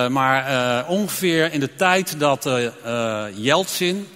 Uh, 0.00 0.08
maar 0.08 0.50
uh, 0.50 0.90
ongeveer 0.90 1.52
in 1.52 1.60
de 1.60 1.74
tijd 1.74 2.20
dat 2.20 2.46
uh, 2.46 3.26
Yeltsin 3.34 4.08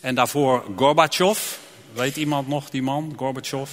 en 0.00 0.14
daarvoor 0.14 0.64
Gorbachev, 0.76 1.38
weet 1.92 2.16
iemand 2.16 2.48
nog 2.48 2.70
die 2.70 2.82
man, 2.82 3.14
Gorbachev? 3.16 3.70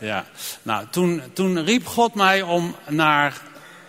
Ja. 0.00 0.26
Nou, 0.62 0.86
toen, 0.90 1.22
toen 1.32 1.64
riep 1.64 1.86
God 1.86 2.14
mij 2.14 2.42
om 2.42 2.76
naar 2.88 3.40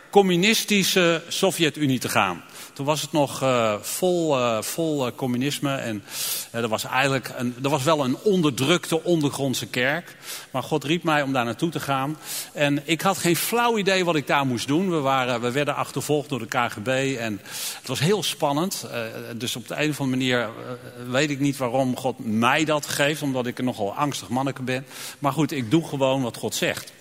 communistische 0.09 1.23
Sovjet-Unie 1.28 1.99
te 1.99 2.09
gaan. 2.09 2.43
Toen 2.77 2.85
was 2.85 3.01
het 3.01 3.12
nog 3.12 3.44
uh, 3.44 3.73
vol, 3.81 4.39
uh, 4.39 4.62
vol 4.62 5.07
uh, 5.07 5.12
communisme. 5.15 5.75
En 5.75 6.03
er, 6.51 6.67
was 6.67 6.83
eigenlijk 6.83 7.31
een, 7.37 7.55
er 7.63 7.69
was 7.69 7.83
wel 7.83 8.05
een 8.05 8.17
onderdrukte 8.23 9.03
ondergrondse 9.03 9.65
kerk. 9.65 10.15
Maar 10.51 10.63
God 10.63 10.83
riep 10.83 11.03
mij 11.03 11.21
om 11.21 11.33
daar 11.33 11.46
naartoe 11.46 11.69
te 11.69 11.79
gaan. 11.79 12.17
En 12.53 12.81
ik 12.85 13.01
had 13.01 13.17
geen 13.17 13.35
flauw 13.35 13.78
idee 13.78 14.05
wat 14.05 14.15
ik 14.15 14.28
daar 14.28 14.46
moest 14.46 14.67
doen. 14.67 14.89
We, 14.89 14.99
waren, 14.99 15.42
we 15.42 15.51
werden 15.51 15.75
achtervolgd 15.75 16.29
door 16.29 16.39
de 16.39 16.45
KGB. 16.45 17.16
En 17.20 17.41
het 17.79 17.88
was 17.88 17.99
heel 17.99 18.23
spannend. 18.23 18.85
dus 19.35 19.55
op 19.55 19.67
de 19.67 19.81
een 19.81 19.89
of 19.89 19.99
andere 20.02 20.17
manier 20.17 20.49
weet 21.09 21.30
ik 21.30 21.39
niet 21.39 21.57
waarom 21.57 21.97
God 21.97 22.16
mij 22.19 22.66
dat 22.66 22.85
geeft. 22.85 23.21
Omdat 23.21 23.47
ik 23.47 23.59
een 23.59 23.66
nogal 23.66 23.94
angstig 23.94 24.30
manneke 24.30 24.61
ben. 24.61 24.85
Maar 25.19 25.33
goed, 25.33 25.52
ik 25.52 25.71
doe 25.71 25.88
gewoon 25.88 26.21
wat 26.21 26.38
God 26.38 26.55
zegt. 26.55 26.91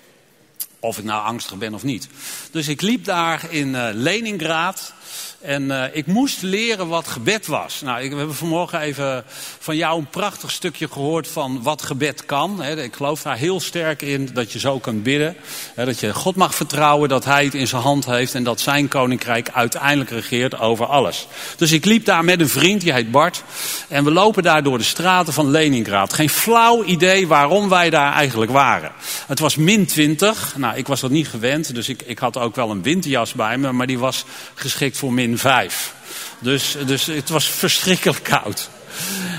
Of 0.81 0.99
ik 0.99 1.05
nou 1.05 1.25
angstig 1.25 1.59
ben 1.59 1.75
of 1.75 1.83
niet. 1.83 2.09
Dus 2.51 2.69
ik 2.69 2.81
liep 2.81 3.05
daar 3.05 3.47
in 3.51 3.69
uh, 3.69 3.89
Leningrad. 3.93 4.95
En 5.41 5.63
uh, 5.63 5.85
ik 5.93 6.07
moest 6.07 6.43
leren 6.43 6.89
wat 6.89 7.09
gebed 7.09 7.47
was. 7.47 7.81
Nou, 7.81 8.01
ik, 8.01 8.11
we 8.11 8.17
hebben 8.17 8.35
vanmorgen 8.35 8.81
even 8.81 9.25
van 9.59 9.77
jou 9.77 9.99
een 9.99 10.09
prachtig 10.09 10.51
stukje 10.51 10.89
gehoord 10.89 11.29
van 11.29 11.63
wat 11.63 11.83
gebed 11.83 12.27
kan. 12.27 12.65
Ik 12.65 12.95
geloof 12.95 13.23
daar 13.23 13.37
heel 13.37 13.61
sterk 13.61 14.03
in 14.03 14.31
dat 14.33 14.53
je 14.53 14.59
zo 14.59 14.79
kunt 14.79 15.03
bidden. 15.03 15.37
Dat 15.75 16.01
je 16.01 16.15
God 16.15 16.37
mag 16.37 16.55
vertrouwen 16.55 17.09
dat 17.09 17.25
hij 17.25 17.45
het 17.45 17.55
in 17.55 17.67
zijn 17.67 17.83
hand 17.83 18.07
heeft 18.07 18.35
en 18.35 18.45
dat 18.45 18.61
zijn 18.61 18.89
koninkrijk 18.89 19.51
uiteindelijk 19.53 20.11
regeert 20.11 20.59
over 20.59 20.87
alles. 20.87 21.27
Dus 21.57 21.73
ik 21.73 21.85
liep 21.85 22.05
daar 22.05 22.25
met 22.25 22.41
een 22.41 22.49
vriend, 22.49 22.81
die 22.81 22.93
heet 22.93 23.11
Bart. 23.11 23.43
En 23.89 24.05
we 24.05 24.11
lopen 24.11 24.43
daar 24.43 24.63
door 24.63 24.79
de 24.79 24.85
straten 24.85 25.33
van 25.33 25.51
Leningrad. 25.51 26.13
Geen 26.13 26.31
flauw 26.31 26.85
idee 26.85 27.27
waarom 27.27 27.69
wij 27.69 27.91
daar 27.91 28.13
eigenlijk 28.13 28.51
waren. 28.51 28.93
Het 29.27 29.39
was 29.39 29.57
min 29.57 29.87
20. 29.87 30.55
Nou, 30.57 30.77
ik 30.77 30.87
was 30.87 31.01
dat 31.01 31.11
niet 31.11 31.29
gewend, 31.29 31.75
dus 31.75 31.89
ik, 31.89 32.03
ik 32.03 32.19
had 32.19 32.39
ook 32.39 32.55
wel 32.55 32.71
een 32.71 32.83
winterjas 32.83 33.33
bij 33.33 33.59
me, 33.59 33.73
maar 33.73 33.87
die 33.87 33.99
was 33.99 34.25
geschikt 34.55 34.97
voor 34.97 35.13
min 35.13 35.26
5. 35.35 35.95
Dus, 36.39 36.77
dus 36.87 37.07
het 37.07 37.29
was 37.29 37.49
verschrikkelijk 37.49 38.23
koud. 38.23 38.71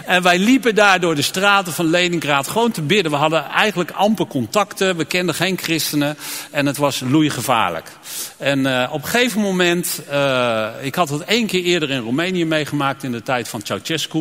En 0.06 0.22
wij 0.22 0.40
liepen 0.40 0.76
daar 0.76 1.00
door 1.00 1.16
de 1.16 1.22
straten 1.22 1.74
van 1.74 1.90
Leningrad 1.90 2.48
gewoon 2.48 2.72
te 2.72 2.82
bidden. 2.82 3.12
We 3.12 3.18
hadden 3.18 3.46
eigenlijk 3.46 3.92
amper 3.92 4.28
contacten, 4.28 4.98
we 4.98 5.06
kenden 5.06 5.36
geen 5.36 5.58
christenen 5.58 6.18
en 6.52 6.66
het 6.66 6.78
was 6.78 7.00
loeigevaarlijk. 7.00 7.92
En 8.38 8.60
uh, 8.60 8.90
op 8.92 9.04
een 9.04 9.10
gegeven 9.10 9.42
moment, 9.42 10.02
uh, 10.12 10.70
ik 10.82 10.96
had 10.96 11.10
het 11.10 11.22
één 11.22 11.48
keer 11.48 11.64
eerder 11.64 11.90
in 11.90 12.02
Roemenië 12.02 12.46
meegemaakt 12.46 13.04
in 13.04 13.12
de 13.12 13.24
tijd 13.24 13.48
van 13.48 13.62
Ceausescu. 13.64 14.18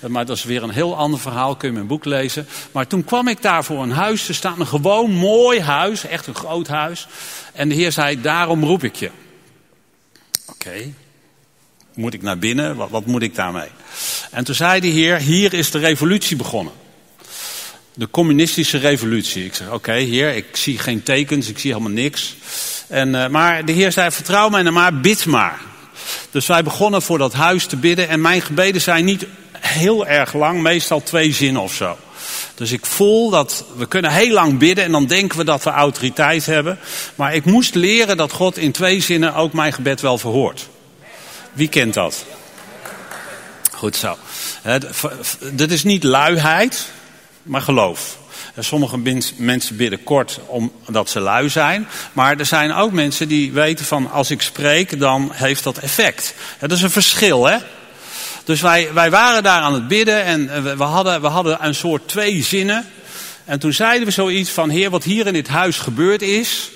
Uh, 0.00 0.10
maar 0.10 0.26
dat 0.26 0.36
is 0.36 0.44
weer 0.44 0.62
een 0.62 0.70
heel 0.70 0.96
ander 0.96 1.20
verhaal, 1.20 1.56
kun 1.56 1.68
je 1.68 1.74
mijn 1.74 1.86
boek 1.86 2.04
lezen. 2.04 2.48
Maar 2.72 2.86
toen 2.86 3.04
kwam 3.04 3.28
ik 3.28 3.42
daar 3.42 3.64
voor 3.64 3.82
een 3.82 3.92
huis, 3.92 4.28
er 4.28 4.34
staat 4.34 4.58
een 4.58 4.66
gewoon 4.66 5.10
mooi 5.10 5.60
huis, 5.60 6.06
echt 6.06 6.26
een 6.26 6.34
groot 6.34 6.68
huis. 6.68 7.06
En 7.52 7.68
de 7.68 7.74
heer 7.74 7.92
zei, 7.92 8.20
daarom 8.20 8.64
roep 8.64 8.84
ik 8.84 8.94
je. 8.94 9.10
Oké. 10.46 10.92
Moet 11.96 12.14
ik 12.14 12.22
naar 12.22 12.38
binnen? 12.38 12.76
Wat, 12.76 12.90
wat 12.90 13.06
moet 13.06 13.22
ik 13.22 13.34
daarmee? 13.34 13.68
En 14.30 14.44
toen 14.44 14.54
zei 14.54 14.80
de 14.80 14.86
heer, 14.86 15.16
hier 15.16 15.54
is 15.54 15.70
de 15.70 15.78
revolutie 15.78 16.36
begonnen. 16.36 16.72
De 17.94 18.08
communistische 18.10 18.78
revolutie. 18.78 19.44
Ik 19.44 19.54
zeg, 19.54 19.70
oké 19.70 19.92
heer, 19.92 20.34
ik 20.34 20.56
zie 20.56 20.78
geen 20.78 21.02
tekens, 21.02 21.48
ik 21.48 21.58
zie 21.58 21.72
helemaal 21.72 21.92
niks. 21.92 22.34
En, 22.88 23.14
uh, 23.14 23.28
maar 23.28 23.64
de 23.64 23.72
heer 23.72 23.92
zei, 23.92 24.10
vertrouw 24.10 24.48
mij 24.48 24.62
nou 24.62 24.74
maar, 24.74 25.00
bid 25.00 25.26
maar. 25.26 25.60
Dus 26.30 26.46
wij 26.46 26.62
begonnen 26.62 27.02
voor 27.02 27.18
dat 27.18 27.32
huis 27.32 27.66
te 27.66 27.76
bidden. 27.76 28.08
En 28.08 28.20
mijn 28.20 28.42
gebeden 28.42 28.80
zijn 28.80 29.04
niet 29.04 29.26
heel 29.60 30.06
erg 30.06 30.34
lang, 30.34 30.60
meestal 30.60 31.02
twee 31.02 31.32
zinnen 31.32 31.62
of 31.62 31.74
zo. 31.74 31.96
Dus 32.54 32.72
ik 32.72 32.86
voel 32.86 33.30
dat 33.30 33.64
we 33.76 33.86
kunnen 33.86 34.10
heel 34.10 34.32
lang 34.32 34.58
bidden 34.58 34.84
en 34.84 34.92
dan 34.92 35.06
denken 35.06 35.38
we 35.38 35.44
dat 35.44 35.64
we 35.64 35.70
autoriteit 35.70 36.46
hebben. 36.46 36.78
Maar 37.14 37.34
ik 37.34 37.44
moest 37.44 37.74
leren 37.74 38.16
dat 38.16 38.32
God 38.32 38.58
in 38.58 38.72
twee 38.72 39.00
zinnen 39.00 39.34
ook 39.34 39.52
mijn 39.52 39.72
gebed 39.72 40.00
wel 40.00 40.18
verhoort. 40.18 40.68
Wie 41.56 41.68
kent 41.68 41.94
dat? 41.94 42.24
Goed 43.72 43.96
zo. 43.96 44.16
Dit 45.52 45.72
is 45.72 45.84
niet 45.84 46.04
luiheid, 46.04 46.86
maar 47.42 47.62
geloof. 47.62 48.18
Sommige 48.58 48.98
mensen 49.36 49.76
bidden 49.76 50.02
kort 50.04 50.40
omdat 50.84 51.10
ze 51.10 51.20
lui 51.20 51.48
zijn. 51.48 51.88
Maar 52.12 52.38
er 52.38 52.46
zijn 52.46 52.72
ook 52.72 52.92
mensen 52.92 53.28
die 53.28 53.52
weten 53.52 53.84
van 53.84 54.10
als 54.10 54.30
ik 54.30 54.42
spreek 54.42 55.00
dan 55.00 55.30
heeft 55.32 55.64
dat 55.64 55.78
effect. 55.78 56.34
Dat 56.58 56.72
is 56.72 56.82
een 56.82 56.90
verschil 56.90 57.46
hè. 57.46 57.56
Dus 58.44 58.60
wij, 58.60 58.92
wij 58.92 59.10
waren 59.10 59.42
daar 59.42 59.60
aan 59.60 59.74
het 59.74 59.88
bidden 59.88 60.24
en 60.24 60.62
we, 60.62 60.76
we, 60.76 60.84
hadden, 60.84 61.20
we 61.20 61.26
hadden 61.26 61.64
een 61.64 61.74
soort 61.74 62.08
twee 62.08 62.42
zinnen. 62.42 62.86
En 63.44 63.58
toen 63.58 63.72
zeiden 63.72 64.06
we 64.06 64.12
zoiets 64.12 64.50
van, 64.50 64.68
heer, 64.68 64.90
wat 64.90 65.04
hier 65.04 65.26
in 65.26 65.32
dit 65.32 65.48
huis 65.48 65.78
gebeurd 65.78 66.22
is, 66.22 66.70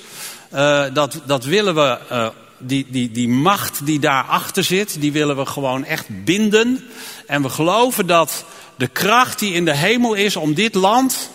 uh, 0.54 0.84
dat, 0.92 1.20
dat 1.26 1.44
willen 1.44 1.74
we, 1.74 1.98
uh, 2.12 2.28
die, 2.60 2.86
die, 2.88 3.10
die 3.10 3.28
macht 3.28 3.86
die 3.86 3.98
daarachter 3.98 4.64
zit, 4.64 5.00
die 5.00 5.12
willen 5.12 5.36
we 5.36 5.46
gewoon 5.46 5.84
echt 5.84 6.24
binden. 6.24 6.84
En 7.26 7.42
we 7.42 7.48
geloven 7.48 8.06
dat 8.06 8.44
de 8.76 8.86
kracht 8.86 9.38
die 9.38 9.52
in 9.52 9.64
de 9.64 9.74
hemel 9.74 10.14
is 10.14 10.36
om 10.36 10.54
dit 10.54 10.74
land 10.74 11.30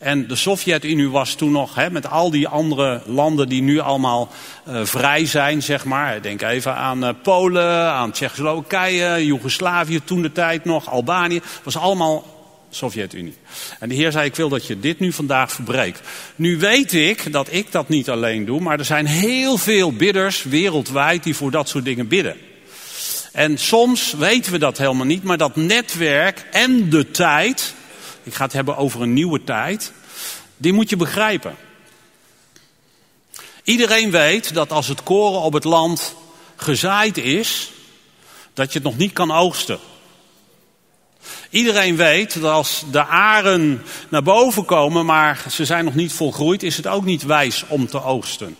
en 0.00 0.26
de 0.26 0.36
Sovjet-Unie 0.36 1.10
was 1.10 1.34
toen 1.34 1.52
nog, 1.52 1.74
hè, 1.74 1.90
met 1.90 2.10
al 2.10 2.30
die 2.30 2.48
andere 2.48 3.02
landen 3.06 3.48
die 3.48 3.62
nu 3.62 3.78
allemaal 3.78 4.28
uh, 4.68 4.80
vrij 4.84 5.26
zijn, 5.26 5.62
zeg 5.62 5.84
maar. 5.84 6.22
Denk 6.22 6.42
even 6.42 6.74
aan 6.74 7.04
uh, 7.04 7.10
Polen, 7.22 7.92
aan 7.92 8.10
Tsjechoslowakije, 8.10 9.26
Joegoslavië, 9.26 10.00
toen 10.04 10.22
de 10.22 10.32
tijd 10.32 10.64
nog, 10.64 10.90
Albanië. 10.90 11.40
was 11.62 11.76
allemaal 11.76 12.29
Sovjet-Unie. 12.70 13.34
En 13.78 13.88
de 13.88 13.94
Heer 13.94 14.12
zei, 14.12 14.26
ik 14.26 14.36
wil 14.36 14.48
dat 14.48 14.66
je 14.66 14.80
dit 14.80 14.98
nu 14.98 15.12
vandaag 15.12 15.52
verbreekt. 15.52 16.00
Nu 16.36 16.58
weet 16.58 16.92
ik 16.92 17.32
dat 17.32 17.52
ik 17.52 17.72
dat 17.72 17.88
niet 17.88 18.10
alleen 18.10 18.44
doe, 18.44 18.60
maar 18.60 18.78
er 18.78 18.84
zijn 18.84 19.06
heel 19.06 19.58
veel 19.58 19.92
bidders 19.92 20.42
wereldwijd 20.42 21.24
die 21.24 21.36
voor 21.36 21.50
dat 21.50 21.68
soort 21.68 21.84
dingen 21.84 22.08
bidden. 22.08 22.36
En 23.32 23.58
soms 23.58 24.12
weten 24.12 24.52
we 24.52 24.58
dat 24.58 24.78
helemaal 24.78 25.06
niet, 25.06 25.22
maar 25.22 25.38
dat 25.38 25.56
netwerk 25.56 26.46
en 26.50 26.90
de 26.90 27.10
tijd 27.10 27.74
ik 28.22 28.34
ga 28.34 28.44
het 28.44 28.52
hebben 28.52 28.76
over 28.76 29.02
een 29.02 29.12
nieuwe 29.12 29.44
tijd, 29.44 29.92
die 30.56 30.72
moet 30.72 30.90
je 30.90 30.96
begrijpen. 30.96 31.56
Iedereen 33.64 34.10
weet 34.10 34.54
dat 34.54 34.72
als 34.72 34.88
het 34.88 35.02
koren 35.02 35.40
op 35.40 35.52
het 35.52 35.64
land 35.64 36.14
gezaaid 36.56 37.16
is, 37.16 37.70
dat 38.54 38.72
je 38.72 38.78
het 38.78 38.88
nog 38.88 38.96
niet 38.96 39.12
kan 39.12 39.30
oogsten. 39.30 39.78
Iedereen 41.50 41.96
weet 41.96 42.40
dat 42.40 42.52
als 42.52 42.84
de 42.90 43.04
aren 43.04 43.82
naar 44.08 44.22
boven 44.22 44.64
komen, 44.64 45.06
maar 45.06 45.44
ze 45.50 45.64
zijn 45.64 45.84
nog 45.84 45.94
niet 45.94 46.12
volgroeid, 46.12 46.62
is 46.62 46.76
het 46.76 46.86
ook 46.86 47.04
niet 47.04 47.22
wijs 47.22 47.64
om 47.68 47.88
te 47.88 48.02
oogsten. 48.02 48.56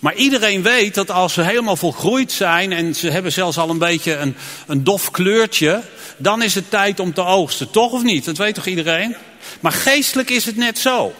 Maar 0.00 0.14
iedereen 0.14 0.62
weet 0.62 0.94
dat 0.94 1.10
als 1.10 1.32
ze 1.32 1.42
helemaal 1.42 1.76
volgroeid 1.76 2.32
zijn 2.32 2.72
en 2.72 2.94
ze 2.94 3.10
hebben 3.10 3.32
zelfs 3.32 3.58
al 3.58 3.70
een 3.70 3.78
beetje 3.78 4.16
een, 4.16 4.36
een 4.66 4.84
dof 4.84 5.10
kleurtje, 5.10 5.82
dan 6.16 6.42
is 6.42 6.54
het 6.54 6.70
tijd 6.70 7.00
om 7.00 7.14
te 7.14 7.24
oogsten. 7.24 7.70
Toch 7.70 7.92
of 7.92 8.02
niet? 8.02 8.24
Dat 8.24 8.36
weet 8.36 8.54
toch 8.54 8.66
iedereen? 8.66 9.16
Maar 9.60 9.72
geestelijk 9.72 10.30
is 10.30 10.44
het 10.44 10.56
net 10.56 10.78
zo. 10.78 11.14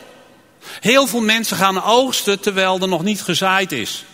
Heel 0.80 1.06
veel 1.06 1.20
mensen 1.20 1.56
gaan 1.56 1.82
oogsten 1.82 2.40
terwijl 2.40 2.80
er 2.80 2.88
nog 2.88 3.02
niet 3.02 3.22
gezaaid 3.22 3.72
is. 3.72 4.04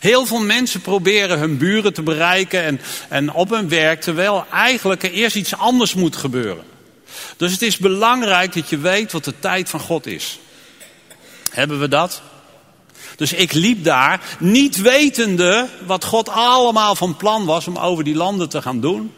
Heel 0.00 0.26
veel 0.26 0.40
mensen 0.40 0.80
proberen 0.80 1.38
hun 1.38 1.58
buren 1.58 1.92
te 1.92 2.02
bereiken 2.02 2.62
en, 2.62 2.80
en 3.08 3.32
op 3.32 3.50
hun 3.50 3.68
werk, 3.68 4.00
terwijl 4.00 4.44
eigenlijk 4.52 5.02
er 5.02 5.12
eerst 5.12 5.36
iets 5.36 5.56
anders 5.56 5.94
moet 5.94 6.16
gebeuren. 6.16 6.64
Dus 7.36 7.52
het 7.52 7.62
is 7.62 7.76
belangrijk 7.76 8.54
dat 8.54 8.68
je 8.68 8.78
weet 8.78 9.12
wat 9.12 9.24
de 9.24 9.34
tijd 9.38 9.68
van 9.68 9.80
God 9.80 10.06
is. 10.06 10.38
Hebben 11.50 11.80
we 11.80 11.88
dat? 11.88 12.22
Dus 13.16 13.32
ik 13.32 13.52
liep 13.52 13.84
daar, 13.84 14.20
niet 14.38 14.80
wetende 14.80 15.68
wat 15.86 16.04
God 16.04 16.28
allemaal 16.28 16.94
van 16.94 17.16
plan 17.16 17.44
was 17.44 17.66
om 17.66 17.76
over 17.76 18.04
die 18.04 18.14
landen 18.14 18.48
te 18.48 18.62
gaan 18.62 18.80
doen. 18.80 19.14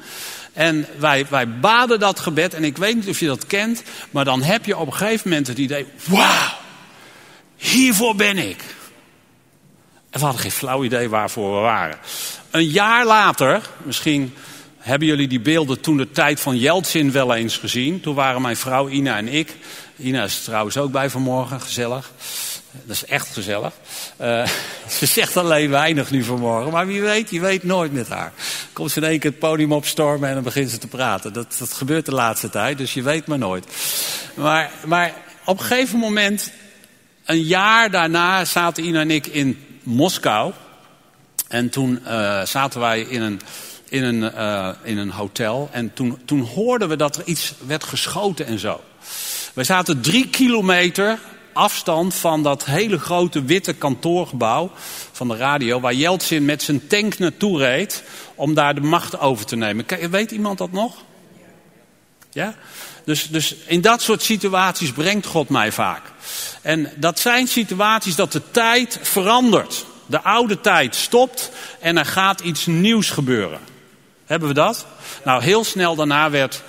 En 0.52 0.86
wij, 0.98 1.26
wij 1.30 1.58
baden 1.58 1.98
dat 2.00 2.20
gebed, 2.20 2.54
en 2.54 2.64
ik 2.64 2.76
weet 2.76 2.94
niet 2.94 3.08
of 3.08 3.20
je 3.20 3.26
dat 3.26 3.46
kent, 3.46 3.82
maar 4.10 4.24
dan 4.24 4.42
heb 4.42 4.64
je 4.64 4.76
op 4.76 4.86
een 4.86 4.92
gegeven 4.92 5.28
moment 5.28 5.46
het 5.46 5.58
idee, 5.58 5.86
wauw, 6.04 6.52
hiervoor 7.56 8.16
ben 8.16 8.38
ik. 8.38 8.64
En 10.12 10.18
we 10.18 10.24
hadden 10.24 10.42
geen 10.42 10.50
flauw 10.50 10.84
idee 10.84 11.08
waarvoor 11.08 11.54
we 11.54 11.60
waren. 11.60 11.98
Een 12.50 12.68
jaar 12.68 13.06
later, 13.06 13.60
misschien 13.82 14.34
hebben 14.78 15.08
jullie 15.08 15.28
die 15.28 15.40
beelden 15.40 15.80
toen 15.80 15.96
de 15.96 16.10
tijd 16.10 16.40
van 16.40 16.56
Jeltsin 16.56 17.12
wel 17.12 17.34
eens 17.34 17.56
gezien. 17.56 18.00
Toen 18.00 18.14
waren 18.14 18.42
mijn 18.42 18.56
vrouw 18.56 18.88
Ina 18.88 19.16
en 19.16 19.28
ik. 19.28 19.56
Ina 19.96 20.24
is 20.24 20.42
trouwens 20.42 20.76
ook 20.76 20.92
bij 20.92 21.10
vanmorgen, 21.10 21.60
gezellig. 21.60 22.10
Dat 22.70 22.96
is 22.96 23.04
echt 23.04 23.28
gezellig. 23.32 23.72
Uh, 24.20 24.46
ze 24.98 25.06
zegt 25.06 25.36
alleen 25.36 25.70
weinig 25.70 26.10
nu 26.10 26.24
vanmorgen. 26.24 26.72
Maar 26.72 26.86
wie 26.86 27.02
weet, 27.02 27.30
je 27.30 27.40
weet 27.40 27.62
nooit 27.62 27.92
met 27.92 28.08
haar. 28.08 28.32
Komt 28.72 28.90
ze 28.90 29.00
in 29.00 29.06
één 29.06 29.18
keer 29.18 29.30
het 29.30 29.38
podium 29.38 29.72
opstormen 29.72 30.28
en 30.28 30.34
dan 30.34 30.42
begint 30.42 30.70
ze 30.70 30.78
te 30.78 30.86
praten. 30.86 31.32
Dat, 31.32 31.56
dat 31.58 31.72
gebeurt 31.72 32.06
de 32.06 32.14
laatste 32.14 32.50
tijd, 32.50 32.78
dus 32.78 32.94
je 32.94 33.02
weet 33.02 33.26
maar 33.26 33.38
nooit. 33.38 33.66
Maar, 34.34 34.70
maar 34.86 35.14
op 35.44 35.58
een 35.58 35.64
gegeven 35.64 35.98
moment, 35.98 36.50
een 37.24 37.42
jaar 37.42 37.90
daarna, 37.90 38.44
zaten 38.44 38.84
Ina 38.84 39.00
en 39.00 39.10
ik 39.10 39.26
in 39.26 39.66
Moskou. 39.82 40.52
En 41.48 41.70
toen 41.70 42.00
uh, 42.06 42.44
zaten 42.44 42.80
wij 42.80 43.00
in 43.00 43.22
een, 43.22 43.40
in 43.88 44.02
een, 44.02 44.32
uh, 44.34 44.68
in 44.82 44.98
een 44.98 45.10
hotel. 45.10 45.68
En 45.72 45.92
toen, 45.94 46.18
toen 46.24 46.40
hoorden 46.40 46.88
we 46.88 46.96
dat 46.96 47.16
er 47.16 47.24
iets 47.24 47.54
werd 47.66 47.84
geschoten 47.84 48.46
en 48.46 48.58
zo. 48.58 48.80
Wij 49.54 49.64
zaten 49.64 50.00
drie 50.00 50.28
kilometer 50.28 51.18
afstand 51.52 52.14
van 52.14 52.42
dat 52.42 52.64
hele 52.64 52.98
grote 52.98 53.42
witte 53.44 53.72
kantoorgebouw 53.72 54.70
van 55.12 55.28
de 55.28 55.36
radio, 55.36 55.80
waar 55.80 55.94
Jeltsin 55.94 56.44
met 56.44 56.62
zijn 56.62 56.86
tank 56.86 57.18
naartoe 57.18 57.58
reed 57.58 58.04
om 58.34 58.54
daar 58.54 58.74
de 58.74 58.80
macht 58.80 59.18
over 59.18 59.46
te 59.46 59.56
nemen. 59.56 60.10
Weet 60.10 60.30
iemand 60.30 60.58
dat 60.58 60.72
nog? 60.72 60.94
Ja? 62.30 62.54
Dus, 63.04 63.28
dus 63.28 63.54
in 63.66 63.80
dat 63.80 64.02
soort 64.02 64.22
situaties 64.22 64.92
brengt 64.92 65.26
God 65.26 65.48
mij 65.48 65.72
vaak. 65.72 66.02
En 66.62 66.92
dat 66.96 67.18
zijn 67.18 67.48
situaties 67.48 68.14
dat 68.14 68.32
de 68.32 68.42
tijd 68.50 68.98
verandert. 69.02 69.84
De 70.06 70.22
oude 70.22 70.60
tijd 70.60 70.94
stopt 70.94 71.50
en 71.80 71.98
er 71.98 72.06
gaat 72.06 72.40
iets 72.40 72.66
nieuws 72.66 73.10
gebeuren. 73.10 73.58
Hebben 74.26 74.48
we 74.48 74.54
dat? 74.54 74.86
Nou, 75.24 75.42
heel 75.42 75.64
snel 75.64 75.94
daarna 75.94 76.30
werd 76.30 76.62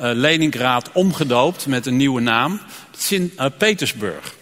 uh, 0.00 0.10
Leningrad 0.12 0.90
omgedoopt 0.92 1.66
met 1.66 1.86
een 1.86 1.96
nieuwe 1.96 2.20
naam. 2.20 2.60
Sint-Petersburg. 2.96 4.34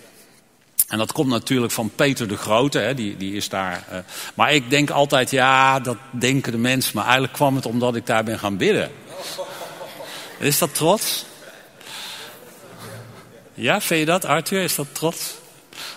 En 0.89 0.99
dat 0.99 1.13
komt 1.13 1.29
natuurlijk 1.29 1.73
van 1.73 1.91
Peter 1.95 2.29
de 2.29 2.37
Grote, 2.37 2.79
hè, 2.79 2.95
die, 2.95 3.17
die 3.17 3.35
is 3.35 3.49
daar. 3.49 3.85
Uh, 3.93 3.99
maar 4.35 4.53
ik 4.53 4.71
denk 4.71 4.91
altijd, 4.91 5.31
ja, 5.31 5.81
dat 5.81 5.97
denken 6.11 6.53
de 6.53 6.59
mensen. 6.59 6.93
Maar 6.95 7.05
eigenlijk 7.05 7.33
kwam 7.33 7.57
het 7.57 7.67
omdat 7.67 7.97
ik 7.97 8.07
daar 8.07 8.25
ben 8.25 8.39
gaan 8.39 8.57
bidden. 8.57 8.91
Is 10.39 10.59
dat 10.59 10.75
trots? 10.75 11.25
Ja, 13.55 13.81
vind 13.81 14.01
je 14.01 14.07
dat, 14.07 14.25
Arthur? 14.25 14.63
Is 14.63 14.75
dat 14.75 14.95
trots? 14.95 15.35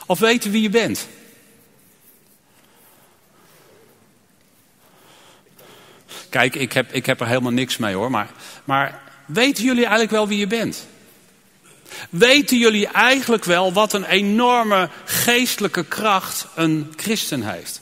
Of 0.06 0.20
weten 0.20 0.52
wie 0.52 0.62
je 0.62 0.70
bent? 0.70 1.08
Kijk, 6.30 6.56
ik 6.56 6.74
heb, 6.74 6.94
ik 6.94 7.06
heb 7.06 7.20
er 7.20 7.28
helemaal 7.28 7.52
niks 7.52 7.78
mee 7.78 7.96
hoor. 7.96 8.12
Maar, 8.12 8.30
maar 8.64 9.02
weten 9.26 9.64
jullie 9.64 9.84
eigenlijk 9.84 10.12
wel 10.12 10.28
wie 10.28 10.38
je 10.38 10.48
bent? 10.48 10.88
Weten 12.10 12.58
jullie 12.58 12.88
eigenlijk 12.88 13.44
wel 13.44 13.74
wat 13.74 13.94
een 13.94 14.06
enorme 14.06 14.90
geestelijke 15.06 15.86
kracht 15.86 16.48
een 16.56 16.94
christen 16.96 17.42
heeft? 17.42 17.82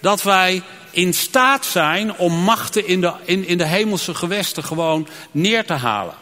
Dat 0.00 0.22
wij 0.22 0.62
in 0.90 1.14
staat 1.14 1.64
zijn 1.64 2.16
om 2.16 2.32
machten 2.32 2.86
in 2.86 3.00
de, 3.00 3.12
in, 3.24 3.46
in 3.46 3.58
de 3.58 3.66
hemelse 3.66 4.14
gewesten 4.14 4.64
gewoon 4.64 5.08
neer 5.30 5.64
te 5.64 5.72
halen. 5.72 6.14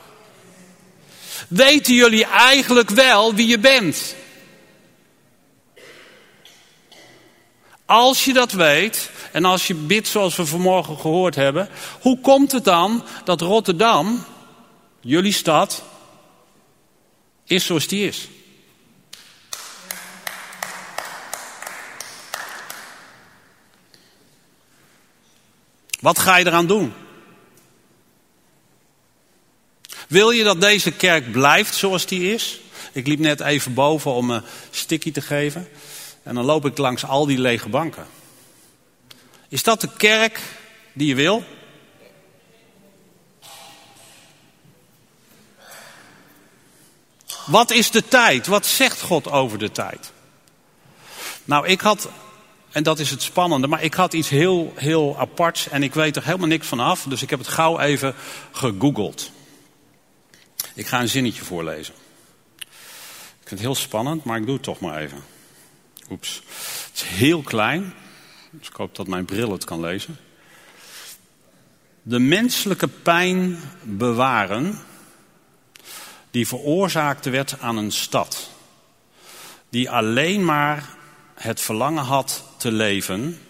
Weten 1.49 1.95
jullie 1.95 2.25
eigenlijk 2.25 2.91
wel 2.91 3.35
wie 3.35 3.47
je 3.47 3.59
bent? 3.59 4.15
Als 7.87 8.25
je 8.25 8.33
dat 8.33 8.53
weet, 8.53 9.11
en 9.33 9.45
als 9.45 9.67
je 9.67 9.75
bidt 9.75 10.09
zoals 10.09 10.37
we 10.37 10.47
vanmorgen 10.47 10.99
gehoord 10.99 11.35
hebben, 11.35 11.69
hoe 12.01 12.21
komt 12.21 12.53
het 12.53 12.65
dan 12.65 13.05
dat 13.25 13.41
Rotterdam, 13.41 14.25
jullie 15.01 15.33
stad, 15.33 15.83
is 17.45 17.67
zoals 17.67 17.87
die 17.87 18.07
is? 18.07 18.29
Wat 26.01 26.19
ga 26.19 26.37
je 26.37 26.47
eraan 26.47 26.67
doen? 26.67 26.95
Wil 30.09 30.31
je 30.31 30.45
dat 30.45 30.61
deze 30.61 30.91
kerk 30.91 31.33
blijft 31.33 31.75
zoals 31.75 32.07
die 32.07 32.33
is? 32.35 32.61
Ik 32.93 33.07
liep 33.07 33.19
net 33.19 33.41
even 33.41 33.75
boven 33.75 34.13
om 34.13 34.31
een 34.31 34.43
sticky 34.71 35.13
te 35.13 35.21
geven. 35.21 35.69
En 36.23 36.35
dan 36.35 36.45
loop 36.45 36.67
ik 36.67 36.79
langs 36.79 37.05
al 37.05 37.27
die 37.27 37.39
lege 37.39 37.69
banken. 37.69 38.07
Is 39.49 39.63
dat 39.63 39.81
de 39.81 39.89
kerk 39.97 40.41
die 40.93 41.09
je 41.09 41.15
wil? 41.15 41.45
Wat 47.47 47.71
is 47.71 47.91
de 47.91 48.05
tijd? 48.09 48.47
Wat 48.47 48.67
zegt 48.67 49.01
God 49.01 49.31
over 49.31 49.59
de 49.59 49.71
tijd? 49.71 50.13
Nou, 51.45 51.67
ik 51.67 51.81
had, 51.81 52.09
en 52.71 52.83
dat 52.83 52.99
is 52.99 53.11
het 53.11 53.23
spannende, 53.23 53.67
maar 53.67 53.83
ik 53.83 53.95
had 53.95 54.13
iets 54.13 54.29
heel, 54.29 54.73
heel 54.77 55.19
aparts 55.19 55.69
en 55.69 55.83
ik 55.83 55.95
weet 55.95 56.17
er 56.17 56.25
helemaal 56.25 56.47
niks 56.47 56.67
van 56.67 56.81
af. 56.81 57.03
Dus 57.03 57.23
ik 57.23 57.31
heb 57.31 57.39
het 57.39 57.49
gauw 57.49 57.79
even 57.79 58.15
gegoogeld. 58.53 59.31
Ik 60.79 60.87
ga 60.87 61.01
een 61.01 61.09
zinnetje 61.09 61.45
voorlezen. 61.45 61.95
Ik 63.41 63.49
vind 63.49 63.51
het 63.51 63.61
heel 63.61 63.75
spannend, 63.75 64.25
maar 64.25 64.39
ik 64.39 64.45
doe 64.45 64.55
het 64.55 64.63
toch 64.63 64.81
maar 64.81 64.99
even. 64.99 65.23
Oeps. 66.11 66.43
Het 66.87 66.95
is 66.95 67.03
heel 67.03 67.43
klein, 67.43 67.95
dus 68.51 68.69
ik 68.69 68.75
hoop 68.75 68.95
dat 68.95 69.07
mijn 69.07 69.25
bril 69.25 69.53
het 69.53 69.65
kan 69.65 69.81
lezen. 69.81 70.17
De 72.03 72.19
menselijke 72.19 72.89
pijn 72.89 73.61
bewaren 73.83 74.79
die 76.31 76.47
veroorzaakt 76.47 77.25
werd 77.25 77.61
aan 77.61 77.77
een 77.77 77.93
stad. 77.93 78.51
Die 79.69 79.91
alleen 79.91 80.45
maar 80.45 80.89
het 81.35 81.61
verlangen 81.61 82.05
had 82.05 82.45
te 82.57 82.73
leven 82.73 83.41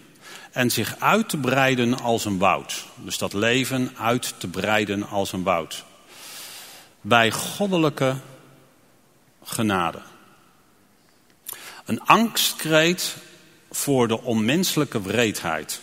en 0.52 0.70
zich 0.70 0.96
uit 0.98 1.28
te 1.28 1.36
breiden 1.38 2.00
als 2.00 2.24
een 2.24 2.38
woud. 2.38 2.84
Dus 2.96 3.18
dat 3.18 3.32
leven 3.32 3.96
uit 3.98 4.34
te 4.38 4.48
breiden 4.48 5.08
als 5.08 5.32
een 5.32 5.42
woud. 5.42 5.86
Bij 7.08 7.30
goddelijke 7.30 8.16
genade. 9.42 9.98
Een 11.84 12.00
angstkreet 12.00 13.16
voor 13.70 14.08
de 14.08 14.20
onmenselijke 14.20 15.02
wreedheid. 15.02 15.80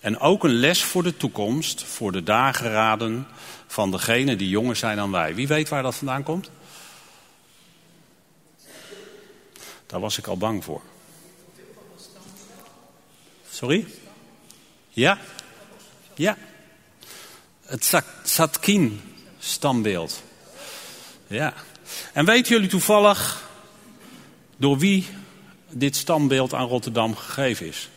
En 0.00 0.18
ook 0.18 0.44
een 0.44 0.54
les 0.54 0.82
voor 0.82 1.02
de 1.02 1.16
toekomst, 1.16 1.82
voor 1.82 2.12
de 2.12 2.22
dageraden 2.22 3.26
van 3.66 3.90
degenen 3.90 4.38
die 4.38 4.48
jonger 4.48 4.76
zijn 4.76 4.96
dan 4.96 5.10
wij. 5.10 5.34
Wie 5.34 5.48
weet 5.48 5.68
waar 5.68 5.82
dat 5.82 5.94
vandaan 5.94 6.22
komt? 6.22 6.50
Daar 9.86 10.00
was 10.00 10.18
ik 10.18 10.26
al 10.26 10.36
bang 10.36 10.64
voor. 10.64 10.82
Sorry? 13.50 13.86
Ja? 14.88 15.18
Ja. 16.14 16.36
Het 17.62 17.84
Satkin-stambeeld. 19.46 20.22
Ja. 21.26 21.54
En 22.12 22.24
weten 22.24 22.54
jullie 22.54 22.68
toevallig 22.68 23.48
door 24.56 24.78
wie 24.78 25.06
dit 25.68 25.96
stambeeld 25.96 26.54
aan 26.54 26.68
Rotterdam 26.68 27.16
gegeven 27.16 27.66
is? 27.66 27.88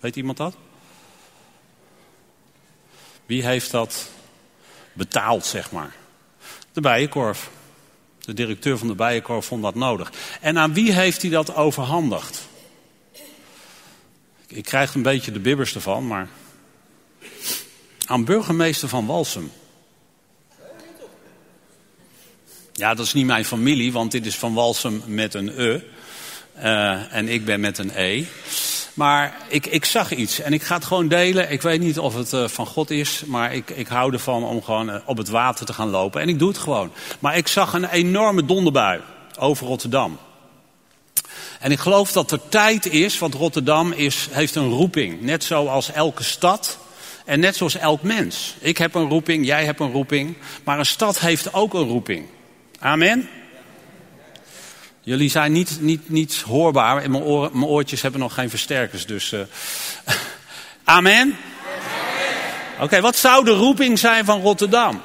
Weet 0.00 0.16
iemand 0.16 0.36
dat? 0.36 0.56
Wie 3.26 3.44
heeft 3.44 3.70
dat 3.70 4.10
betaald, 4.92 5.46
zeg 5.46 5.72
maar? 5.72 5.94
De 6.72 6.80
Bijenkorf. 6.80 7.50
De 8.18 8.32
directeur 8.32 8.78
van 8.78 8.88
de 8.88 8.94
Bijenkorf 8.94 9.46
vond 9.46 9.62
dat 9.62 9.74
nodig. 9.74 10.12
En 10.40 10.58
aan 10.58 10.74
wie 10.74 10.92
heeft 10.92 11.22
hij 11.22 11.30
dat 11.30 11.54
overhandigd? 11.54 12.48
Ik 14.46 14.64
krijg 14.64 14.94
een 14.94 15.02
beetje 15.02 15.32
de 15.32 15.40
bibbers 15.40 15.74
ervan, 15.74 16.06
maar... 16.06 16.28
Aan 18.06 18.24
burgemeester 18.24 18.88
van 18.88 19.06
Walsum. 19.06 19.50
Ja, 22.76 22.94
dat 22.94 23.06
is 23.06 23.12
niet 23.12 23.26
mijn 23.26 23.44
familie, 23.44 23.92
want 23.92 24.10
dit 24.10 24.26
is 24.26 24.36
van 24.36 24.54
Walsum 24.54 25.02
met 25.06 25.34
een 25.34 25.52
E. 25.56 25.80
Uh, 26.58 27.14
en 27.14 27.28
ik 27.28 27.44
ben 27.44 27.60
met 27.60 27.78
een 27.78 27.90
E. 27.94 28.24
Maar 28.94 29.36
ik, 29.48 29.66
ik 29.66 29.84
zag 29.84 30.12
iets 30.14 30.40
en 30.40 30.52
ik 30.52 30.62
ga 30.62 30.74
het 30.74 30.84
gewoon 30.84 31.08
delen. 31.08 31.50
Ik 31.50 31.62
weet 31.62 31.80
niet 31.80 31.98
of 31.98 32.14
het 32.14 32.32
uh, 32.32 32.48
van 32.48 32.66
God 32.66 32.90
is, 32.90 33.22
maar 33.26 33.54
ik, 33.54 33.70
ik 33.70 33.86
hou 33.86 34.12
ervan 34.12 34.44
om 34.44 34.62
gewoon 34.62 34.88
uh, 34.88 34.96
op 35.04 35.16
het 35.16 35.28
water 35.28 35.66
te 35.66 35.72
gaan 35.72 35.88
lopen. 35.88 36.20
En 36.20 36.28
ik 36.28 36.38
doe 36.38 36.48
het 36.48 36.58
gewoon. 36.58 36.92
Maar 37.18 37.36
ik 37.36 37.48
zag 37.48 37.72
een 37.72 37.88
enorme 37.88 38.44
donderbui 38.44 39.00
over 39.38 39.66
Rotterdam. 39.66 40.18
En 41.60 41.70
ik 41.70 41.78
geloof 41.78 42.12
dat 42.12 42.30
er 42.30 42.48
tijd 42.48 42.86
is, 42.86 43.18
want 43.18 43.34
Rotterdam 43.34 43.92
is, 43.92 44.28
heeft 44.30 44.54
een 44.54 44.68
roeping. 44.68 45.20
Net 45.20 45.44
zoals 45.44 45.92
elke 45.92 46.22
stad 46.22 46.78
en 47.24 47.40
net 47.40 47.56
zoals 47.56 47.76
elk 47.76 48.02
mens. 48.02 48.54
Ik 48.60 48.78
heb 48.78 48.94
een 48.94 49.08
roeping, 49.08 49.46
jij 49.46 49.64
hebt 49.64 49.80
een 49.80 49.92
roeping. 49.92 50.36
Maar 50.64 50.78
een 50.78 50.86
stad 50.86 51.20
heeft 51.20 51.54
ook 51.54 51.74
een 51.74 51.88
roeping. 51.88 52.26
Amen? 52.84 53.28
Jullie 55.00 55.30
zijn 55.30 55.52
niet, 55.52 55.80
niet, 55.80 56.08
niet 56.08 56.40
hoorbaar. 56.40 57.02
En 57.02 57.10
mijn, 57.10 57.24
mijn 57.52 57.64
oortjes 57.64 58.02
hebben 58.02 58.20
nog 58.20 58.34
geen 58.34 58.50
versterkers. 58.50 59.06
Dus. 59.06 59.32
Uh... 59.32 59.40
Amen? 60.84 61.36
Oké, 62.80 63.00
wat 63.00 63.16
zou 63.16 63.44
de 63.44 63.50
roeping 63.50 63.98
zijn 63.98 64.24
van 64.24 64.40
Rotterdam? 64.40 65.02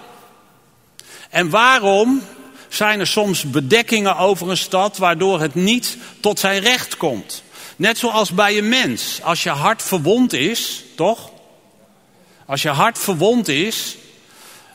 En 1.30 1.50
waarom 1.50 2.22
zijn 2.68 3.00
er 3.00 3.08
soms 3.08 3.50
bedekkingen 3.50 4.18
over 4.18 4.50
een 4.50 4.58
stad 4.58 4.98
waardoor 4.98 5.42
het 5.42 5.56
niet 5.56 5.98
tot 6.20 6.40
zijn 6.40 6.62
recht 6.62 6.98
komt? 6.98 7.44
Net 7.76 7.98
zoals 7.98 8.32
bij 8.32 8.58
een 8.58 8.70
mens. 8.70 9.20
Als 9.24 9.44
je 9.44 9.50
hart 9.50 9.84
verwond 9.84 10.34
is, 10.34 10.84
toch? 10.96 11.32
Als 12.46 12.62
je 12.62 12.70
hart 12.70 13.00
verwond 13.00 13.48
is, 13.48 13.98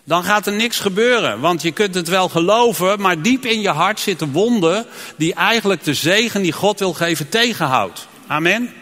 dan 0.05 0.25
gaat 0.25 0.47
er 0.47 0.53
niks 0.53 0.79
gebeuren. 0.81 1.41
Want 1.41 1.63
je 1.63 1.73
kunt 1.73 1.95
het 1.95 2.09
wel 2.09 2.29
geloven, 2.29 3.01
maar 3.01 3.23
diep 3.23 3.45
in 3.45 3.61
je 3.61 3.69
hart 3.69 4.01
zitten 4.01 4.33
wonden 4.33 4.87
die 5.17 5.35
eigenlijk 5.35 5.85
de 5.85 5.95
zegen 5.95 6.43
die 6.43 6.53
God 6.53 6.79
wil 6.79 6.93
geven 6.93 7.29
tegenhoudt. 7.29 8.07
Amen? 8.27 8.73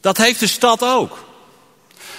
Dat 0.00 0.16
heeft 0.16 0.40
de 0.40 0.46
stad 0.46 0.82
ook. 0.82 1.26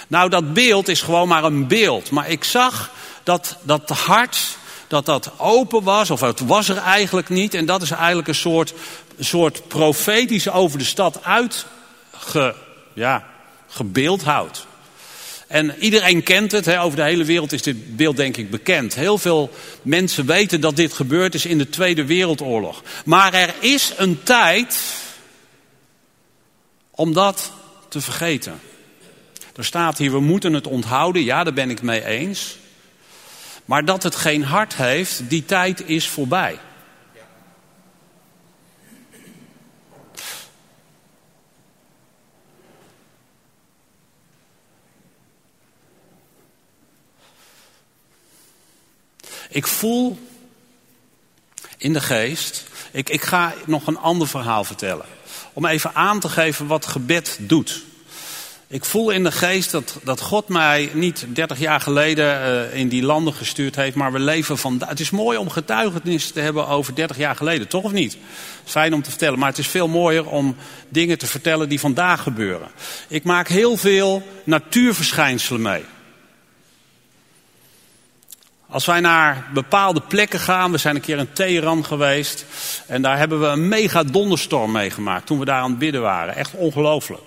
Nou, 0.08 0.28
dat 0.28 0.52
beeld 0.52 0.88
is 0.88 1.02
gewoon 1.02 1.28
maar 1.28 1.44
een 1.44 1.66
beeld. 1.66 2.10
Maar 2.10 2.28
ik 2.28 2.44
zag 2.44 2.90
dat 3.22 3.56
dat 3.62 3.88
hart, 3.88 4.56
dat 4.86 5.06
dat 5.06 5.30
open 5.36 5.82
was, 5.82 6.10
of 6.10 6.20
het 6.20 6.40
was 6.40 6.68
er 6.68 6.76
eigenlijk 6.76 7.28
niet. 7.28 7.54
En 7.54 7.66
dat 7.66 7.82
is 7.82 7.90
eigenlijk 7.90 8.28
een 8.28 8.34
soort, 8.34 8.74
soort 9.18 9.68
profetisch 9.68 10.50
over 10.50 10.78
de 10.78 10.84
stad 10.84 11.24
uitge, 11.24 12.54
ja, 12.92 13.26
gebeeldhouwd. 13.68 14.66
En 15.50 15.74
iedereen 15.78 16.22
kent 16.22 16.52
het, 16.52 16.76
over 16.76 16.96
de 16.96 17.02
hele 17.02 17.24
wereld 17.24 17.52
is 17.52 17.62
dit 17.62 17.96
beeld 17.96 18.16
denk 18.16 18.36
ik 18.36 18.50
bekend. 18.50 18.94
Heel 18.94 19.18
veel 19.18 19.50
mensen 19.82 20.26
weten 20.26 20.60
dat 20.60 20.76
dit 20.76 20.92
gebeurd 20.92 21.34
is 21.34 21.46
in 21.46 21.58
de 21.58 21.68
Tweede 21.68 22.04
Wereldoorlog. 22.04 22.82
Maar 23.04 23.34
er 23.34 23.54
is 23.60 23.92
een 23.96 24.22
tijd 24.22 24.80
om 26.90 27.12
dat 27.12 27.52
te 27.88 28.00
vergeten. 28.00 28.60
Er 29.56 29.64
staat 29.64 29.98
hier, 29.98 30.12
we 30.12 30.20
moeten 30.20 30.52
het 30.52 30.66
onthouden. 30.66 31.24
Ja, 31.24 31.44
daar 31.44 31.52
ben 31.52 31.70
ik 31.70 31.82
mee 31.82 32.04
eens. 32.04 32.56
Maar 33.64 33.84
dat 33.84 34.02
het 34.02 34.14
geen 34.14 34.44
hart 34.44 34.74
heeft, 34.74 35.22
die 35.28 35.44
tijd 35.44 35.88
is 35.88 36.08
voorbij. 36.08 36.58
Ik 49.52 49.66
voel 49.66 50.18
in 51.76 51.92
de 51.92 52.00
geest. 52.00 52.64
Ik, 52.90 53.08
ik 53.08 53.22
ga 53.22 53.54
nog 53.66 53.86
een 53.86 53.98
ander 53.98 54.28
verhaal 54.28 54.64
vertellen. 54.64 55.06
Om 55.52 55.66
even 55.66 55.94
aan 55.94 56.20
te 56.20 56.28
geven 56.28 56.66
wat 56.66 56.86
gebed 56.86 57.38
doet. 57.40 57.82
Ik 58.66 58.84
voel 58.84 59.10
in 59.10 59.22
de 59.22 59.32
geest 59.32 59.70
dat, 59.70 59.98
dat 60.02 60.20
God 60.20 60.48
mij 60.48 60.90
niet 60.92 61.26
30 61.28 61.58
jaar 61.58 61.80
geleden 61.80 62.26
uh, 62.26 62.78
in 62.78 62.88
die 62.88 63.02
landen 63.02 63.34
gestuurd 63.34 63.76
heeft, 63.76 63.96
maar 63.96 64.12
we 64.12 64.18
leven 64.18 64.58
vandaag. 64.58 64.88
Het 64.88 65.00
is 65.00 65.10
mooi 65.10 65.38
om 65.38 65.50
getuigenis 65.50 66.30
te 66.30 66.40
hebben 66.40 66.68
over 66.68 66.94
30 66.94 67.16
jaar 67.16 67.36
geleden, 67.36 67.68
toch 67.68 67.84
of 67.84 67.92
niet? 67.92 68.16
Fijn 68.64 68.94
om 68.94 69.02
te 69.02 69.10
vertellen, 69.10 69.38
maar 69.38 69.48
het 69.48 69.58
is 69.58 69.66
veel 69.66 69.88
mooier 69.88 70.26
om 70.26 70.56
dingen 70.88 71.18
te 71.18 71.26
vertellen 71.26 71.68
die 71.68 71.80
vandaag 71.80 72.22
gebeuren. 72.22 72.68
Ik 73.08 73.24
maak 73.24 73.48
heel 73.48 73.76
veel 73.76 74.22
natuurverschijnselen 74.44 75.62
mee. 75.62 75.84
Als 78.70 78.86
wij 78.86 79.00
naar 79.00 79.46
bepaalde 79.52 80.00
plekken 80.00 80.40
gaan, 80.40 80.70
we 80.70 80.78
zijn 80.78 80.94
een 80.94 81.00
keer 81.00 81.18
in 81.18 81.32
Teheran 81.32 81.84
geweest 81.84 82.44
en 82.86 83.02
daar 83.02 83.18
hebben 83.18 83.40
we 83.40 83.46
een 83.46 83.68
mega 83.68 84.02
donderstorm 84.02 84.72
meegemaakt 84.72 85.26
toen 85.26 85.38
we 85.38 85.44
daar 85.44 85.60
aan 85.60 85.70
het 85.70 85.78
bidden 85.78 86.00
waren. 86.00 86.36
Echt 86.36 86.54
ongelooflijk. 86.54 87.22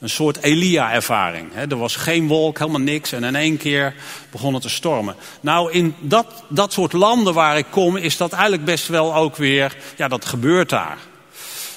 Een 0.00 0.08
soort 0.08 0.42
Elia-ervaring. 0.42 1.48
Er 1.68 1.76
was 1.76 1.96
geen 1.96 2.26
wolk, 2.26 2.58
helemaal 2.58 2.80
niks 2.80 3.12
en 3.12 3.24
in 3.24 3.36
één 3.36 3.56
keer 3.56 3.94
begon 4.30 4.54
het 4.54 4.62
te 4.62 4.68
stormen. 4.68 5.16
Nou, 5.40 5.72
in 5.72 5.94
dat, 6.00 6.26
dat 6.48 6.72
soort 6.72 6.92
landen 6.92 7.34
waar 7.34 7.58
ik 7.58 7.66
kom 7.70 7.96
is 7.96 8.16
dat 8.16 8.32
eigenlijk 8.32 8.64
best 8.64 8.88
wel 8.88 9.14
ook 9.14 9.36
weer, 9.36 9.76
ja 9.96 10.08
dat 10.08 10.24
gebeurt 10.24 10.68
daar. 10.68 10.98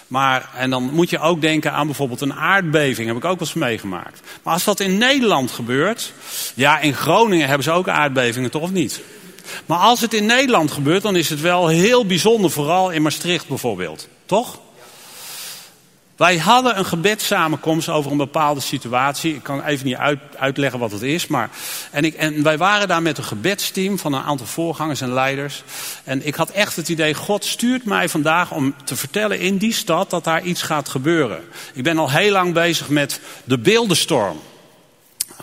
Maar, 0.08 0.50
en 0.56 0.70
dan 0.70 0.84
moet 0.94 1.10
je 1.10 1.20
ook 1.20 1.42
denken 1.42 1.72
aan 1.72 1.86
bijvoorbeeld 1.86 2.22
een 2.22 2.34
aardbeving, 2.34 3.08
heb 3.08 3.18
ik 3.18 3.26
ook 3.26 3.40
wel 3.40 3.48
eens 3.48 3.54
meegemaakt. 3.54 4.22
Maar 4.44 4.54
als 4.54 4.64
dat 4.64 4.80
in 4.80 4.98
Nederland 4.98 5.52
gebeurt, 5.52 6.14
ja 6.54 6.80
in 6.80 6.94
Groningen 6.94 7.48
hebben 7.48 7.64
ze 7.64 7.72
ook 7.72 7.88
aardbevingen, 7.88 8.52
toch 8.52 8.62
of 8.62 8.72
niet? 8.72 9.02
Maar 9.66 9.78
als 9.78 10.02
het 10.02 10.14
in 10.14 10.26
Nederland 10.26 10.72
gebeurt, 10.72 11.02
dan 11.02 11.16
is 11.16 11.30
het 11.30 11.42
wel 11.42 11.68
heel 11.68 12.06
bijzonder, 12.06 12.52
vooral 12.52 12.90
in 12.90 13.02
Maastricht 13.02 13.48
bijvoorbeeld. 13.48 14.08
Toch? 14.26 14.60
Wij 16.18 16.38
hadden 16.38 16.78
een 16.78 16.86
gebedssamenkomst 16.86 17.90
over 17.90 18.12
een 18.12 18.18
bepaalde 18.18 18.60
situatie. 18.60 19.36
Ik 19.36 19.44
kan 19.44 19.64
even 19.64 19.86
niet 19.86 19.96
uit, 19.96 20.20
uitleggen 20.38 20.80
wat 20.80 20.92
het 20.92 21.02
is. 21.02 21.28
Maar, 21.28 21.50
en, 21.92 22.04
ik, 22.04 22.14
en 22.14 22.44
wij 22.44 22.58
waren 22.58 22.88
daar 22.88 23.02
met 23.02 23.18
een 23.18 23.24
gebedsteam 23.24 24.00
van 24.00 24.14
een 24.14 24.24
aantal 24.24 24.46
voorgangers 24.46 25.02
en 25.02 25.14
leiders. 25.14 25.64
En 26.04 26.28
ik 26.28 26.36
had 26.36 26.50
echt 26.50 26.76
het 26.76 26.90
idee, 26.90 27.14
God 27.14 27.46
stuurt 27.46 27.86
mij 27.86 28.10
vandaag 28.10 28.52
om 28.52 28.76
te 28.84 28.96
vertellen 28.96 29.40
in 29.40 29.58
die 29.58 29.74
stad 29.74 30.10
dat 30.10 30.24
daar 30.24 30.44
iets 30.44 30.62
gaat 30.62 30.90
gebeuren. 30.90 31.44
Ik 31.74 31.84
ben 31.84 31.98
al 31.98 32.12
heel 32.12 32.32
lang 32.32 32.54
bezig 32.54 32.90
met 32.90 33.20
de 33.44 33.60
beeldenstorm. 33.60 34.40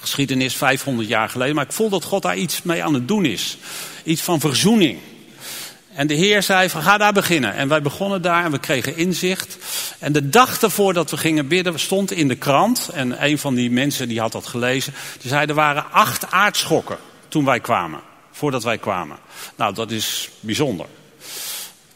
Geschiedenis 0.01 0.57
500 0.57 1.09
jaar 1.09 1.29
geleden. 1.29 1.55
Maar 1.55 1.65
ik 1.65 1.73
voel 1.73 1.89
dat 1.89 2.05
God 2.05 2.23
daar 2.23 2.37
iets 2.37 2.63
mee 2.63 2.85
aan 2.85 2.95
het 2.95 3.09
doen 3.09 3.25
is. 3.25 3.59
Iets 4.05 4.23
van 4.23 4.41
verzoening. 4.41 4.99
En 5.95 6.07
de 6.07 6.15
Heer 6.15 6.43
zei 6.43 6.69
van 6.69 6.83
ga 6.83 6.99
daar 6.99 7.13
beginnen. 7.13 7.55
En 7.55 7.69
wij 7.69 7.83
begonnen 7.83 8.23
daar 8.23 8.45
en 8.45 8.51
we 8.51 8.59
kregen 8.59 8.97
inzicht. 8.97 9.59
En 9.99 10.13
de 10.13 10.29
dag 10.29 10.63
ervoor 10.63 10.93
dat 10.93 11.11
we 11.11 11.17
gingen 11.17 11.49
bidden 11.49 11.81
stond 11.81 12.13
in 12.13 12.29
de 12.29 12.37
krant. 12.37 12.89
En 12.89 13.25
een 13.25 13.39
van 13.39 13.55
die 13.55 13.71
mensen 13.71 14.09
die 14.09 14.21
had 14.21 14.33
dat 14.33 14.47
gelezen. 14.47 14.95
Die 15.21 15.31
zei 15.31 15.47
er 15.47 15.55
waren 15.55 15.91
acht 15.91 16.31
aardschokken 16.31 16.99
toen 17.29 17.45
wij 17.45 17.61
kwamen. 17.61 18.01
Voordat 18.31 18.63
wij 18.63 18.79
kwamen. 18.79 19.17
Nou 19.57 19.75
dat 19.75 19.91
is 19.91 20.31
bijzonder. 20.41 20.87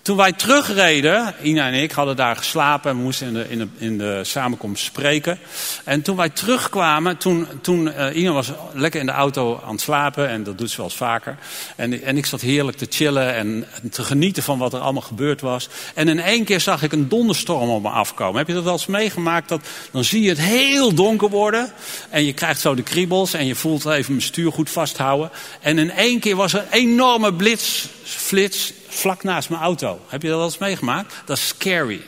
Toen 0.09 0.17
wij 0.17 0.33
terugreden, 0.33 1.35
Ina 1.43 1.67
en 1.67 1.75
ik 1.75 1.93
hadden 1.93 2.17
daar 2.17 2.37
geslapen 2.37 2.91
en 2.91 2.97
we 2.97 3.03
moesten 3.03 3.27
in 3.27 3.35
de, 3.35 3.49
in 3.49 3.59
de, 3.59 3.69
in 3.79 3.99
de 3.99 4.21
samenkomst 4.25 4.85
spreken. 4.85 5.39
En 5.85 6.03
toen 6.03 6.17
wij 6.17 6.29
terugkwamen, 6.29 7.17
toen, 7.17 7.47
toen 7.61 7.87
uh, 7.87 8.17
Ina 8.17 8.33
was 8.33 8.51
lekker 8.73 9.01
in 9.01 9.07
de 9.07 9.13
auto 9.13 9.61
aan 9.65 9.73
het 9.73 9.81
slapen 9.81 10.29
en 10.29 10.43
dat 10.43 10.59
doet 10.59 10.71
ze 10.71 10.77
wel 10.77 10.87
eens 10.87 10.95
vaker. 10.95 11.39
En, 11.77 12.03
en 12.03 12.17
ik 12.17 12.27
zat 12.27 12.41
heerlijk 12.41 12.77
te 12.77 12.87
chillen 12.89 13.35
en 13.35 13.65
te 13.91 14.03
genieten 14.03 14.43
van 14.43 14.59
wat 14.59 14.73
er 14.73 14.81
allemaal 14.81 15.03
gebeurd 15.03 15.41
was. 15.41 15.69
En 15.95 16.09
in 16.09 16.21
één 16.21 16.45
keer 16.45 16.61
zag 16.61 16.83
ik 16.83 16.93
een 16.93 17.09
donderstorm 17.09 17.69
op 17.69 17.83
me 17.83 17.89
afkomen. 17.89 18.39
Heb 18.39 18.47
je 18.47 18.55
dat 18.55 18.65
wel 18.65 18.73
eens 18.73 18.87
meegemaakt? 18.87 19.49
Dat, 19.49 19.67
dan 19.91 20.05
zie 20.05 20.23
je 20.23 20.29
het 20.29 20.41
heel 20.41 20.95
donker 20.95 21.29
worden 21.29 21.73
en 22.11 22.25
je 22.25 22.33
krijgt 22.33 22.61
zo 22.61 22.75
de 22.75 22.83
kriebels 22.83 23.35
en 23.35 23.47
je 23.47 23.55
voelt 23.55 23.87
even 23.87 24.13
mijn 24.13 24.25
stuur 24.25 24.53
goed 24.53 24.71
vasthouden. 24.71 25.31
En 25.61 25.79
in 25.79 25.91
één 25.91 26.21
keer 26.21 26.37
was 26.37 26.53
er 26.53 26.61
een 26.61 26.79
enorme 26.79 27.35
blits, 27.35 27.89
flits 28.17 28.73
vlak 28.89 29.23
naast 29.23 29.49
mijn 29.49 29.63
auto. 29.63 30.01
Heb 30.07 30.23
je 30.23 30.29
dat 30.29 30.37
wel 30.37 30.47
eens 30.47 30.59
meegemaakt? 30.59 31.15
Dat 31.25 31.37
is 31.37 31.49
scary. 31.49 32.03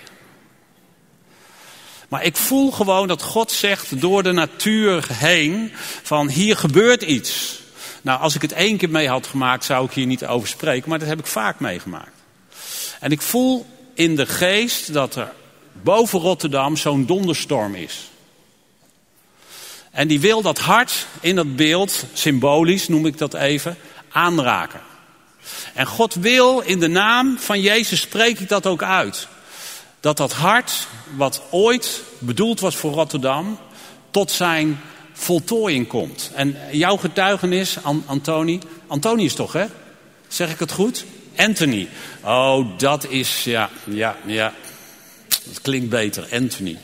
Maar 2.09 2.25
ik 2.25 2.37
voel 2.37 2.71
gewoon 2.71 3.09
dat 3.09 3.23
God 3.23 3.53
zegt 3.53 4.01
door 4.01 4.23
de 4.23 4.33
natuur 4.33 5.07
heen 5.13 5.73
van 6.03 6.29
hier 6.29 6.57
gebeurt 6.57 7.03
iets. 7.03 7.61
Nou, 8.03 8.21
als 8.21 8.35
ik 8.35 8.43
het 8.43 8.53
één 8.53 8.77
keer 8.77 8.91
mee 8.91 9.09
had 9.09 9.27
gemaakt, 9.27 9.65
zou 9.65 9.85
ik 9.85 9.93
hier 9.93 10.07
niet 10.07 10.27
over 10.27 10.49
spreken, 10.49 10.89
maar 10.89 10.99
dat 10.99 11.09
heb 11.09 11.19
ik 11.19 11.27
vaak 11.27 11.61
meegemaakt. 11.61 12.17
En 13.01 13.11
ik 13.11 13.21
voel 13.21 13.67
in 13.95 14.17
de 14.17 14.27
geest 14.27 14.93
dat 14.93 15.17
er 15.17 15.33
boven 15.73 16.21
Rotterdam 16.21 16.77
zo'n 16.77 17.07
donderstorm 17.07 17.75
is. 17.75 18.11
En 19.91 20.09
die 20.09 20.21
wil 20.21 20.43
dat 20.43 20.59
hart 20.59 21.07
in 21.21 21.37
dat 21.37 21.57
beeld, 21.57 22.05
symbolisch 22.13 22.89
noem 22.89 23.07
ik 23.07 23.19
dat 23.19 23.35
even, 23.35 23.77
aanraken. 24.13 24.81
En 25.75 25.87
God 25.87 26.15
wil 26.15 26.61
in 26.61 26.81
de 26.81 26.89
naam 26.89 27.39
van 27.39 27.61
Jezus 27.61 28.01
spreek 28.01 28.41
ik 28.41 28.49
dat 28.49 28.67
ook 28.67 28.83
uit. 28.83 29.29
Dat 30.01 30.17
dat 30.17 30.33
hart, 30.33 30.87
wat 31.17 31.43
ooit 31.51 32.03
bedoeld 32.19 32.61
was 32.61 32.77
voor 32.77 32.93
Rotterdam, 32.93 33.59
tot 34.11 34.31
zijn 34.31 34.81
voltooiing 35.13 35.87
komt. 35.87 36.31
En 36.35 36.57
jouw 36.71 36.97
getuigenis, 36.97 37.77
Antoni, 38.07 38.61
Antoni 38.87 39.25
is 39.25 39.35
toch 39.35 39.53
hè? 39.53 39.67
Zeg 40.29 40.51
ik 40.51 40.59
het 40.59 40.73
goed? 40.73 41.05
Anthony. 41.37 41.89
Oh, 42.25 42.79
dat 42.79 43.07
is, 43.09 43.45
ja, 43.45 43.71
ja, 43.85 44.17
ja. 44.27 44.53
Dat 45.45 45.61
klinkt 45.61 45.89
beter, 45.89 46.29
Anthony. 46.33 46.79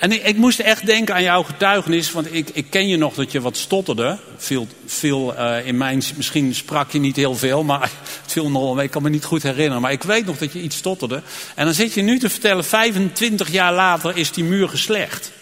En 0.00 0.26
ik, 0.26 0.36
moest 0.36 0.58
echt 0.58 0.86
denken 0.86 1.14
aan 1.14 1.22
jouw 1.22 1.42
getuigenis, 1.42 2.12
want 2.12 2.34
ik, 2.34 2.50
ik 2.52 2.66
ken 2.70 2.88
je 2.88 2.96
nog 2.96 3.14
dat 3.14 3.32
je 3.32 3.40
wat 3.40 3.56
stotterde. 3.56 4.18
Veel, 4.36 4.68
veel 4.86 5.34
uh, 5.34 5.66
in 5.66 5.76
mijn, 5.76 6.02
misschien 6.16 6.54
sprak 6.54 6.90
je 6.90 6.98
niet 6.98 7.16
heel 7.16 7.34
veel, 7.34 7.64
maar 7.64 7.80
het 8.22 8.32
viel 8.32 8.50
nog, 8.50 8.80
ik 8.80 8.90
kan 8.90 9.02
me 9.02 9.08
niet 9.08 9.24
goed 9.24 9.42
herinneren. 9.42 9.80
Maar 9.80 9.92
ik 9.92 10.02
weet 10.02 10.26
nog 10.26 10.38
dat 10.38 10.52
je 10.52 10.62
iets 10.62 10.76
stotterde. 10.76 11.22
En 11.54 11.64
dan 11.64 11.74
zit 11.74 11.94
je 11.94 12.02
nu 12.02 12.18
te 12.18 12.30
vertellen, 12.30 12.64
25 12.64 13.50
jaar 13.50 13.72
later 13.72 14.16
is 14.16 14.32
die 14.32 14.44
muur 14.44 14.68
geslecht. 14.68 15.32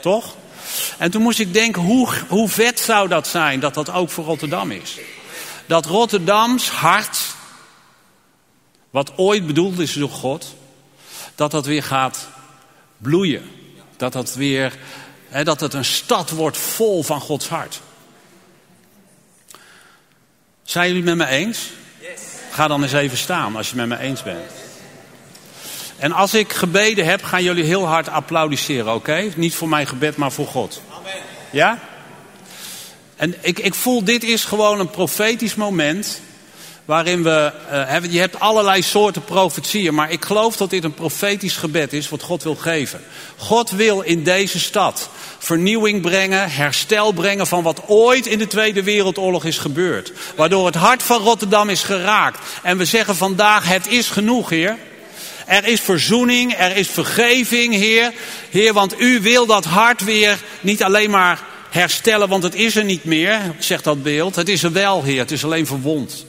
Toch? 0.00 0.36
En 0.98 1.10
toen 1.10 1.22
moest 1.22 1.38
ik 1.38 1.52
denken, 1.52 1.82
hoe, 1.82 2.08
hoe 2.28 2.48
vet 2.48 2.80
zou 2.80 3.08
dat 3.08 3.26
zijn 3.26 3.60
dat 3.60 3.74
dat 3.74 3.90
ook 3.90 4.10
voor 4.10 4.24
Rotterdam 4.24 4.70
is? 4.70 4.98
Dat 5.66 5.86
Rotterdams 5.86 6.68
hart, 6.68 7.18
wat 8.90 9.12
ooit 9.16 9.46
bedoeld 9.46 9.78
is 9.78 9.92
door 9.92 10.10
God, 10.10 10.54
dat 11.34 11.50
dat 11.50 11.66
weer 11.66 11.82
gaat 11.82 12.28
bloeien. 12.98 13.58
Dat 14.00 14.12
dat 14.12 14.34
weer, 14.34 14.74
hè, 15.28 15.44
dat 15.44 15.60
het 15.60 15.74
een 15.74 15.84
stad 15.84 16.30
wordt 16.30 16.56
vol 16.56 17.02
van 17.02 17.20
Gods 17.20 17.48
hart. 17.48 17.80
Zijn 20.62 20.86
jullie 20.86 21.08
het 21.08 21.16
met 21.16 21.28
me 21.28 21.34
eens? 21.34 21.70
Ga 22.50 22.68
dan 22.68 22.82
eens 22.82 22.92
even 22.92 23.18
staan 23.18 23.56
als 23.56 23.70
je 23.70 23.78
het 23.78 23.88
met 23.88 23.98
me 23.98 24.04
eens 24.04 24.22
bent. 24.22 24.50
En 25.98 26.12
als 26.12 26.34
ik 26.34 26.52
gebeden 26.52 27.04
heb, 27.04 27.22
gaan 27.22 27.42
jullie 27.42 27.64
heel 27.64 27.86
hard 27.86 28.08
applaudisseren, 28.08 28.94
oké? 28.94 29.30
Niet 29.36 29.54
voor 29.54 29.68
mijn 29.68 29.86
gebed, 29.86 30.16
maar 30.16 30.32
voor 30.32 30.46
God. 30.46 30.82
Amen. 30.98 31.12
Ja? 31.50 31.78
En 33.16 33.34
ik, 33.40 33.58
ik 33.58 33.74
voel, 33.74 34.04
dit 34.04 34.24
is 34.24 34.44
gewoon 34.44 34.80
een 34.80 34.90
profetisch 34.90 35.54
moment 35.54 36.20
waarin 36.90 37.22
we, 37.22 37.52
uh, 37.72 38.12
je 38.12 38.18
hebt 38.18 38.40
allerlei 38.40 38.82
soorten 38.82 39.24
profetieën, 39.24 39.94
maar 39.94 40.10
ik 40.10 40.24
geloof 40.24 40.56
dat 40.56 40.70
dit 40.70 40.84
een 40.84 40.94
profetisch 40.94 41.56
gebed 41.56 41.92
is 41.92 42.08
wat 42.08 42.22
God 42.22 42.42
wil 42.42 42.54
geven. 42.54 43.00
God 43.36 43.70
wil 43.70 44.00
in 44.00 44.24
deze 44.24 44.58
stad 44.58 45.10
vernieuwing 45.38 46.02
brengen, 46.02 46.50
herstel 46.50 47.12
brengen 47.12 47.46
van 47.46 47.62
wat 47.62 47.82
ooit 47.86 48.26
in 48.26 48.38
de 48.38 48.46
Tweede 48.46 48.82
Wereldoorlog 48.82 49.44
is 49.44 49.58
gebeurd. 49.58 50.12
Waardoor 50.36 50.66
het 50.66 50.74
hart 50.74 51.02
van 51.02 51.22
Rotterdam 51.22 51.68
is 51.68 51.82
geraakt. 51.82 52.38
En 52.62 52.78
we 52.78 52.84
zeggen 52.84 53.16
vandaag, 53.16 53.68
het 53.68 53.86
is 53.86 54.08
genoeg, 54.08 54.50
Heer. 54.50 54.76
Er 55.46 55.66
is 55.66 55.80
verzoening, 55.80 56.54
er 56.58 56.76
is 56.76 56.88
vergeving, 56.88 57.74
Heer. 57.74 58.12
Heer, 58.50 58.72
want 58.72 59.00
u 59.00 59.20
wil 59.20 59.46
dat 59.46 59.64
hart 59.64 60.04
weer 60.04 60.38
niet 60.60 60.82
alleen 60.82 61.10
maar 61.10 61.40
herstellen, 61.70 62.28
want 62.28 62.42
het 62.42 62.54
is 62.54 62.76
er 62.76 62.84
niet 62.84 63.04
meer, 63.04 63.40
zegt 63.58 63.84
dat 63.84 64.02
beeld. 64.02 64.36
Het 64.36 64.48
is 64.48 64.62
er 64.62 64.72
wel, 64.72 65.02
Heer, 65.02 65.18
het 65.18 65.30
is 65.30 65.44
alleen 65.44 65.66
verwond. 65.66 66.28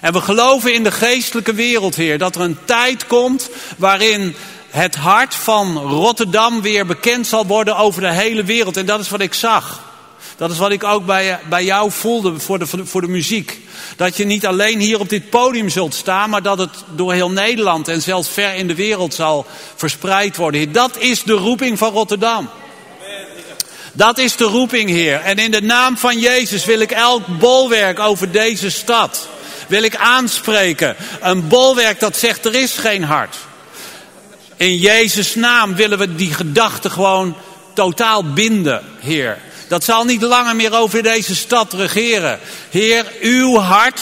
En 0.00 0.12
we 0.12 0.20
geloven 0.20 0.74
in 0.74 0.82
de 0.82 0.90
geestelijke 0.90 1.54
wereld, 1.54 1.94
Heer, 1.94 2.18
dat 2.18 2.34
er 2.34 2.40
een 2.40 2.58
tijd 2.64 3.06
komt 3.06 3.50
waarin 3.76 4.36
het 4.70 4.94
hart 4.94 5.34
van 5.34 5.78
Rotterdam 5.78 6.62
weer 6.62 6.86
bekend 6.86 7.26
zal 7.26 7.46
worden 7.46 7.76
over 7.76 8.00
de 8.00 8.12
hele 8.12 8.44
wereld. 8.44 8.76
En 8.76 8.86
dat 8.86 9.00
is 9.00 9.08
wat 9.08 9.20
ik 9.20 9.34
zag. 9.34 9.84
Dat 10.36 10.50
is 10.50 10.58
wat 10.58 10.70
ik 10.70 10.84
ook 10.84 11.06
bij, 11.06 11.38
bij 11.48 11.64
jou 11.64 11.90
voelde 11.90 12.40
voor 12.40 12.58
de, 12.58 12.66
voor 12.66 13.00
de 13.00 13.08
muziek. 13.08 13.60
Dat 13.96 14.16
je 14.16 14.24
niet 14.24 14.46
alleen 14.46 14.78
hier 14.78 15.00
op 15.00 15.08
dit 15.08 15.30
podium 15.30 15.68
zult 15.68 15.94
staan, 15.94 16.30
maar 16.30 16.42
dat 16.42 16.58
het 16.58 16.84
door 16.94 17.12
heel 17.12 17.30
Nederland 17.30 17.88
en 17.88 18.02
zelfs 18.02 18.28
ver 18.28 18.54
in 18.54 18.66
de 18.66 18.74
wereld 18.74 19.14
zal 19.14 19.46
verspreid 19.74 20.36
worden. 20.36 20.72
Dat 20.72 20.98
is 20.98 21.22
de 21.22 21.32
roeping 21.32 21.78
van 21.78 21.92
Rotterdam. 21.92 22.48
Dat 23.92 24.18
is 24.18 24.36
de 24.36 24.44
roeping, 24.44 24.90
Heer. 24.90 25.20
En 25.20 25.36
in 25.36 25.50
de 25.50 25.62
naam 25.62 25.96
van 25.96 26.18
Jezus 26.18 26.64
wil 26.64 26.80
ik 26.80 26.90
elk 26.90 27.38
bolwerk 27.38 27.98
over 27.98 28.30
deze 28.32 28.70
stad 28.70 29.28
wil 29.66 29.82
ik 29.82 29.96
aanspreken. 29.96 30.96
Een 31.20 31.48
bolwerk 31.48 32.00
dat 32.00 32.16
zegt 32.16 32.44
er 32.44 32.54
is 32.54 32.72
geen 32.72 33.04
hart. 33.04 33.36
In 34.56 34.76
Jezus' 34.76 35.34
naam 35.34 35.74
willen 35.74 35.98
we 35.98 36.14
die 36.14 36.34
gedachte 36.34 36.90
gewoon 36.90 37.36
totaal 37.74 38.32
binden, 38.32 38.82
Heer. 38.98 39.38
Dat 39.68 39.84
zal 39.84 40.04
niet 40.04 40.22
langer 40.22 40.56
meer 40.56 40.74
over 40.74 41.02
deze 41.02 41.34
stad 41.34 41.72
regeren. 41.72 42.38
Heer, 42.70 43.06
uw 43.20 43.56
hart 43.56 44.00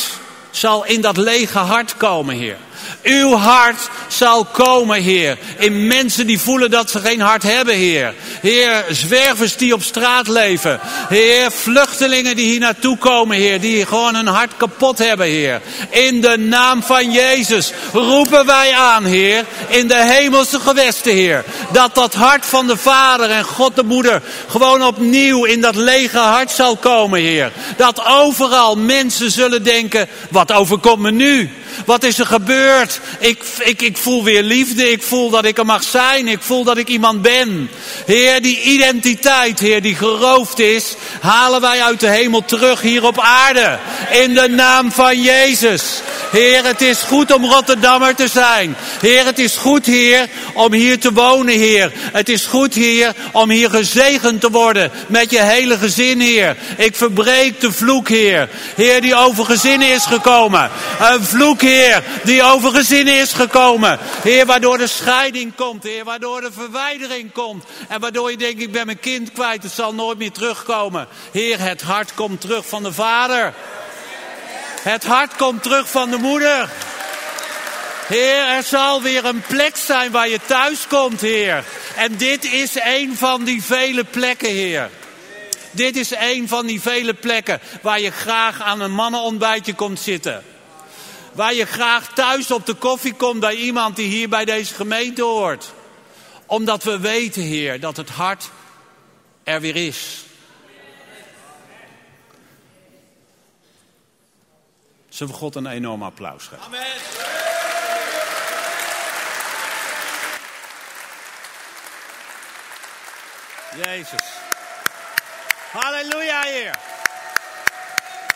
zal 0.51 0.85
in 0.85 1.01
dat 1.01 1.17
lege 1.17 1.59
hart 1.59 1.97
komen, 1.97 2.37
Heer. 2.37 2.57
Uw 3.03 3.35
hart 3.35 3.89
zal 4.09 4.45
komen, 4.45 5.03
Heer. 5.03 5.39
In 5.59 5.87
mensen 5.87 6.27
die 6.27 6.41
voelen 6.41 6.71
dat 6.71 6.91
ze 6.91 7.01
geen 7.01 7.21
hart 7.21 7.43
hebben, 7.43 7.75
Heer. 7.75 8.15
Heer, 8.41 8.85
zwervers 8.91 9.57
die 9.57 9.75
op 9.75 9.83
straat 9.83 10.29
leven. 10.29 10.81
Heer, 11.09 11.51
vluchtelingen 11.51 12.37
die 12.37 12.47
hier 12.47 12.61
naartoe 12.61 12.99
komen, 12.99 13.37
Heer. 13.37 13.61
Die 13.61 13.87
gewoon 13.87 14.15
hun 14.15 14.27
hart 14.27 14.57
kapot 14.57 14.99
hebben, 14.99 15.27
Heer. 15.27 15.61
In 15.91 16.21
de 16.21 16.39
naam 16.39 16.83
van 16.83 17.13
Jezus 17.13 17.73
roepen 17.93 18.47
wij 18.47 18.73
aan, 18.73 19.05
Heer. 19.05 19.45
In 19.69 19.89
de 19.89 20.05
hemelse 20.05 20.61
gewesten, 20.61 21.13
Heer. 21.13 21.45
Dat 21.73 21.95
dat 21.95 22.15
hart 22.15 22.47
van 22.47 22.67
de 22.67 22.77
Vader 22.77 23.31
en 23.31 23.45
God 23.45 23.77
de 23.77 23.85
Moeder 23.85 24.23
gewoon 24.49 24.83
opnieuw 24.83 25.45
in 25.45 25.61
dat 25.61 25.75
lege 25.75 26.19
hart 26.19 26.51
zal 26.51 26.77
komen, 26.77 27.21
Heer. 27.21 27.53
Dat 27.77 28.05
overal 28.07 28.77
mensen 28.77 29.31
zullen 29.31 29.63
denken, 29.63 30.09
wat 30.31 30.53
overkomt 30.53 30.99
me 30.99 31.11
nu? 31.11 31.51
Wat 31.87 32.03
is 32.03 32.19
er 32.19 32.27
gebeurd? 32.27 33.01
Ik, 33.19 33.43
ik, 33.59 33.83
ik 33.83 33.97
voel 33.97 34.25
weer 34.25 34.43
liefde. 34.43 34.91
Ik 34.91 35.03
voel 35.03 35.31
dat 35.31 35.45
ik 35.45 35.59
er 35.59 35.67
mag 35.67 35.83
zijn. 35.83 36.29
Ik 36.29 36.43
voel 36.43 36.65
dat 36.65 36.77
ik 36.77 36.89
iemand 36.89 37.23
ben. 37.23 37.71
Heer, 38.07 38.43
die 38.43 38.61
identiteit, 38.63 39.59
Heer, 39.59 39.83
die 39.83 39.95
geroofd 39.95 40.59
is, 40.59 40.95
halen 41.21 41.61
wij 41.61 41.83
uit 41.83 42.01
de 42.01 42.09
hemel 42.09 42.45
terug 42.45 42.81
hier 42.81 43.05
op 43.05 43.21
aarde. 43.21 43.79
In 44.11 44.35
de 44.35 44.49
naam 44.49 44.93
van 44.93 45.23
Jezus. 45.23 45.83
Heer, 46.35 46.65
het 46.65 46.81
is 46.81 47.03
goed 47.03 47.33
om 47.33 47.45
Rotterdammer 47.45 48.15
te 48.15 48.29
zijn. 48.29 48.77
Heer, 49.01 49.25
het 49.25 49.39
is 49.39 49.57
goed, 49.57 49.87
Heer, 49.87 50.29
om 50.55 50.73
hier 50.73 51.01
te 51.01 51.13
wonen, 51.13 51.55
Heer. 51.55 51.93
Het 51.95 52.29
is 52.29 52.47
goed, 52.47 52.75
Heer, 52.75 53.15
om 53.33 53.51
hier 53.51 53.71
gezegend 53.71 54.41
te 54.41 54.51
worden 54.51 54.91
met 55.07 55.31
je 55.31 55.43
hele 55.43 55.79
gezin, 55.79 56.21
Heer. 56.21 56.57
Ik 56.77 56.97
verbreek 56.97 57.61
de 57.61 57.73
vloek, 57.73 58.09
Heer. 58.09 58.49
Heer, 58.75 59.01
die 59.01 59.15
over 59.15 59.45
gezinnen 59.45 59.89
is 59.89 60.05
gekomen. 60.05 60.71
Een 61.01 61.25
vloek, 61.25 61.61
Heer, 61.61 62.03
die 62.25 62.43
over 62.43 62.71
gezinnen 62.71 63.19
is 63.19 63.33
gekomen. 63.33 63.99
Heer, 64.23 64.47
waardoor 64.47 64.79
de 64.79 64.87
scheiding 64.87 65.55
komt, 65.55 65.83
Heer, 65.83 66.05
waardoor 66.05 66.41
de 66.41 66.53
verwijdering 66.53 67.33
komt. 67.33 67.65
En 67.89 68.01
waardoor 68.01 68.31
je 68.31 68.37
denkt, 68.37 68.63
ik 68.63 68.73
ben 68.73 68.87
mijn 68.87 69.01
kind 69.01 69.33
kwijt, 69.33 69.63
het 69.63 69.73
zal 69.73 69.95
nooit 69.95 70.19
meer 70.19 70.33
terugkomen. 70.33 71.07
Heer, 71.33 71.61
het 71.61 71.83
hart 71.83 72.15
komt 72.15 72.41
terug 72.41 72.67
van 72.67 72.83
de 72.83 72.93
vader. 72.93 73.55
Het 74.85 75.05
hart 75.05 75.37
komt 75.37 75.63
terug 75.63 75.91
van 75.91 76.11
de 76.11 76.17
moeder. 76.17 76.71
Heer, 78.07 78.49
er 78.49 78.63
zal 78.63 79.03
weer 79.03 79.25
een 79.25 79.41
plek 79.41 79.77
zijn 79.77 80.11
waar 80.11 80.29
je 80.29 80.41
thuis 80.47 80.87
komt, 80.87 81.21
Heer. 81.21 81.65
En 81.97 82.17
dit 82.17 82.45
is 82.45 82.75
een 82.83 83.17
van 83.17 83.45
die 83.45 83.63
vele 83.63 84.05
plekken, 84.05 84.49
Heer. 84.49 84.91
Dit 85.71 85.97
is 85.97 86.11
een 86.11 86.49
van 86.49 86.67
die 86.67 86.81
vele 86.81 87.15
plekken 87.15 87.61
waar 87.83 88.01
je 88.01 88.11
graag 88.11 88.63
aan 88.63 88.81
een 88.81 88.95
mannenontbijtje 88.95 89.75
komt 89.75 90.01
zitten. 90.01 90.45
Waar 91.33 91.55
je 91.55 91.67
graag 91.67 92.13
thuis 92.15 92.51
op 92.51 92.67
de 92.67 92.75
koffie 92.75 93.15
komt 93.15 93.41
bij 93.41 93.55
iemand 93.55 93.97
die 93.97 94.09
hier 94.09 94.29
bij 94.29 94.45
deze 94.45 94.75
gemeente 94.75 95.23
hoort. 95.23 95.73
Omdat 96.47 96.83
we 96.83 96.99
weten, 96.99 97.43
Heer, 97.43 97.81
dat 97.81 97.97
het 97.97 98.11
hart 98.11 98.51
er 99.45 99.61
weer 99.61 99.77
is. 99.77 100.25
Zullen 105.15 105.33
we 105.33 105.39
God 105.39 105.55
een 105.55 105.67
enorm 105.67 106.03
applaus 106.03 106.47
geven? 106.47 106.65
Amen. 106.65 106.87
Jezus. 113.85 114.23
Halleluja, 115.73 116.43
Heer. 116.43 116.75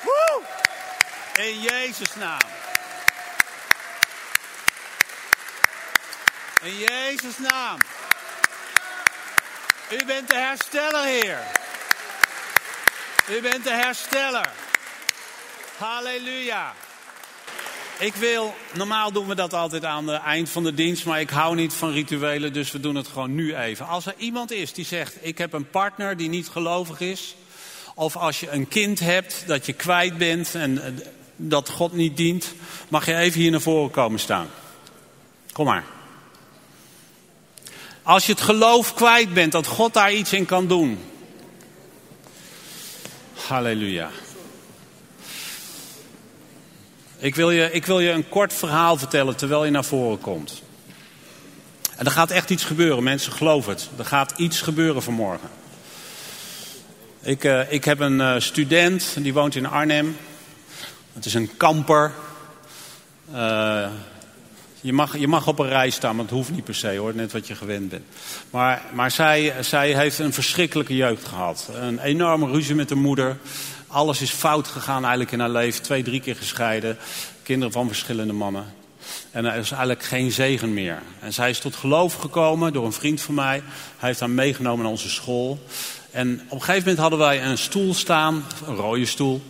Woe! 0.03 0.43
In 1.35 1.61
Jezus' 1.61 2.15
naam. 2.15 2.49
In 6.63 6.79
Jezus' 6.79 7.39
naam. 7.39 7.79
U 9.91 10.05
bent 10.05 10.29
de 10.29 10.37
hersteller, 10.37 11.05
Heer. 11.05 11.39
U 13.29 13.41
bent 13.41 13.65
de 13.65 13.73
hersteller. 13.73 14.68
Halleluja. 15.79 16.75
Ik 17.99 18.15
wil, 18.15 18.55
normaal 18.75 19.13
doen 19.13 19.27
we 19.27 19.35
dat 19.35 19.55
altijd 19.55 19.85
aan 19.85 20.09
het 20.09 20.23
eind 20.23 20.49
van 20.49 20.63
de 20.63 20.75
dienst, 20.75 21.05
maar 21.05 21.21
ik 21.21 21.31
hou 21.31 21.55
niet 21.55 21.73
van 21.73 21.91
rituelen, 21.91 22.53
dus 22.53 22.71
we 22.71 22.81
doen 22.81 22.95
het 22.95 23.09
gewoon 23.09 23.35
nu 23.35 23.57
even. 23.57 23.87
Als 23.87 24.07
er 24.07 24.15
iemand 24.17 24.51
is 24.51 24.73
die 24.73 24.85
zegt, 24.85 25.17
ik 25.21 25.39
heb 25.39 25.53
een 25.53 25.71
partner 25.71 26.17
die 26.17 26.29
niet 26.29 26.49
gelovig 26.49 27.01
is, 27.01 27.35
of 27.95 28.17
als 28.17 28.41
je 28.41 28.51
een 28.51 28.69
kind 28.69 29.01
hebt 29.01 29.45
dat 29.47 29.67
je 29.67 29.73
kwijt 29.73 30.19
bent 30.19 30.55
en 30.55 30.85
eh, 30.85 30.93
dat 31.37 31.69
God 31.69 31.93
niet 31.93 32.17
dient, 32.17 32.55
mag 32.89 33.07
je 33.07 33.17
even 33.17 33.41
hier 33.41 33.51
naar 33.51 33.61
voren 33.61 33.91
komen 33.91 34.21
staan. 34.21 34.49
Kom 35.53 35.67
maar. 35.67 35.85
Als 38.03 38.27
je 38.27 38.33
het 38.33 38.41
geloof 38.41 38.95
kwijt 38.95 39.35
bent 39.35 39.53
dat 39.53 39.67
God 39.67 39.95
daar 39.95 40.13
iets 40.13 40.33
in 40.33 40.45
kan 40.45 40.67
doen. 40.67 40.99
Halleluja. 43.47 44.11
Ik 47.21 47.35
wil, 47.35 47.51
je, 47.51 47.73
ik 47.73 47.87
wil 47.87 48.01
je 48.01 48.11
een 48.11 48.29
kort 48.29 48.53
verhaal 48.53 48.97
vertellen 48.97 49.37
terwijl 49.37 49.65
je 49.65 49.71
naar 49.71 49.85
voren 49.85 50.21
komt. 50.21 50.63
En 51.97 52.05
er 52.05 52.11
gaat 52.11 52.31
echt 52.31 52.51
iets 52.51 52.65
gebeuren, 52.65 53.03
mensen 53.03 53.33
geloven 53.33 53.73
het. 53.73 53.89
Er 53.97 54.05
gaat 54.05 54.35
iets 54.37 54.61
gebeuren 54.61 55.03
vanmorgen. 55.03 55.49
Ik, 57.23 57.45
uh, 57.45 57.73
ik 57.73 57.85
heb 57.85 58.01
een 58.01 58.19
uh, 58.19 58.35
student, 58.39 59.17
die 59.19 59.33
woont 59.33 59.55
in 59.55 59.67
Arnhem. 59.67 60.17
Het 61.13 61.25
is 61.25 61.35
een 61.35 61.57
kamper. 61.57 62.13
Uh, 63.35 63.89
je 64.81 64.93
mag, 64.93 65.19
je 65.19 65.29
mag 65.29 65.47
op 65.47 65.59
een 65.59 65.69
rij 65.69 65.91
staan, 65.91 66.17
maar 66.17 66.25
het 66.25 66.35
hoeft 66.35 66.51
niet 66.51 66.65
per 66.65 66.75
se 66.75 66.97
hoor, 66.97 67.15
net 67.15 67.33
wat 67.33 67.47
je 67.47 67.55
gewend 67.55 67.89
bent. 67.89 68.05
Maar, 68.51 68.83
maar 68.93 69.11
zij, 69.11 69.55
zij 69.61 69.95
heeft 69.95 70.19
een 70.19 70.33
verschrikkelijke 70.33 70.97
jeugd 70.97 71.25
gehad. 71.25 71.69
Een 71.73 71.99
enorme 71.99 72.47
ruzie 72.47 72.75
met 72.75 72.89
de 72.89 72.95
moeder. 72.95 73.37
Alles 73.89 74.21
is 74.21 74.31
fout 74.31 74.69
gegaan 74.69 75.01
eigenlijk 75.01 75.33
in 75.33 75.41
haar 75.41 75.51
leven. 75.51 75.83
Twee, 75.83 76.03
drie 76.03 76.21
keer 76.21 76.37
gescheiden. 76.37 76.99
Kinderen 77.43 77.73
van 77.73 77.87
verschillende 77.87 78.33
mannen. 78.33 78.65
En 79.31 79.45
er 79.45 79.55
is 79.55 79.71
eigenlijk 79.71 80.03
geen 80.03 80.33
zegen 80.33 80.75
meer. 80.75 81.03
En 81.21 81.33
zij 81.33 81.51
is 81.51 81.59
tot 81.59 81.75
geloof 81.75 82.15
gekomen 82.15 82.73
door 82.73 82.85
een 82.85 82.93
vriend 82.93 83.21
van 83.21 83.35
mij. 83.35 83.63
Hij 83.99 84.09
heeft 84.09 84.21
haar 84.21 84.31
meegenomen 84.31 84.83
naar 84.83 84.91
onze 84.91 85.11
school. 85.11 85.59
En 86.11 86.41
op 86.45 86.53
een 86.53 86.61
gegeven 86.61 86.81
moment 86.81 86.99
hadden 86.99 87.19
wij 87.19 87.45
een 87.45 87.59
stoel 87.59 87.95
staan, 87.95 88.45
een 88.67 88.75
rode 88.75 89.07
stoel. 89.07 89.43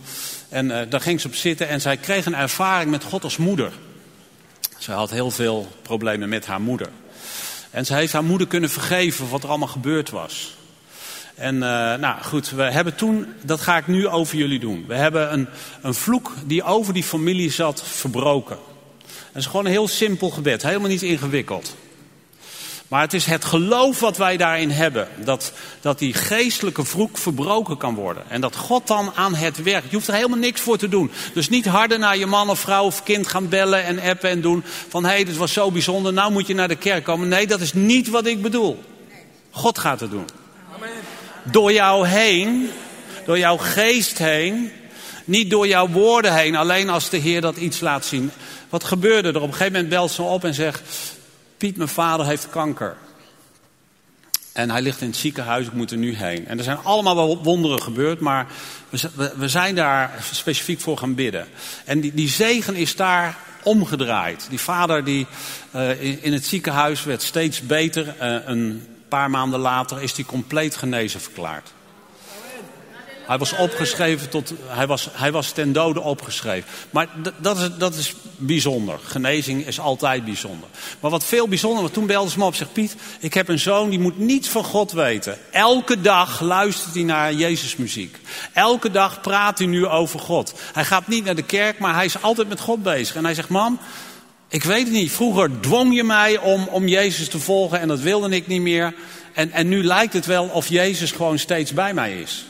En 0.48 0.66
uh, 0.66 0.80
daar 0.88 1.00
ging 1.00 1.20
ze 1.20 1.26
op 1.26 1.34
zitten 1.34 1.68
en 1.68 1.80
zij 1.80 1.96
kreeg 1.96 2.26
een 2.26 2.34
ervaring 2.34 2.90
met 2.90 3.04
God 3.04 3.24
als 3.24 3.36
moeder. 3.36 3.72
Zij 4.78 4.94
had 4.94 5.10
heel 5.10 5.30
veel 5.30 5.68
problemen 5.82 6.28
met 6.28 6.46
haar 6.46 6.60
moeder. 6.60 6.88
En 7.70 7.86
ze 7.86 7.94
heeft 7.94 8.12
haar 8.12 8.24
moeder 8.24 8.46
kunnen 8.46 8.70
vergeven 8.70 9.28
wat 9.28 9.42
er 9.42 9.48
allemaal 9.48 9.68
gebeurd 9.68 10.10
was. 10.10 10.56
En 11.38 11.54
uh, 11.54 11.60
nou 11.94 12.22
goed, 12.22 12.50
we 12.50 12.62
hebben 12.62 12.94
toen, 12.94 13.26
dat 13.42 13.60
ga 13.60 13.76
ik 13.76 13.86
nu 13.86 14.08
over 14.08 14.36
jullie 14.36 14.58
doen. 14.58 14.84
We 14.88 14.94
hebben 14.94 15.32
een, 15.32 15.48
een 15.82 15.94
vloek 15.94 16.32
die 16.44 16.62
over 16.62 16.92
die 16.94 17.02
familie 17.02 17.50
zat 17.50 17.82
verbroken. 17.84 18.58
Het 19.06 19.36
is 19.36 19.46
gewoon 19.46 19.64
een 19.64 19.70
heel 19.70 19.88
simpel 19.88 20.30
gebed, 20.30 20.62
helemaal 20.62 20.88
niet 20.88 21.02
ingewikkeld. 21.02 21.76
Maar 22.88 23.00
het 23.00 23.14
is 23.14 23.24
het 23.24 23.44
geloof 23.44 24.00
wat 24.00 24.16
wij 24.16 24.36
daarin 24.36 24.70
hebben. 24.70 25.08
Dat, 25.24 25.52
dat 25.80 25.98
die 25.98 26.14
geestelijke 26.14 26.84
vloek 26.84 27.18
verbroken 27.18 27.76
kan 27.76 27.94
worden. 27.94 28.22
En 28.28 28.40
dat 28.40 28.56
God 28.56 28.86
dan 28.86 29.12
aan 29.14 29.34
het 29.34 29.62
werk. 29.62 29.84
Je 29.88 29.94
hoeft 29.94 30.08
er 30.08 30.14
helemaal 30.14 30.38
niks 30.38 30.60
voor 30.60 30.78
te 30.78 30.88
doen. 30.88 31.10
Dus 31.34 31.48
niet 31.48 31.66
harder 31.66 31.98
naar 31.98 32.16
je 32.16 32.26
man 32.26 32.50
of 32.50 32.60
vrouw 32.60 32.84
of 32.84 33.02
kind 33.02 33.26
gaan 33.26 33.48
bellen 33.48 33.84
en 33.84 34.00
appen 34.00 34.30
en 34.30 34.40
doen. 34.40 34.62
Van 34.88 35.04
hé, 35.04 35.10
hey, 35.10 35.24
dit 35.24 35.36
was 35.36 35.52
zo 35.52 35.70
bijzonder, 35.70 36.12
nou 36.12 36.32
moet 36.32 36.46
je 36.46 36.54
naar 36.54 36.68
de 36.68 36.76
kerk 36.76 37.04
komen. 37.04 37.28
Nee, 37.28 37.46
dat 37.46 37.60
is 37.60 37.72
niet 37.72 38.08
wat 38.08 38.26
ik 38.26 38.42
bedoel. 38.42 38.82
God 39.50 39.78
gaat 39.78 40.00
het 40.00 40.10
doen. 40.10 40.26
Amen. 40.74 41.17
Door 41.50 41.72
jou 41.72 42.06
heen, 42.06 42.70
door 43.24 43.38
jouw 43.38 43.56
geest 43.56 44.18
heen. 44.18 44.72
Niet 45.24 45.50
door 45.50 45.66
jouw 45.66 45.88
woorden 45.88 46.34
heen, 46.34 46.56
alleen 46.56 46.88
als 46.88 47.10
de 47.10 47.16
Heer 47.16 47.40
dat 47.40 47.56
iets 47.56 47.80
laat 47.80 48.04
zien. 48.04 48.30
Wat 48.68 48.84
gebeurde 48.84 49.28
er? 49.28 49.36
Op 49.36 49.42
een 49.42 49.52
gegeven 49.52 49.72
moment 49.72 49.88
belt 49.90 50.10
ze 50.10 50.22
op 50.22 50.44
en 50.44 50.54
zegt: 50.54 50.82
Piet, 51.56 51.76
mijn 51.76 51.88
vader 51.88 52.26
heeft 52.26 52.50
kanker. 52.50 52.96
En 54.52 54.70
hij 54.70 54.82
ligt 54.82 55.00
in 55.00 55.06
het 55.06 55.16
ziekenhuis, 55.16 55.66
ik 55.66 55.72
moet 55.72 55.90
er 55.90 55.96
nu 55.96 56.14
heen. 56.14 56.46
En 56.46 56.58
er 56.58 56.64
zijn 56.64 56.78
allemaal 56.82 57.42
wonderen 57.42 57.82
gebeurd, 57.82 58.20
maar 58.20 58.46
we, 59.36 59.48
zijn 59.48 59.74
daar 59.74 60.24
specifiek 60.32 60.80
voor 60.80 60.98
gaan 60.98 61.14
bidden. 61.14 61.46
En 61.84 62.00
die, 62.00 62.14
die 62.14 62.28
zegen 62.28 62.74
is 62.74 62.96
daar 62.96 63.36
omgedraaid. 63.62 64.46
Die 64.48 64.60
vader 64.60 65.04
die 65.04 65.26
uh, 65.74 66.22
in, 66.24 66.32
het 66.32 66.46
ziekenhuis 66.46 67.04
werd 67.04 67.22
steeds 67.22 67.60
beter. 67.66 68.14
Uh, 68.22 68.74
paar 69.08 69.30
maanden 69.30 69.60
later 69.60 70.02
is 70.02 70.12
hij 70.12 70.24
compleet 70.24 70.76
genezen 70.76 71.20
verklaard. 71.20 71.72
Hij 73.28 73.38
was 73.38 73.56
opgeschreven 73.56 74.28
tot. 74.28 74.52
Hij 74.66 74.86
was, 74.86 75.08
hij 75.12 75.32
was 75.32 75.50
ten 75.50 75.72
dode 75.72 76.00
opgeschreven. 76.00 76.70
Maar 76.90 77.08
dat 77.40 77.58
is, 77.58 77.68
dat 77.78 77.94
is 77.94 78.14
bijzonder. 78.36 78.98
Genezing 79.04 79.66
is 79.66 79.80
altijd 79.80 80.24
bijzonder. 80.24 80.68
Maar 81.00 81.10
wat 81.10 81.24
veel 81.24 81.48
bijzonder 81.48 81.82
was, 81.82 81.90
toen 81.90 82.06
belde 82.06 82.30
ze 82.30 82.38
me 82.38 82.44
op. 82.44 82.54
Zegt 82.54 82.72
Piet, 82.72 82.96
ik 83.20 83.34
heb 83.34 83.48
een 83.48 83.58
zoon 83.58 83.90
die 83.90 83.98
moet 83.98 84.18
niets 84.18 84.48
van 84.48 84.64
God 84.64 84.92
weten. 84.92 85.38
Elke 85.50 86.00
dag 86.00 86.40
luistert 86.40 86.94
hij 86.94 87.02
naar 87.02 87.32
Jezus 87.32 87.76
muziek. 87.76 88.18
Elke 88.52 88.90
dag 88.90 89.20
praat 89.20 89.58
hij 89.58 89.66
nu 89.66 89.86
over 89.86 90.20
God. 90.20 90.54
Hij 90.72 90.84
gaat 90.84 91.08
niet 91.08 91.24
naar 91.24 91.34
de 91.34 91.42
kerk, 91.42 91.78
maar 91.78 91.94
hij 91.94 92.04
is 92.04 92.22
altijd 92.22 92.48
met 92.48 92.60
God 92.60 92.82
bezig. 92.82 93.16
En 93.16 93.24
hij 93.24 93.34
zegt, 93.34 93.48
mam, 93.48 93.78
ik 94.48 94.64
weet 94.64 94.84
het 94.84 94.92
niet. 94.92 95.12
Vroeger 95.12 95.60
dwong 95.60 95.94
je 95.94 96.04
mij 96.04 96.38
om, 96.38 96.68
om 96.68 96.86
Jezus 96.86 97.28
te 97.28 97.38
volgen 97.38 97.80
en 97.80 97.88
dat 97.88 98.00
wilde 98.00 98.28
ik 98.28 98.46
niet 98.46 98.60
meer. 98.60 98.94
En, 99.32 99.52
en 99.52 99.68
nu 99.68 99.84
lijkt 99.84 100.12
het 100.12 100.26
wel 100.26 100.44
of 100.44 100.68
Jezus 100.68 101.12
gewoon 101.12 101.38
steeds 101.38 101.72
bij 101.72 101.94
mij 101.94 102.20
is. 102.20 102.46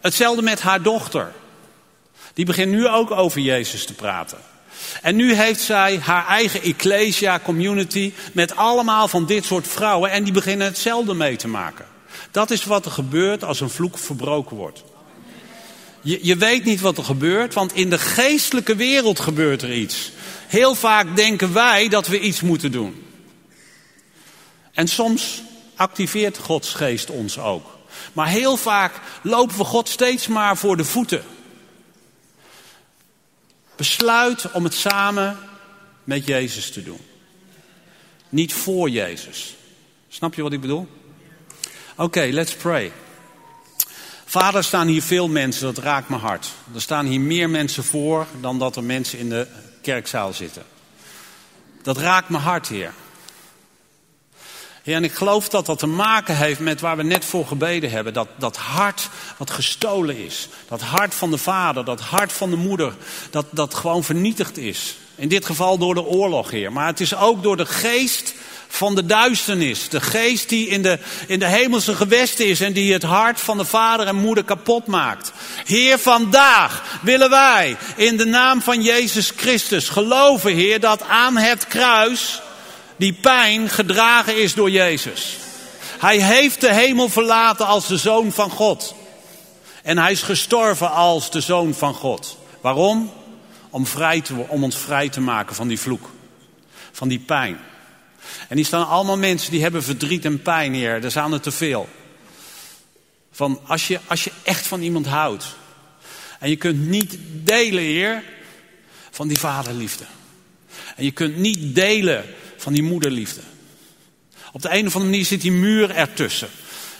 Hetzelfde 0.00 0.42
met 0.42 0.60
haar 0.60 0.82
dochter. 0.82 1.32
Die 2.34 2.44
begint 2.44 2.70
nu 2.70 2.88
ook 2.88 3.10
over 3.10 3.40
Jezus 3.40 3.84
te 3.84 3.94
praten. 3.94 4.38
En 5.02 5.16
nu 5.16 5.34
heeft 5.34 5.60
zij 5.60 5.98
haar 5.98 6.26
eigen 6.26 6.62
ecclesia 6.62 7.40
community 7.40 8.12
met 8.32 8.56
allemaal 8.56 9.08
van 9.08 9.26
dit 9.26 9.44
soort 9.44 9.68
vrouwen 9.68 10.10
en 10.10 10.24
die 10.24 10.32
beginnen 10.32 10.66
hetzelfde 10.66 11.14
mee 11.14 11.36
te 11.36 11.48
maken. 11.48 11.84
Dat 12.30 12.50
is 12.50 12.64
wat 12.64 12.84
er 12.84 12.90
gebeurt 12.90 13.44
als 13.44 13.60
een 13.60 13.70
vloek 13.70 13.98
verbroken 13.98 14.56
wordt. 14.56 14.84
Je, 16.06 16.18
je 16.22 16.36
weet 16.36 16.64
niet 16.64 16.80
wat 16.80 16.98
er 16.98 17.04
gebeurt, 17.04 17.54
want 17.54 17.74
in 17.74 17.90
de 17.90 17.98
geestelijke 17.98 18.76
wereld 18.76 19.20
gebeurt 19.20 19.62
er 19.62 19.72
iets. 19.72 20.10
Heel 20.46 20.74
vaak 20.74 21.16
denken 21.16 21.52
wij 21.52 21.88
dat 21.88 22.06
we 22.06 22.20
iets 22.20 22.40
moeten 22.40 22.72
doen. 22.72 23.04
En 24.72 24.88
soms 24.88 25.42
activeert 25.76 26.38
Gods 26.38 26.74
geest 26.74 27.10
ons 27.10 27.38
ook. 27.38 27.78
Maar 28.12 28.28
heel 28.28 28.56
vaak 28.56 29.00
lopen 29.22 29.56
we 29.56 29.64
God 29.64 29.88
steeds 29.88 30.26
maar 30.26 30.56
voor 30.56 30.76
de 30.76 30.84
voeten. 30.84 31.24
Besluit 33.76 34.52
om 34.52 34.64
het 34.64 34.74
samen 34.74 35.38
met 36.04 36.26
Jezus 36.26 36.70
te 36.70 36.82
doen. 36.82 37.00
Niet 38.28 38.52
voor 38.52 38.90
Jezus. 38.90 39.54
Snap 40.08 40.34
je 40.34 40.42
wat 40.42 40.52
ik 40.52 40.60
bedoel? 40.60 40.88
Oké, 41.96 42.28
let's 42.30 42.54
pray. 42.54 42.92
Vader, 44.38 44.64
staan 44.64 44.86
hier 44.86 45.02
veel 45.02 45.28
mensen, 45.28 45.74
dat 45.74 45.84
raakt 45.84 46.08
me 46.08 46.16
hart. 46.16 46.48
Er 46.74 46.80
staan 46.80 47.06
hier 47.06 47.20
meer 47.20 47.50
mensen 47.50 47.84
voor 47.84 48.26
dan 48.40 48.58
dat 48.58 48.76
er 48.76 48.84
mensen 48.84 49.18
in 49.18 49.28
de 49.28 49.46
kerkzaal 49.82 50.32
zitten. 50.32 50.62
Dat 51.82 51.98
raakt 51.98 52.28
me 52.28 52.36
hart, 52.36 52.68
Heer. 52.68 52.92
En 54.82 55.04
ik 55.04 55.12
geloof 55.12 55.48
dat 55.48 55.66
dat 55.66 55.78
te 55.78 55.86
maken 55.86 56.36
heeft 56.36 56.60
met 56.60 56.80
waar 56.80 56.96
we 56.96 57.02
net 57.02 57.24
voor 57.24 57.46
gebeden 57.46 57.90
hebben. 57.90 58.12
Dat, 58.12 58.28
dat 58.36 58.56
hart 58.56 59.08
wat 59.36 59.50
gestolen 59.50 60.16
is. 60.16 60.48
Dat 60.68 60.80
hart 60.80 61.14
van 61.14 61.30
de 61.30 61.38
vader, 61.38 61.84
dat 61.84 62.00
hart 62.00 62.32
van 62.32 62.50
de 62.50 62.56
moeder. 62.56 62.94
Dat, 63.30 63.46
dat 63.50 63.74
gewoon 63.74 64.04
vernietigd 64.04 64.56
is. 64.56 64.96
In 65.16 65.28
dit 65.28 65.46
geval 65.46 65.78
door 65.78 65.94
de 65.94 66.04
oorlog, 66.04 66.50
Heer. 66.50 66.72
Maar 66.72 66.86
het 66.86 67.00
is 67.00 67.16
ook 67.16 67.42
door 67.42 67.56
de 67.56 67.66
geest 67.66 68.34
van 68.68 68.94
de 68.94 69.06
duisternis. 69.06 69.88
De 69.88 70.00
geest 70.00 70.48
die 70.48 70.68
in 70.68 70.82
de, 70.82 70.98
in 71.26 71.38
de 71.38 71.46
hemelse 71.46 71.94
gewesten 71.94 72.46
is 72.46 72.60
en 72.60 72.72
die 72.72 72.92
het 72.92 73.02
hart 73.02 73.40
van 73.40 73.58
de 73.58 73.64
vader 73.64 74.06
en 74.06 74.16
moeder 74.16 74.44
kapot 74.44 74.86
maakt. 74.86 75.32
Heer, 75.64 75.98
vandaag 75.98 76.98
willen 77.02 77.30
wij 77.30 77.76
in 77.96 78.16
de 78.16 78.24
naam 78.24 78.62
van 78.62 78.82
Jezus 78.82 79.32
Christus 79.36 79.88
geloven, 79.88 80.54
Heer, 80.54 80.80
dat 80.80 81.02
aan 81.02 81.36
het 81.36 81.66
kruis 81.66 82.40
die 82.96 83.12
pijn 83.12 83.68
gedragen 83.68 84.42
is 84.42 84.54
door 84.54 84.70
Jezus. 84.70 85.36
Hij 85.98 86.18
heeft 86.18 86.60
de 86.60 86.72
hemel 86.72 87.08
verlaten 87.08 87.66
als 87.66 87.86
de 87.86 87.96
zoon 87.96 88.32
van 88.32 88.50
God. 88.50 88.94
En 89.82 89.98
hij 89.98 90.12
is 90.12 90.22
gestorven 90.22 90.90
als 90.90 91.30
de 91.30 91.40
zoon 91.40 91.74
van 91.74 91.94
God. 91.94 92.36
Waarom? 92.60 93.12
Om, 93.76 93.86
vrij 93.86 94.20
te, 94.20 94.34
om 94.34 94.64
ons 94.64 94.76
vrij 94.76 95.08
te 95.08 95.20
maken 95.20 95.54
van 95.54 95.68
die 95.68 95.80
vloek. 95.80 96.10
Van 96.92 97.08
die 97.08 97.18
pijn. 97.18 97.58
En 98.48 98.56
die 98.56 98.64
staan 98.64 98.88
allemaal 98.88 99.16
mensen 99.16 99.50
die 99.50 99.62
hebben 99.62 99.82
verdriet 99.82 100.24
en 100.24 100.42
pijn, 100.42 100.74
hier. 100.74 101.04
Er 101.04 101.10
zijn 101.10 101.32
er 101.32 101.40
te 101.40 101.50
veel. 101.50 101.88
Van 103.32 103.60
als 103.66 103.86
je, 103.86 104.00
als 104.06 104.24
je 104.24 104.30
echt 104.42 104.66
van 104.66 104.80
iemand 104.80 105.06
houdt. 105.06 105.56
En 106.38 106.48
je 106.50 106.56
kunt 106.56 106.86
niet 106.86 107.18
delen, 107.30 107.82
Heer, 107.82 108.22
van 109.10 109.28
die 109.28 109.38
vaderliefde. 109.38 110.04
En 110.96 111.04
je 111.04 111.12
kunt 111.12 111.36
niet 111.36 111.74
delen 111.74 112.24
van 112.56 112.72
die 112.72 112.82
moederliefde. 112.82 113.40
Op 114.52 114.62
de 114.62 114.68
een 114.68 114.86
of 114.86 114.94
andere 114.94 115.10
manier 115.10 115.24
zit 115.24 115.40
die 115.40 115.52
muur 115.52 115.90
ertussen. 115.90 116.48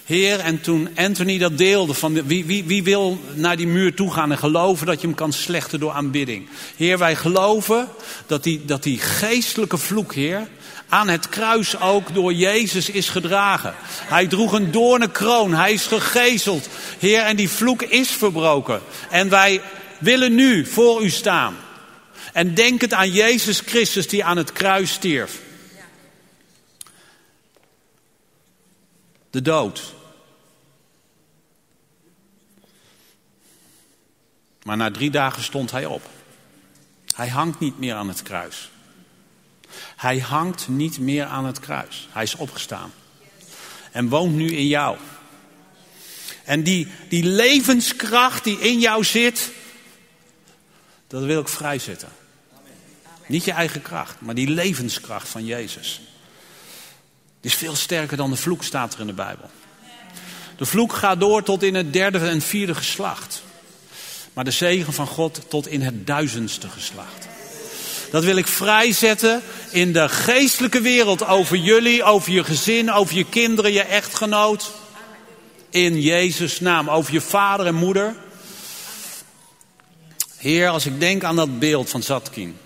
Heer, 0.07 0.41
en 0.41 0.61
toen 0.61 0.89
Anthony 0.97 1.39
dat 1.39 1.59
deelde, 1.59 1.95
van 1.95 2.27
wie, 2.27 2.45
wie, 2.45 2.65
wie 2.65 2.83
wil 2.83 3.21
naar 3.35 3.57
die 3.57 3.67
muur 3.67 3.95
toe 3.95 4.13
gaan 4.13 4.31
en 4.31 4.39
geloven 4.39 4.87
dat 4.87 5.01
je 5.01 5.07
hem 5.07 5.17
kan 5.17 5.33
slechten 5.33 5.81
door 5.81 5.93
aanbidding? 5.93 6.49
Heer, 6.77 6.99
wij 6.99 7.17
geloven 7.17 7.89
dat 8.27 8.43
die, 8.43 8.65
dat 8.65 8.83
die 8.83 8.99
geestelijke 8.99 9.79
vloek, 9.79 10.15
Heer, 10.15 10.49
aan 10.89 11.09
het 11.09 11.29
kruis 11.29 11.81
ook 11.81 12.15
door 12.15 12.33
Jezus 12.33 12.91
is 12.91 13.09
gedragen. 13.09 13.75
Hij 13.87 14.27
droeg 14.27 14.53
een 14.53 14.71
doornenkroon, 14.71 15.55
hij 15.55 15.73
is 15.73 15.87
gegezeld. 15.87 16.69
Heer, 16.99 17.21
en 17.21 17.37
die 17.37 17.51
vloek 17.51 17.83
is 17.83 18.11
verbroken. 18.11 18.81
En 19.11 19.29
wij 19.29 19.61
willen 19.99 20.35
nu 20.35 20.67
voor 20.67 21.03
u 21.03 21.11
staan. 21.11 21.57
En 22.33 22.55
denk 22.55 22.81
het 22.81 22.93
aan 22.93 23.11
Jezus 23.11 23.63
Christus 23.67 24.09
die 24.09 24.25
aan 24.25 24.37
het 24.37 24.53
kruis 24.53 24.93
stierf. 24.93 25.45
de 29.37 29.43
dood. 29.43 29.95
Maar 34.67 34.77
na 34.77 34.91
drie 34.91 35.11
dagen 35.11 35.43
stond 35.43 35.71
hij 35.71 35.85
op. 35.85 36.03
Hij 37.15 37.29
hangt 37.29 37.61
niet 37.61 37.79
meer 37.79 37.95
aan 37.95 38.09
het 38.09 38.23
kruis. 38.23 38.71
Hij 39.97 40.19
hangt 40.19 40.69
niet 40.69 40.99
meer 40.99 41.25
aan 41.25 41.45
het 41.45 41.61
kruis. 41.61 42.09
Hij 42.11 42.23
is 42.23 42.35
opgestaan. 42.35 42.93
En 43.93 44.09
woont 44.09 44.35
nu 44.35 44.47
in 44.51 44.67
jou. 44.67 44.97
En 46.45 46.63
die, 46.63 46.89
die 47.09 47.25
levenskracht 47.25 48.45
die 48.45 48.59
in 48.59 48.79
jou 48.79 49.05
zit, 49.05 49.51
dat 51.07 51.23
wil 51.23 51.41
ik 51.41 51.49
vrijzetten. 51.49 52.09
Niet 53.27 53.45
je 53.45 53.53
eigen 53.53 53.83
kracht, 53.83 54.21
maar 54.21 54.35
die 54.35 54.49
levenskracht 54.49 55.29
van 55.29 55.45
Jezus 55.45 56.01
is 57.41 57.55
veel 57.55 57.75
sterker 57.77 58.17
dan 58.17 58.31
de 58.31 58.37
vloek, 58.37 58.65
staat 58.65 58.95
er 58.95 59.01
in 59.01 59.07
de 59.07 59.13
Bijbel. 59.13 59.51
De 60.57 60.67
vloek 60.67 60.93
gaat 60.93 61.21
door 61.21 61.43
tot 61.43 61.63
in 61.63 61.75
het 61.75 61.93
derde 61.93 62.19
en 62.19 62.41
vierde 62.41 62.75
geslacht. 62.75 63.45
Maar 64.37 64.45
de 64.45 64.51
zegen 64.51 64.93
van 64.93 65.07
God 65.07 65.41
tot 65.49 65.67
in 65.67 65.83
het 65.83 66.07
duizendste 66.07 66.69
geslacht. 66.69 67.29
Dat 68.11 68.25
wil 68.25 68.37
ik 68.37 68.47
vrijzetten 68.47 69.43
in 69.71 69.93
de 69.93 70.09
geestelijke 70.09 70.81
wereld 70.81 71.27
over 71.27 71.57
jullie, 71.57 72.03
over 72.03 72.33
je 72.33 72.45
gezin, 72.45 72.93
over 72.93 73.17
je 73.17 73.25
kinderen, 73.25 73.73
je 73.73 73.83
echtgenoot. 73.83 74.73
In 75.71 76.01
Jezus' 76.01 76.61
naam, 76.61 76.91
over 76.91 77.13
je 77.13 77.21
vader 77.21 77.67
en 77.67 77.75
moeder. 77.75 78.17
Heer, 80.37 80.69
als 80.69 80.87
ik 80.87 81.01
denk 81.01 81.25
aan 81.25 81.37
dat 81.37 81.59
beeld 81.59 81.91
van 81.91 82.03
Zatkin, 82.03 82.57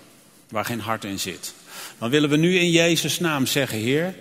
waar 0.49 0.65
geen 0.65 0.81
hart 0.81 1.03
in 1.03 1.19
zit, 1.19 1.53
dan 1.97 2.09
willen 2.09 2.29
we 2.29 2.37
nu 2.37 2.59
in 2.59 2.71
Jezus' 2.71 3.19
naam 3.19 3.45
zeggen, 3.45 3.77
Heer, 3.77 4.15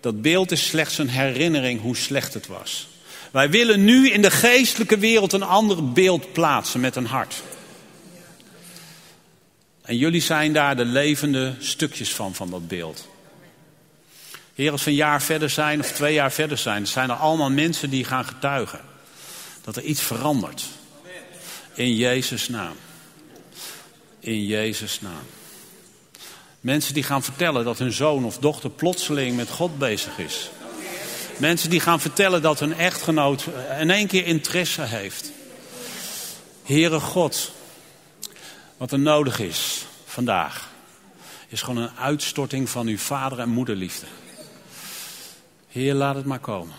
Dat 0.00 0.22
beeld 0.22 0.50
is 0.50 0.66
slechts 0.66 0.98
een 0.98 1.08
herinnering 1.08 1.80
hoe 1.80 1.96
slecht 1.96 2.34
het 2.34 2.46
was. 2.46 2.88
Wij 3.38 3.50
willen 3.50 3.84
nu 3.84 4.10
in 4.10 4.22
de 4.22 4.30
geestelijke 4.30 4.98
wereld 4.98 5.32
een 5.32 5.42
ander 5.42 5.92
beeld 5.92 6.32
plaatsen 6.32 6.80
met 6.80 6.96
een 6.96 7.06
hart. 7.06 7.42
En 9.82 9.96
jullie 9.96 10.20
zijn 10.20 10.52
daar 10.52 10.76
de 10.76 10.84
levende 10.84 11.54
stukjes 11.58 12.14
van, 12.14 12.34
van 12.34 12.50
dat 12.50 12.68
beeld. 12.68 13.08
Heer, 14.54 14.72
als 14.72 14.84
we 14.84 14.90
een 14.90 14.96
jaar 14.96 15.22
verder 15.22 15.50
zijn 15.50 15.80
of 15.80 15.92
twee 15.92 16.14
jaar 16.14 16.32
verder 16.32 16.58
zijn, 16.58 16.86
zijn 16.86 17.10
er 17.10 17.16
allemaal 17.16 17.50
mensen 17.50 17.90
die 17.90 18.04
gaan 18.04 18.24
getuigen. 18.24 18.80
Dat 19.64 19.76
er 19.76 19.82
iets 19.82 20.02
verandert. 20.02 20.64
In 21.74 21.96
Jezus' 21.96 22.48
naam. 22.48 22.76
In 24.20 24.44
Jezus' 24.44 25.00
naam. 25.00 25.26
Mensen 26.60 26.94
die 26.94 27.02
gaan 27.02 27.22
vertellen 27.22 27.64
dat 27.64 27.78
hun 27.78 27.92
zoon 27.92 28.24
of 28.24 28.38
dochter 28.38 28.70
plotseling 28.70 29.36
met 29.36 29.50
God 29.50 29.78
bezig 29.78 30.18
is. 30.18 30.50
Mensen 31.38 31.70
die 31.70 31.80
gaan 31.80 32.00
vertellen 32.00 32.42
dat 32.42 32.60
hun 32.60 32.74
echtgenoot 32.74 33.46
in 33.80 33.90
één 33.90 34.06
keer 34.06 34.26
interesse 34.26 34.82
heeft. 34.82 35.30
Heere 36.64 37.00
God, 37.00 37.52
wat 38.76 38.92
er 38.92 38.98
nodig 38.98 39.38
is 39.40 39.86
vandaag, 40.04 40.68
is 41.48 41.62
gewoon 41.62 41.82
een 41.82 41.96
uitstorting 41.96 42.68
van 42.68 42.86
uw 42.86 42.98
vader- 42.98 43.38
en 43.38 43.48
moederliefde. 43.48 44.06
Heer, 45.68 45.94
laat 45.94 46.14
het 46.14 46.24
maar 46.24 46.38
komen. 46.38 46.74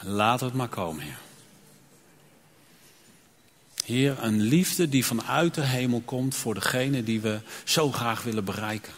Laat 0.00 0.40
het 0.40 0.54
maar 0.54 0.68
komen, 0.68 1.02
Heer. 1.02 1.23
Heer, 3.84 4.16
een 4.20 4.40
liefde 4.40 4.88
die 4.88 5.04
vanuit 5.04 5.54
de 5.54 5.62
hemel 5.62 6.02
komt 6.04 6.34
voor 6.34 6.54
degene 6.54 7.02
die 7.02 7.20
we 7.20 7.40
zo 7.64 7.92
graag 7.92 8.22
willen 8.22 8.44
bereiken. 8.44 8.92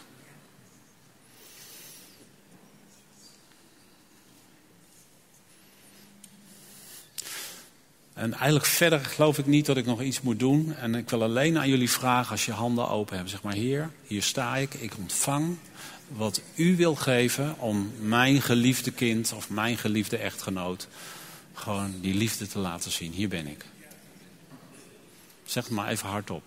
En 8.13 8.33
eigenlijk 8.33 8.65
verder 8.65 8.99
geloof 8.99 9.37
ik 9.37 9.45
niet 9.45 9.65
dat 9.65 9.77
ik 9.77 9.85
nog 9.85 10.01
iets 10.01 10.21
moet 10.21 10.39
doen. 10.39 10.75
En 10.75 10.95
ik 10.95 11.09
wil 11.09 11.23
alleen 11.23 11.57
aan 11.57 11.69
jullie 11.69 11.89
vragen 11.89 12.31
als 12.31 12.45
je 12.45 12.51
handen 12.51 12.89
open 12.89 13.17
hebt. 13.17 13.29
Zeg 13.29 13.41
maar, 13.41 13.53
Heer, 13.53 13.91
hier 14.07 14.23
sta 14.23 14.55
ik. 14.55 14.73
Ik 14.73 14.97
ontvang 14.97 15.57
wat 16.07 16.41
u 16.55 16.75
wil 16.75 16.95
geven 16.95 17.59
om 17.59 17.91
mijn 18.01 18.41
geliefde 18.41 18.91
kind 18.91 19.33
of 19.35 19.49
mijn 19.49 19.77
geliefde 19.77 20.17
echtgenoot 20.17 20.87
gewoon 21.53 21.93
die 22.01 22.13
liefde 22.13 22.47
te 22.47 22.59
laten 22.59 22.91
zien. 22.91 23.11
Hier 23.11 23.29
ben 23.29 23.47
ik. 23.47 23.65
Zeg 25.47 25.63
het 25.63 25.73
maar 25.73 25.89
even 25.89 26.09
hardop. 26.09 26.43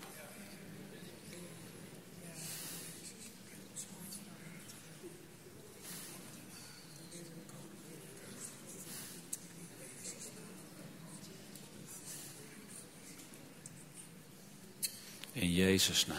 In 15.32 15.52
Jezus' 15.52 16.06
naam. 16.06 16.18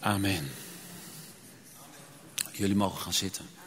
Amen. 0.00 0.50
Jullie 2.52 2.76
mogen 2.76 3.00
gaan 3.00 3.12
zitten. 3.12 3.59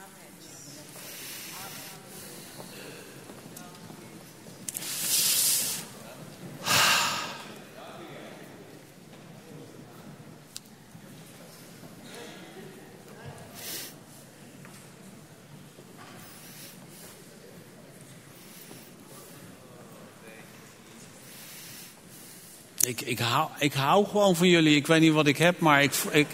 Ik, 22.85 23.01
ik, 23.01 23.19
hou, 23.19 23.49
ik 23.59 23.73
hou 23.73 24.05
gewoon 24.05 24.35
van 24.35 24.47
jullie. 24.47 24.75
Ik 24.75 24.87
weet 24.87 25.01
niet 25.01 25.13
wat 25.13 25.27
ik 25.27 25.37
heb, 25.37 25.59
maar 25.59 25.83
ik, 25.83 25.93
ik, 26.11 26.27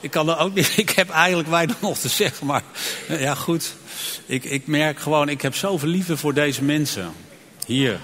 ik 0.00 0.10
kan 0.10 0.28
er 0.28 0.38
ook 0.38 0.54
niet. 0.54 0.72
Ik 0.84 0.90
heb 0.90 1.10
eigenlijk 1.10 1.48
weinig 1.48 1.80
nog 1.90 1.98
te 1.98 2.08
zeggen. 2.08 2.46
Maar 2.46 2.62
ja, 3.08 3.34
goed. 3.34 3.74
Ik, 4.26 4.44
ik 4.44 4.66
merk 4.66 4.98
gewoon, 4.98 5.28
ik 5.28 5.42
heb 5.42 5.54
zoveel 5.54 5.88
liefde 5.88 6.16
voor 6.16 6.34
deze 6.34 6.62
mensen. 6.62 7.12
Hier. 7.66 8.00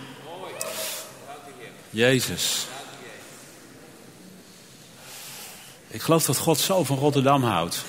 Jezus. 1.90 2.66
Ik 5.88 6.02
geloof 6.02 6.24
dat 6.24 6.36
God 6.36 6.58
zo 6.58 6.84
van 6.84 6.98
Rotterdam 6.98 7.42
houdt. 7.42 7.84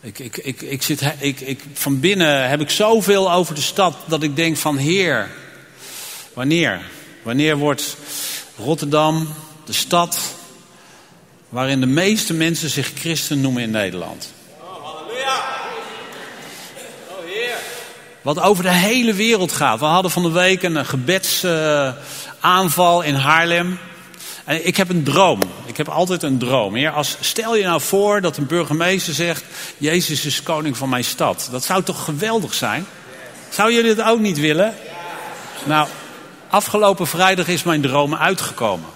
Ik, 0.00 0.18
ik, 0.18 0.36
ik, 0.36 0.62
ik 0.62 0.82
zit, 0.82 1.02
ik, 1.18 1.40
ik, 1.40 1.62
van 1.72 2.00
binnen 2.00 2.48
heb 2.48 2.60
ik 2.60 2.70
zoveel 2.70 3.32
over 3.32 3.54
de 3.54 3.60
stad 3.60 3.96
dat 4.06 4.22
ik 4.22 4.36
denk 4.36 4.56
van 4.56 4.76
Heer, 4.76 5.30
wanneer? 6.34 6.80
Wanneer 7.22 7.56
wordt 7.56 7.96
Rotterdam 8.56 9.28
de 9.64 9.72
stad 9.72 10.18
waarin 11.48 11.80
de 11.80 11.86
meeste 11.86 12.34
mensen 12.34 12.70
zich 12.70 12.92
christen 12.94 13.40
noemen 13.40 13.62
in 13.62 13.70
Nederland? 13.70 14.32
Halleluja! 14.82 15.42
Oh, 17.08 17.16
Heer! 17.24 17.56
Wat 18.22 18.40
over 18.40 18.62
de 18.62 18.72
hele 18.72 19.12
wereld 19.12 19.52
gaat. 19.52 19.78
We 19.78 19.84
hadden 19.84 20.10
van 20.10 20.22
de 20.22 20.30
week 20.30 20.62
een 20.62 20.86
gebedsaanval 20.86 23.02
in 23.02 23.14
Haarlem. 23.14 23.78
En 24.44 24.66
ik 24.66 24.76
heb 24.76 24.88
een 24.88 25.02
droom. 25.02 25.40
Ik 25.66 25.76
heb 25.76 25.88
altijd 25.88 26.22
een 26.22 26.38
droom. 26.38 26.74
Heer, 26.74 26.90
als, 26.90 27.16
stel 27.20 27.56
je 27.56 27.64
nou 27.64 27.80
voor 27.80 28.20
dat 28.20 28.36
een 28.36 28.46
burgemeester 28.46 29.14
zegt: 29.14 29.44
Jezus 29.78 30.24
is 30.24 30.42
koning 30.42 30.76
van 30.76 30.88
mijn 30.88 31.04
stad. 31.04 31.48
Dat 31.50 31.64
zou 31.64 31.82
toch 31.82 32.04
geweldig 32.04 32.54
zijn? 32.54 32.86
Zouden 33.48 33.76
jullie 33.76 33.94
dat 33.94 34.06
ook 34.06 34.20
niet 34.20 34.38
willen? 34.38 34.74
Nou, 35.64 35.88
afgelopen 36.54 37.06
vrijdag 37.06 37.48
is 37.48 37.62
mijn 37.62 37.82
droom 37.82 38.14
uitgekomen. 38.14 38.88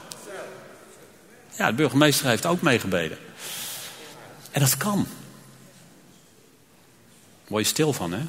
Ja, 1.56 1.66
de 1.66 1.72
burgemeester 1.72 2.26
heeft 2.26 2.46
ook 2.46 2.60
meegebeden. 2.60 3.18
En 4.50 4.60
dat 4.60 4.76
kan. 4.76 5.06
Word 7.46 7.62
je 7.62 7.68
stil 7.68 7.92
van, 7.92 8.12
hè? 8.12 8.20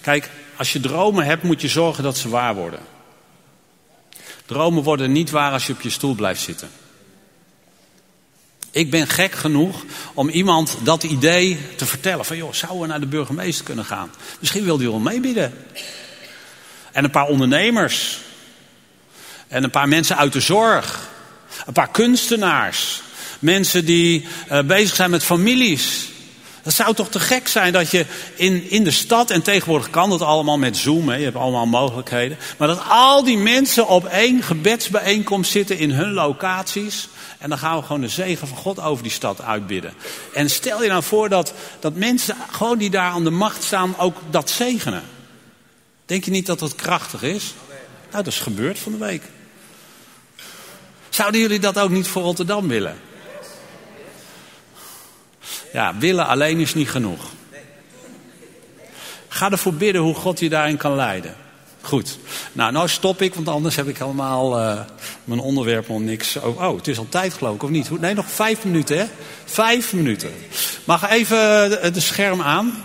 Kijk, 0.00 0.30
als 0.56 0.72
je 0.72 0.80
dromen 0.80 1.24
hebt, 1.24 1.42
moet 1.42 1.60
je 1.60 1.68
zorgen 1.68 2.02
dat 2.02 2.16
ze 2.16 2.28
waar 2.28 2.54
worden. 2.54 2.80
Dromen 4.46 4.82
worden 4.82 5.12
niet 5.12 5.30
waar 5.30 5.52
als 5.52 5.66
je 5.66 5.72
op 5.72 5.80
je 5.80 5.90
stoel 5.90 6.14
blijft 6.14 6.40
zitten. 6.40 6.70
Ik 8.70 8.90
ben 8.90 9.06
gek 9.06 9.32
genoeg 9.32 9.84
om 10.14 10.28
iemand 10.28 10.76
dat 10.82 11.02
idee 11.02 11.58
te 11.76 11.86
vertellen. 11.86 12.24
Van 12.24 12.36
joh, 12.36 12.52
zouden 12.52 12.80
we 12.80 12.86
naar 12.86 13.00
de 13.00 13.06
burgemeester 13.06 13.64
kunnen 13.64 13.84
gaan? 13.84 14.10
Misschien 14.40 14.64
wil 14.64 14.78
hij 14.78 14.88
wel 14.88 14.98
meebieden. 14.98 15.52
En 16.96 17.04
een 17.04 17.10
paar 17.10 17.26
ondernemers. 17.26 18.18
En 19.48 19.64
een 19.64 19.70
paar 19.70 19.88
mensen 19.88 20.16
uit 20.16 20.32
de 20.32 20.40
zorg. 20.40 21.08
Een 21.66 21.72
paar 21.72 21.90
kunstenaars. 21.90 23.02
Mensen 23.38 23.84
die 23.84 24.26
uh, 24.52 24.60
bezig 24.60 24.96
zijn 24.96 25.10
met 25.10 25.24
families. 25.24 26.08
Dat 26.62 26.74
zou 26.74 26.94
toch 26.94 27.08
te 27.08 27.20
gek 27.20 27.48
zijn 27.48 27.72
dat 27.72 27.90
je 27.90 28.06
in, 28.34 28.70
in 28.70 28.84
de 28.84 28.90
stad, 28.90 29.30
en 29.30 29.42
tegenwoordig 29.42 29.90
kan 29.90 30.10
dat 30.10 30.22
allemaal 30.22 30.58
met 30.58 30.76
Zoom, 30.76 31.08
hè, 31.08 31.16
je 31.16 31.24
hebt 31.24 31.36
allemaal 31.36 31.66
mogelijkheden. 31.66 32.38
Maar 32.58 32.68
dat 32.68 32.82
al 32.88 33.24
die 33.24 33.38
mensen 33.38 33.88
op 33.88 34.04
één 34.04 34.42
gebedsbijeenkomst 34.42 35.50
zitten 35.50 35.78
in 35.78 35.90
hun 35.90 36.12
locaties. 36.12 37.08
En 37.38 37.48
dan 37.48 37.58
gaan 37.58 37.76
we 37.76 37.82
gewoon 37.82 38.00
de 38.00 38.08
zegen 38.08 38.48
van 38.48 38.56
God 38.56 38.80
over 38.80 39.02
die 39.02 39.12
stad 39.12 39.42
uitbidden. 39.42 39.94
En 40.34 40.50
stel 40.50 40.82
je 40.82 40.88
nou 40.88 41.02
voor 41.02 41.28
dat, 41.28 41.52
dat 41.80 41.94
mensen 41.94 42.36
gewoon 42.50 42.78
die 42.78 42.90
daar 42.90 43.10
aan 43.10 43.24
de 43.24 43.30
macht 43.30 43.64
staan 43.64 43.98
ook 43.98 44.16
dat 44.30 44.50
zegenen. 44.50 45.02
Denk 46.06 46.24
je 46.24 46.30
niet 46.30 46.46
dat 46.46 46.58
dat 46.58 46.74
krachtig 46.74 47.22
is? 47.22 47.54
Nou, 48.10 48.24
dat 48.24 48.32
is 48.32 48.40
gebeurd 48.40 48.78
van 48.78 48.92
de 48.92 48.98
week. 48.98 49.22
Zouden 51.08 51.40
jullie 51.40 51.58
dat 51.58 51.78
ook 51.78 51.90
niet 51.90 52.08
voor 52.08 52.22
Rotterdam 52.22 52.68
willen? 52.68 52.96
Ja, 55.72 55.98
willen 55.98 56.26
alleen 56.26 56.58
is 56.58 56.74
niet 56.74 56.90
genoeg. 56.90 57.20
Ga 59.28 59.50
ervoor 59.50 59.74
bidden 59.74 60.02
hoe 60.02 60.14
God 60.14 60.40
je 60.40 60.48
daarin 60.48 60.76
kan 60.76 60.94
leiden. 60.94 61.36
Goed. 61.80 62.18
Nou, 62.52 62.72
nou 62.72 62.88
stop 62.88 63.22
ik, 63.22 63.34
want 63.34 63.48
anders 63.48 63.76
heb 63.76 63.88
ik 63.88 63.98
helemaal 63.98 64.60
uh, 64.60 64.80
mijn 65.24 65.40
onderwerp 65.40 65.88
nog 65.88 66.00
niks. 66.00 66.36
Oh, 66.36 66.60
oh, 66.62 66.76
het 66.76 66.88
is 66.88 66.98
al 66.98 67.08
tijd 67.08 67.34
geloof 67.34 67.54
ik, 67.54 67.62
of 67.62 67.70
niet? 67.70 68.00
Nee, 68.00 68.14
nog 68.14 68.30
vijf 68.30 68.64
minuten, 68.64 68.98
hè? 68.98 69.06
Vijf 69.44 69.92
minuten. 69.92 70.32
Mag 70.84 71.10
even 71.10 71.70
de, 71.70 71.90
de 71.92 72.00
scherm 72.00 72.42
aan? 72.42 72.84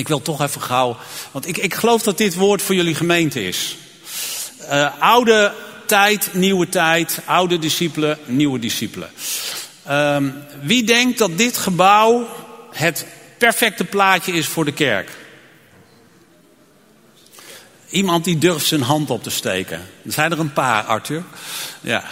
Ik 0.00 0.08
wil 0.08 0.22
toch 0.22 0.40
even 0.40 0.60
gauw. 0.60 0.96
Want 1.30 1.46
ik, 1.46 1.56
ik 1.56 1.74
geloof 1.74 2.02
dat 2.02 2.18
dit 2.18 2.34
woord 2.34 2.62
voor 2.62 2.74
jullie 2.74 2.94
gemeente 2.94 3.44
is. 3.44 3.76
Uh, 4.62 5.00
oude 5.00 5.54
tijd, 5.86 6.34
nieuwe 6.34 6.68
tijd. 6.68 7.20
Oude 7.24 7.58
discipelen, 7.58 8.18
nieuwe 8.26 8.58
discipelen. 8.58 9.10
Um, 9.90 10.34
wie 10.62 10.84
denkt 10.84 11.18
dat 11.18 11.38
dit 11.38 11.58
gebouw 11.58 12.28
het 12.70 13.06
perfecte 13.38 13.84
plaatje 13.84 14.32
is 14.32 14.46
voor 14.46 14.64
de 14.64 14.72
kerk? 14.72 15.10
Iemand 17.90 18.24
die 18.24 18.38
durft 18.38 18.66
zijn 18.66 18.82
hand 18.82 19.10
op 19.10 19.22
te 19.22 19.30
steken. 19.30 19.78
Er 20.04 20.12
zijn 20.12 20.32
er 20.32 20.38
een 20.38 20.52
paar, 20.52 20.82
Arthur. 20.82 21.22
Ja. 21.80 22.04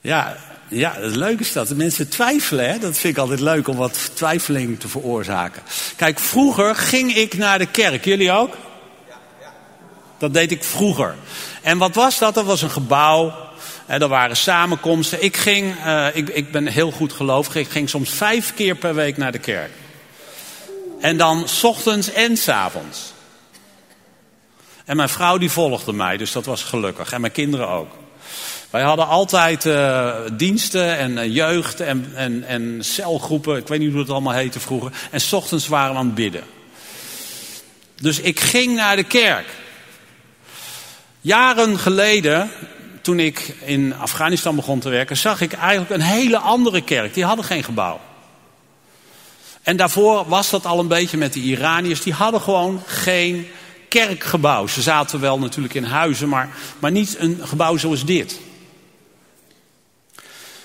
Ja, 0.00 0.36
ja, 0.72 0.94
het 0.94 1.16
leuke 1.16 1.42
is 1.42 1.52
dat 1.52 1.68
de 1.68 1.74
mensen 1.74 2.08
twijfelen. 2.08 2.70
Hè? 2.70 2.78
Dat 2.78 2.98
vind 2.98 3.14
ik 3.14 3.20
altijd 3.20 3.40
leuk 3.40 3.68
om 3.68 3.76
wat 3.76 4.10
twijfeling 4.14 4.80
te 4.80 4.88
veroorzaken. 4.88 5.62
Kijk, 5.96 6.18
vroeger 6.18 6.74
ging 6.74 7.14
ik 7.14 7.36
naar 7.36 7.58
de 7.58 7.66
kerk. 7.66 8.04
Jullie 8.04 8.32
ook? 8.32 8.56
Dat 10.18 10.34
deed 10.34 10.50
ik 10.50 10.64
vroeger. 10.64 11.14
En 11.62 11.78
wat 11.78 11.94
was 11.94 12.18
dat? 12.18 12.34
Dat 12.34 12.44
was 12.44 12.62
een 12.62 12.70
gebouw. 12.70 13.34
En 13.86 14.02
er 14.02 14.08
waren 14.08 14.36
samenkomsten. 14.36 15.24
Ik, 15.24 15.36
ging, 15.36 15.74
uh, 15.86 16.06
ik, 16.12 16.28
ik 16.28 16.52
ben 16.52 16.66
heel 16.66 16.90
goed 16.90 17.12
gelovig. 17.12 17.54
Ik 17.54 17.68
ging 17.68 17.88
soms 17.88 18.10
vijf 18.10 18.54
keer 18.54 18.74
per 18.74 18.94
week 18.94 19.16
naar 19.16 19.32
de 19.32 19.38
kerk. 19.38 19.70
En 21.00 21.16
dan 21.16 21.48
s 21.48 21.64
ochtends 21.64 22.12
en 22.12 22.36
s 22.36 22.48
avonds. 22.48 23.12
En 24.84 24.96
mijn 24.96 25.08
vrouw 25.08 25.38
die 25.38 25.50
volgde 25.50 25.92
mij, 25.92 26.16
dus 26.16 26.32
dat 26.32 26.44
was 26.44 26.62
gelukkig. 26.62 27.12
En 27.12 27.20
mijn 27.20 27.32
kinderen 27.32 27.68
ook. 27.68 28.01
Wij 28.72 28.82
hadden 28.82 29.06
altijd 29.06 29.64
uh, 29.64 30.14
diensten 30.32 30.96
en 30.96 31.10
uh, 31.10 31.34
jeugd 31.34 31.80
en, 31.80 32.12
en, 32.14 32.44
en 32.44 32.78
celgroepen. 32.80 33.56
Ik 33.56 33.68
weet 33.68 33.78
niet 33.78 33.90
hoe 33.90 34.00
het 34.00 34.10
allemaal 34.10 34.32
heette 34.32 34.60
vroeger. 34.60 34.92
En 35.10 35.20
s 35.20 35.32
ochtends 35.32 35.68
waren 35.68 35.92
we 35.92 35.98
aan 35.98 36.06
het 36.06 36.14
bidden. 36.14 36.44
Dus 38.00 38.20
ik 38.20 38.40
ging 38.40 38.74
naar 38.74 38.96
de 38.96 39.04
kerk. 39.04 39.46
Jaren 41.20 41.78
geleden, 41.78 42.50
toen 43.00 43.18
ik 43.18 43.54
in 43.64 43.94
Afghanistan 43.98 44.56
begon 44.56 44.80
te 44.80 44.88
werken, 44.88 45.16
zag 45.16 45.40
ik 45.40 45.52
eigenlijk 45.52 45.90
een 45.90 46.00
hele 46.00 46.38
andere 46.38 46.82
kerk. 46.82 47.14
Die 47.14 47.24
hadden 47.24 47.44
geen 47.44 47.64
gebouw. 47.64 48.00
En 49.62 49.76
daarvoor 49.76 50.28
was 50.28 50.50
dat 50.50 50.66
al 50.66 50.78
een 50.78 50.88
beetje 50.88 51.16
met 51.16 51.32
de 51.32 51.40
Iraniërs. 51.40 52.02
Die 52.02 52.12
hadden 52.12 52.40
gewoon 52.40 52.82
geen 52.86 53.48
kerkgebouw. 53.88 54.66
Ze 54.66 54.82
zaten 54.82 55.20
wel 55.20 55.38
natuurlijk 55.38 55.74
in 55.74 55.84
huizen, 55.84 56.28
maar, 56.28 56.48
maar 56.78 56.90
niet 56.90 57.16
een 57.18 57.40
gebouw 57.42 57.76
zoals 57.76 58.04
dit. 58.04 58.40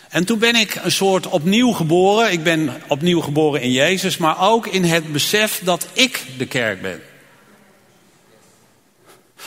En 0.10 0.26
toen 0.26 0.40
ben 0.40 0.56
ik 0.56 0.76
een 0.76 0.92
soort 0.92 1.28
opnieuw 1.28 1.72
geboren. 1.72 2.32
Ik 2.32 2.44
ben 2.44 2.82
opnieuw 2.88 3.22
geboren 3.22 3.62
in 3.62 3.72
Jezus, 3.72 4.18
maar 4.18 4.40
ook 4.40 4.68
in 4.68 4.84
het 4.84 5.12
besef 5.12 5.62
dat 5.64 5.88
ik 5.94 6.24
de 6.38 6.46
kerk 6.46 6.82
ben. 6.82 7.02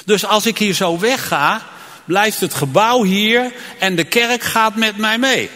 Dus 0.04 0.24
als 0.24 0.46
ik 0.46 0.58
hier 0.58 0.74
zo 0.74 0.98
wegga, 0.98 1.62
blijft 2.04 2.40
het 2.40 2.54
gebouw 2.54 3.02
hier 3.02 3.52
en 3.78 3.96
de 3.96 4.04
kerk 4.04 4.42
gaat 4.42 4.76
met 4.76 4.96
mij 4.96 5.18
mee. 5.18 5.50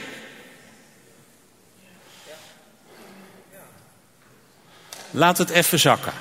Laat 5.11 5.39
het 5.39 5.51
even 5.51 5.79
zakken. 5.79 6.13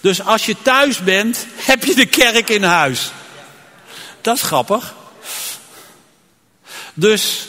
Dus 0.00 0.22
als 0.22 0.46
je 0.46 0.56
thuis 0.62 0.98
bent, 0.98 1.46
heb 1.56 1.84
je 1.84 1.94
de 1.94 2.06
kerk 2.06 2.48
in 2.48 2.62
huis. 2.62 3.10
Dat 4.20 4.36
is 4.36 4.42
grappig. 4.42 4.94
Dus, 6.94 7.46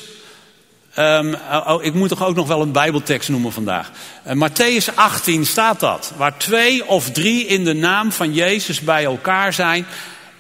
um, 0.98 1.36
oh, 1.52 1.84
ik 1.84 1.94
moet 1.94 2.10
toch 2.10 2.26
ook 2.26 2.36
nog 2.36 2.48
wel 2.48 2.62
een 2.62 2.72
Bijbeltekst 2.72 3.30
noemen 3.30 3.52
vandaag. 3.52 3.92
Uh, 4.28 4.50
Matthäus 4.50 4.96
18 4.96 5.46
staat 5.46 5.80
dat. 5.80 6.14
Waar 6.18 6.38
twee 6.38 6.88
of 6.88 7.12
drie 7.12 7.46
in 7.46 7.64
de 7.64 7.74
naam 7.74 8.12
van 8.12 8.34
Jezus 8.34 8.80
bij 8.80 9.04
elkaar 9.04 9.54
zijn, 9.54 9.86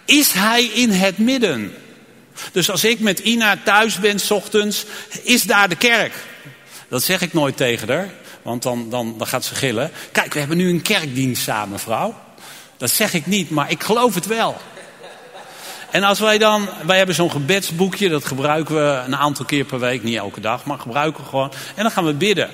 is 0.05 0.31
Hij 0.31 0.63
in 0.63 0.89
het 0.89 1.17
midden. 1.17 1.73
Dus 2.51 2.69
als 2.69 2.83
ik 2.83 2.99
met 2.99 3.19
Ina 3.19 3.57
thuis 3.63 3.99
ben, 3.99 4.19
s 4.19 4.31
ochtends, 4.31 4.85
is 5.23 5.43
daar 5.43 5.69
de 5.69 5.75
kerk. 5.75 6.13
Dat 6.87 7.03
zeg 7.03 7.21
ik 7.21 7.33
nooit 7.33 7.57
tegen 7.57 7.89
haar. 7.89 8.09
Want 8.41 8.63
dan, 8.63 8.89
dan, 8.89 9.15
dan 9.17 9.27
gaat 9.27 9.45
ze 9.45 9.55
gillen. 9.55 9.91
Kijk, 10.11 10.33
we 10.33 10.39
hebben 10.39 10.57
nu 10.57 10.69
een 10.69 10.81
kerkdienst 10.81 11.43
samen, 11.43 11.79
vrouw. 11.79 12.15
Dat 12.77 12.89
zeg 12.89 13.13
ik 13.13 13.25
niet, 13.25 13.49
maar 13.49 13.71
ik 13.71 13.83
geloof 13.83 14.15
het 14.15 14.25
wel. 14.25 14.57
En 15.91 16.03
als 16.03 16.19
wij 16.19 16.37
dan, 16.37 16.69
wij 16.85 16.97
hebben 16.97 17.15
zo'n 17.15 17.31
gebedsboekje, 17.31 18.09
dat 18.09 18.25
gebruiken 18.25 18.75
we 18.75 19.01
een 19.05 19.15
aantal 19.15 19.45
keer 19.45 19.65
per 19.65 19.79
week, 19.79 20.03
niet 20.03 20.17
elke 20.17 20.39
dag, 20.39 20.65
maar 20.65 20.79
gebruiken 20.79 21.23
we 21.23 21.29
gewoon. 21.29 21.51
En 21.75 21.83
dan 21.83 21.91
gaan 21.91 22.05
we 22.05 22.13
bidden. 22.13 22.49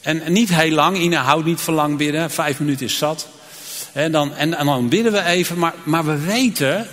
En, 0.00 0.32
niet 0.32 0.54
heel 0.54 0.70
lang, 0.70 0.96
Ina 0.96 1.22
houdt 1.22 1.46
niet 1.46 1.60
van 1.60 1.74
lang 1.74 1.96
bidden, 1.96 2.30
vijf 2.30 2.58
minuten 2.58 2.86
is 2.86 2.98
zat. 2.98 3.28
En 3.92 4.12
dan, 4.12 4.34
en 4.34 4.50
dan 4.50 4.88
bidden 4.88 5.12
we 5.12 5.22
even, 5.22 5.58
maar, 5.58 5.74
maar 5.82 6.04
we 6.04 6.18
weten. 6.18 6.86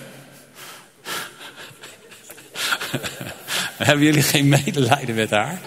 hebben 3.77 4.05
jullie 4.05 4.23
geen 4.23 4.47
medelijden 4.47 5.15
met 5.15 5.29
haar? 5.29 5.59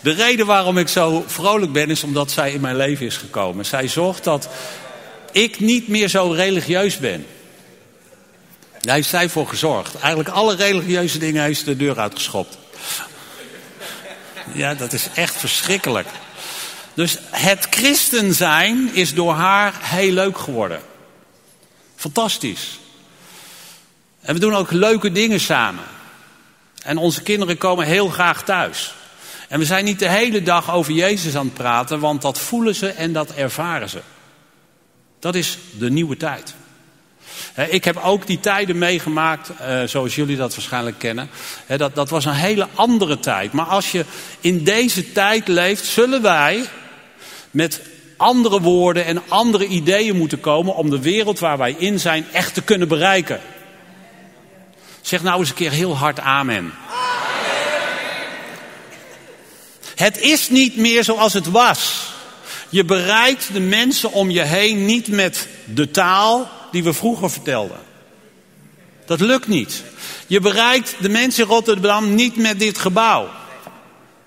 De 0.00 0.12
reden 0.12 0.46
waarom 0.46 0.78
ik 0.78 0.88
zo 0.88 1.24
vrolijk 1.26 1.72
ben 1.72 1.90
is 1.90 2.04
omdat 2.04 2.30
zij 2.30 2.52
in 2.52 2.60
mijn 2.60 2.76
leven 2.76 3.06
is 3.06 3.16
gekomen. 3.16 3.66
Zij 3.66 3.88
zorgt 3.88 4.24
dat 4.24 4.48
ik 5.32 5.60
niet 5.60 5.88
meer 5.88 6.08
zo 6.08 6.30
religieus 6.30 6.98
ben. 6.98 7.26
Daar 8.80 8.94
heeft 8.94 9.08
zij 9.08 9.28
voor 9.28 9.48
gezorgd. 9.48 9.94
Eigenlijk 9.94 10.28
alle 10.28 10.54
religieuze 10.54 11.18
dingen 11.18 11.42
heeft 11.42 11.58
ze 11.58 11.64
de 11.64 11.76
deur 11.76 11.98
uitgeschopt. 11.98 12.58
Ja, 14.52 14.74
dat 14.74 14.92
is 14.92 15.08
echt 15.14 15.36
verschrikkelijk. 15.36 16.08
Dus 16.94 17.18
het 17.30 17.66
christen 17.70 18.34
zijn 18.34 18.94
is 18.94 19.14
door 19.14 19.32
haar 19.32 19.74
heel 19.80 20.12
leuk 20.12 20.38
geworden. 20.38 20.80
Fantastisch. 21.96 22.78
En 24.20 24.34
we 24.34 24.40
doen 24.40 24.54
ook 24.54 24.70
leuke 24.70 25.12
dingen 25.12 25.40
samen. 25.40 25.84
En 26.82 26.96
onze 26.96 27.22
kinderen 27.22 27.58
komen 27.58 27.86
heel 27.86 28.08
graag 28.08 28.44
thuis. 28.44 28.94
En 29.48 29.58
we 29.58 29.64
zijn 29.64 29.84
niet 29.84 29.98
de 29.98 30.08
hele 30.08 30.42
dag 30.42 30.72
over 30.72 30.92
Jezus 30.92 31.36
aan 31.36 31.44
het 31.44 31.54
praten, 31.54 32.00
want 32.00 32.22
dat 32.22 32.38
voelen 32.38 32.74
ze 32.74 32.88
en 32.88 33.12
dat 33.12 33.30
ervaren 33.30 33.88
ze. 33.88 34.00
Dat 35.18 35.34
is 35.34 35.58
de 35.78 35.90
nieuwe 35.90 36.16
tijd. 36.16 36.54
Ik 37.54 37.84
heb 37.84 37.96
ook 37.96 38.26
die 38.26 38.40
tijden 38.40 38.78
meegemaakt, 38.78 39.50
eh, 39.58 39.82
zoals 39.84 40.14
jullie 40.14 40.36
dat 40.36 40.54
waarschijnlijk 40.54 40.98
kennen. 40.98 41.30
Dat, 41.66 41.94
dat 41.94 42.10
was 42.10 42.24
een 42.24 42.32
hele 42.32 42.68
andere 42.74 43.18
tijd. 43.18 43.52
Maar 43.52 43.66
als 43.66 43.92
je 43.92 44.04
in 44.40 44.64
deze 44.64 45.12
tijd 45.12 45.48
leeft, 45.48 45.84
zullen 45.84 46.22
wij 46.22 46.64
met 47.50 47.80
andere 48.16 48.60
woorden 48.60 49.04
en 49.04 49.22
andere 49.28 49.66
ideeën 49.66 50.16
moeten 50.16 50.40
komen 50.40 50.74
om 50.74 50.90
de 50.90 51.00
wereld 51.00 51.38
waar 51.38 51.58
wij 51.58 51.74
in 51.78 52.00
zijn 52.00 52.26
echt 52.32 52.54
te 52.54 52.62
kunnen 52.62 52.88
bereiken. 52.88 53.40
Zeg 55.00 55.22
nou 55.22 55.38
eens 55.38 55.48
een 55.48 55.54
keer 55.54 55.70
heel 55.70 55.96
hard 55.96 56.20
amen. 56.20 56.72
Het 59.94 60.20
is 60.20 60.48
niet 60.48 60.76
meer 60.76 61.04
zoals 61.04 61.32
het 61.32 61.50
was. 61.50 62.08
Je 62.68 62.84
bereikt 62.84 63.52
de 63.52 63.60
mensen 63.60 64.12
om 64.12 64.30
je 64.30 64.42
heen 64.42 64.84
niet 64.84 65.08
met 65.08 65.48
de 65.64 65.90
taal 65.90 66.50
die 66.72 66.84
we 66.84 66.92
vroeger 66.92 67.30
vertelden. 67.30 67.78
Dat 69.06 69.20
lukt 69.20 69.46
niet. 69.46 69.84
Je 70.26 70.40
bereikt 70.40 70.96
de 71.00 71.08
mensen 71.08 71.42
in 71.42 71.50
Rotterdam 71.50 72.14
niet 72.14 72.36
met 72.36 72.58
dit 72.58 72.78
gebouw. 72.78 73.28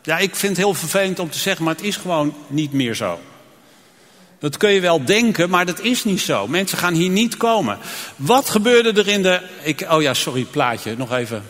Ja, 0.03 0.17
ik 0.17 0.35
vind 0.35 0.57
het 0.57 0.65
heel 0.65 0.73
vervelend 0.73 1.19
om 1.19 1.29
te 1.29 1.37
zeggen, 1.37 1.65
maar 1.65 1.75
het 1.75 1.83
is 1.83 1.95
gewoon 1.95 2.35
niet 2.47 2.71
meer 2.71 2.95
zo. 2.95 3.19
Dat 4.39 4.57
kun 4.57 4.69
je 4.69 4.79
wel 4.79 5.05
denken, 5.05 5.49
maar 5.49 5.65
dat 5.65 5.79
is 5.79 6.03
niet 6.03 6.21
zo. 6.21 6.47
Mensen 6.47 6.77
gaan 6.77 6.93
hier 6.93 7.09
niet 7.09 7.37
komen. 7.37 7.77
Wat 8.15 8.49
gebeurde 8.49 9.01
er 9.01 9.07
in 9.07 9.21
de. 9.21 9.41
Ik, 9.61 9.85
oh 9.89 10.01
ja, 10.01 10.13
sorry, 10.13 10.43
plaatje, 10.43 10.97
nog 10.97 11.11
even. 11.11 11.43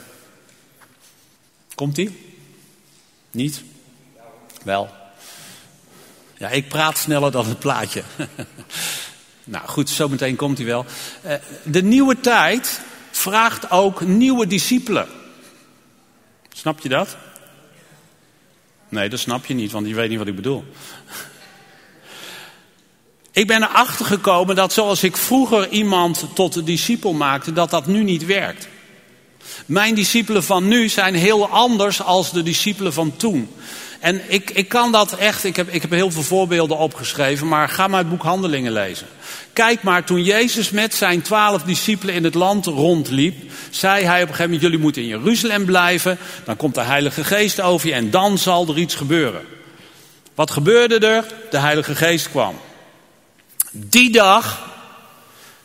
Komt 1.75 1.97
ie? 1.97 2.35
Niet? 3.31 3.63
Wel. 4.63 4.89
Ja, 6.37 6.49
ik 6.49 6.67
praat 6.67 6.97
sneller 6.97 7.31
dan 7.31 7.47
het 7.47 7.59
plaatje. 7.59 8.03
nou 9.43 9.67
goed, 9.67 9.89
zometeen 9.89 10.35
komt 10.35 10.57
hij 10.57 10.67
wel. 10.67 10.85
Uh, 11.25 11.33
de 11.63 11.83
nieuwe 11.83 12.19
tijd 12.19 12.81
vraagt 13.11 13.71
ook 13.71 14.01
nieuwe 14.01 14.47
discipelen. 14.47 15.07
Snap 16.53 16.79
je 16.79 16.89
dat? 16.89 17.17
Nee, 18.89 19.09
dat 19.09 19.19
snap 19.19 19.45
je 19.45 19.53
niet, 19.53 19.71
want 19.71 19.87
je 19.87 19.93
weet 19.93 20.09
niet 20.09 20.17
wat 20.17 20.27
ik 20.27 20.35
bedoel. 20.35 20.63
ik 23.31 23.47
ben 23.47 23.63
erachter 23.63 24.05
gekomen 24.05 24.55
dat 24.55 24.73
zoals 24.73 25.03
ik 25.03 25.17
vroeger 25.17 25.69
iemand 25.69 26.25
tot 26.33 26.65
discipel 26.65 27.13
maakte, 27.13 27.53
dat 27.53 27.69
dat 27.69 27.87
nu 27.87 28.03
niet 28.03 28.25
werkt. 28.25 28.67
Mijn 29.65 29.95
discipelen 29.95 30.43
van 30.43 30.67
nu 30.67 30.89
zijn 30.89 31.15
heel 31.15 31.47
anders 31.47 32.01
als 32.01 32.31
de 32.31 32.43
discipelen 32.43 32.93
van 32.93 33.15
toen. 33.15 33.49
En 34.03 34.21
ik, 34.27 34.49
ik 34.49 34.69
kan 34.69 34.91
dat 34.91 35.13
echt, 35.13 35.43
ik 35.43 35.55
heb, 35.55 35.69
ik 35.69 35.81
heb 35.81 35.91
heel 35.91 36.11
veel 36.11 36.23
voorbeelden 36.23 36.77
opgeschreven, 36.77 37.47
maar 37.47 37.69
ga 37.69 37.87
maar 37.87 37.99
het 37.99 38.09
boek 38.09 38.21
Handelingen 38.21 38.71
lezen. 38.71 39.07
Kijk 39.53 39.83
maar, 39.83 40.03
toen 40.03 40.23
Jezus 40.23 40.69
met 40.69 40.93
zijn 40.93 41.21
twaalf 41.21 41.63
discipelen 41.63 42.15
in 42.15 42.23
het 42.23 42.33
land 42.33 42.65
rondliep, 42.65 43.51
zei 43.69 44.03
hij 44.03 44.15
op 44.15 44.21
een 44.21 44.27
gegeven 44.27 44.43
moment, 44.43 44.61
jullie 44.61 44.77
moeten 44.79 45.01
in 45.01 45.07
Jeruzalem 45.07 45.65
blijven, 45.65 46.17
dan 46.43 46.57
komt 46.57 46.75
de 46.75 46.81
Heilige 46.81 47.23
Geest 47.23 47.61
over 47.61 47.87
je 47.87 47.93
en 47.93 48.11
dan 48.11 48.37
zal 48.37 48.67
er 48.67 48.77
iets 48.77 48.95
gebeuren. 48.95 49.41
Wat 50.35 50.51
gebeurde 50.51 51.07
er? 51.07 51.25
De 51.49 51.59
Heilige 51.59 51.95
Geest 51.95 52.29
kwam. 52.29 52.55
Die 53.71 54.11
dag 54.11 54.69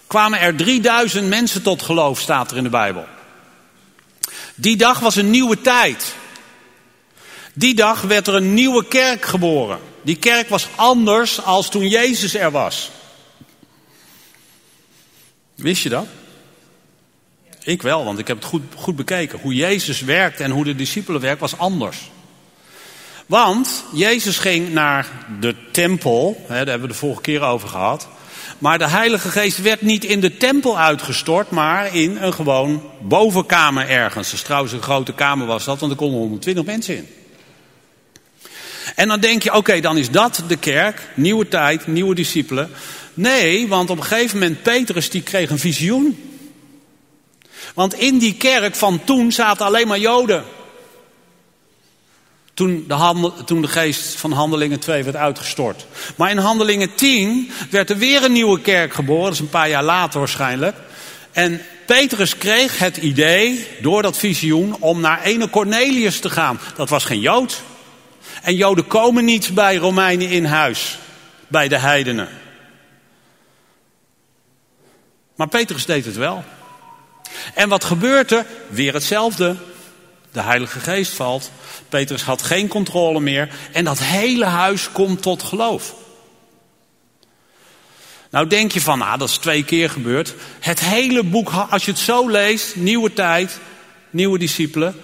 kwamen 0.07 0.41
er 0.41 0.57
3000 0.57 1.29
mensen 1.29 1.63
tot 1.63 1.83
geloof, 1.83 2.21
staat 2.21 2.51
er 2.51 2.57
in 2.57 2.63
de 2.63 2.69
Bijbel. 2.69 3.05
Die 4.55 4.77
dag 4.77 4.99
was 4.99 5.17
een 5.17 5.31
nieuwe 5.31 5.61
tijd. 5.61 6.15
Die 7.59 7.75
dag 7.75 8.01
werd 8.01 8.27
er 8.27 8.35
een 8.35 8.55
nieuwe 8.55 8.85
kerk 8.85 9.25
geboren. 9.25 9.79
Die 10.03 10.17
kerk 10.17 10.49
was 10.49 10.69
anders 10.75 11.45
als 11.45 11.69
toen 11.69 11.89
Jezus 11.89 12.35
er 12.35 12.51
was. 12.51 12.91
Wist 15.55 15.83
je 15.83 15.89
dat? 15.89 16.07
Ik 17.63 17.83
wel, 17.83 18.05
want 18.05 18.19
ik 18.19 18.27
heb 18.27 18.37
het 18.37 18.47
goed, 18.47 18.63
goed 18.77 18.97
bekeken. 18.97 19.39
Hoe 19.39 19.55
Jezus 19.55 20.01
werkt 20.01 20.41
en 20.41 20.51
hoe 20.51 20.65
de 20.65 20.75
discipelen 20.75 21.21
werken 21.21 21.41
was 21.41 21.59
anders. 21.59 22.11
Want 23.27 23.85
Jezus 23.93 24.39
ging 24.39 24.73
naar 24.73 25.07
de 25.41 25.55
tempel, 25.73 26.45
hè, 26.47 26.55
daar 26.55 26.67
hebben 26.67 26.89
we 26.89 26.95
de 26.95 26.99
vorige 26.99 27.21
keer 27.21 27.43
over 27.43 27.69
gehad. 27.69 28.09
Maar 28.59 28.79
de 28.79 28.89
Heilige 28.89 29.29
Geest 29.29 29.63
werd 29.63 29.83
niet 29.83 30.05
in 30.05 30.21
de 30.21 30.37
tempel 30.37 30.79
uitgestort, 30.79 31.51
maar 31.51 31.95
in 31.95 32.17
een 32.17 32.33
gewoon 32.33 32.83
bovenkamer 33.01 33.89
ergens. 33.89 34.31
Dus 34.31 34.43
trouwens 34.43 34.73
een 34.73 34.83
grote 34.83 35.13
kamer 35.13 35.47
was 35.47 35.65
dat, 35.65 35.81
want 35.81 35.93
er 35.93 35.99
konden 35.99 36.19
120 36.19 36.65
mensen 36.65 36.97
in. 36.97 37.09
En 38.99 39.09
dan 39.09 39.21
denk 39.21 39.43
je, 39.43 39.55
oké, 39.55 39.81
dan 39.81 39.97
is 39.97 40.11
dat 40.11 40.43
de 40.49 40.57
kerk, 40.57 41.09
nieuwe 41.15 41.49
tijd, 41.49 41.87
nieuwe 41.87 42.15
discipelen. 42.15 42.71
Nee, 43.15 43.69
want 43.69 43.91
op 43.91 43.97
een 43.97 44.05
gegeven 44.05 44.39
moment, 44.39 44.63
Petrus 44.63 45.11
die 45.11 45.23
kreeg 45.23 45.51
een 45.51 45.59
visioen. 45.59 46.39
Want 47.75 47.95
in 47.95 48.19
die 48.19 48.35
kerk 48.35 48.75
van 48.75 49.05
toen 49.05 49.33
zaten 49.33 49.67
alleen 49.67 49.89
maar 49.89 49.99
Joden. 49.99 50.45
Toen 52.55 52.85
de, 52.89 52.95
handel, 52.95 53.45
toen 53.45 53.63
de 53.63 53.69
geest 53.69 54.15
van 54.15 54.33
Handelingen 54.33 54.79
2 54.79 55.05
werd 55.05 55.17
uitgestort. 55.17 55.87
Maar 56.17 56.31
in 56.31 56.39
Handelingen 56.39 56.95
10 56.95 57.51
werd 57.71 57.91
er 57.91 57.99
weer 57.99 58.25
een 58.25 58.33
nieuwe 58.33 58.61
kerk 58.61 58.95
geboren. 58.95 59.25
Dat 59.25 59.33
is 59.33 59.39
een 59.39 59.49
paar 59.49 59.69
jaar 59.69 59.85
later 59.85 60.19
waarschijnlijk. 60.19 60.77
En 61.33 61.61
Petrus 61.87 62.39
kreeg 62.39 62.79
het 62.79 62.97
idee, 62.97 63.67
door 63.81 64.03
dat 64.03 64.17
visioen, 64.17 64.77
om 64.79 65.01
naar 65.01 65.23
ene 65.23 65.51
Cornelius 65.51 66.21
te 66.21 66.31
gaan. 66.31 66.61
Dat 66.77 66.89
was 66.89 67.05
geen 67.05 67.21
Jood. 67.21 67.63
En 68.49 68.57
Joden 68.57 68.87
komen 68.87 69.25
niet 69.25 69.55
bij 69.55 69.77
Romeinen 69.77 70.29
in 70.29 70.45
huis, 70.45 70.99
bij 71.49 71.69
de 71.69 71.79
heidenen. 71.79 72.29
Maar 75.35 75.49
Petrus 75.49 75.87
deed 75.87 76.05
het 76.05 76.17
wel. 76.17 76.45
En 77.55 77.69
wat 77.69 77.85
gebeurt 77.85 78.33
er? 78.33 78.47
Weer 78.69 78.95
hetzelfde. 78.95 79.57
De 80.33 80.41
Heilige 80.41 80.81
Geest 80.81 81.13
valt. 81.13 81.51
Petrus 81.89 82.23
had 82.23 82.43
geen 82.43 82.69
controle 82.69 83.21
meer. 83.21 83.49
En 83.73 83.85
dat 83.85 83.99
hele 83.99 84.45
huis 84.45 84.93
komt 84.93 85.23
tot 85.23 85.43
geloof. 85.43 85.95
Nou 88.31 88.47
denk 88.47 88.73
je 88.73 88.81
van, 88.81 89.03
ah, 89.03 89.19
dat 89.19 89.29
is 89.29 89.37
twee 89.37 89.65
keer 89.65 89.91
gebeurd. 89.91 90.35
Het 90.61 90.81
hele 90.81 91.23
boek, 91.23 91.51
als 91.71 91.85
je 91.85 91.91
het 91.91 92.01
zo 92.01 92.29
leest, 92.29 92.77
nieuwe 92.77 93.13
tijd, 93.13 93.59
nieuwe 94.11 94.39
discipelen. 94.39 95.01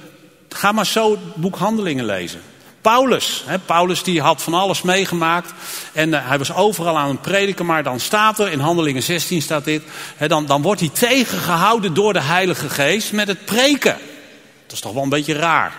Ga 0.49 0.72
maar 0.72 0.86
zo 0.86 1.11
het 1.11 1.34
boek 1.34 1.57
Handelingen 1.57 2.05
lezen. 2.05 2.40
Paulus, 2.85 3.43
hè, 3.47 3.59
Paulus 3.59 4.03
die 4.03 4.20
had 4.20 4.43
van 4.43 4.55
alles 4.55 4.82
meegemaakt 4.82 5.53
en 5.93 6.09
uh, 6.09 6.28
hij 6.28 6.39
was 6.39 6.55
overal 6.55 6.99
aan 6.99 7.09
het 7.09 7.20
prediken, 7.20 7.66
maar 7.66 7.82
dan 7.82 8.01
staat 8.01 8.39
er, 8.39 8.51
in 8.51 8.59
Handelingen 8.59 9.03
16 9.03 9.43
staat 9.43 9.64
dit, 9.64 9.82
hè, 10.16 10.28
dan, 10.28 10.47
dan 10.47 10.62
wordt 10.62 10.80
hij 10.80 10.91
tegengehouden 10.93 11.95
door 11.95 12.12
de 12.12 12.20
Heilige 12.20 12.68
Geest 12.68 13.12
met 13.12 13.28
het 13.28 13.45
preken. 13.45 13.99
Dat 14.62 14.72
is 14.72 14.80
toch 14.80 14.93
wel 14.93 15.03
een 15.03 15.09
beetje 15.09 15.35
raar. 15.35 15.72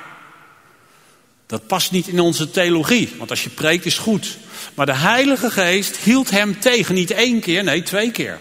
Dat 1.48 1.68
past 1.68 1.92
niet 1.92 2.08
in 2.08 2.20
onze 2.20 2.52
theologie, 2.52 3.16
want 3.18 3.30
als 3.30 3.44
je 3.44 3.50
preekt 3.50 3.86
is 3.86 3.98
goed. 3.98 4.38
Maar 4.74 4.86
de 4.86 4.96
Heilige 4.96 5.52
Geest 5.52 5.98
hield 5.98 6.30
hem 6.30 6.60
tegen, 6.60 6.96
niet 6.96 7.12
één 7.12 7.40
keer, 7.40 7.64
nee 7.64 7.84
twee 7.84 8.12
keer. 8.12 8.40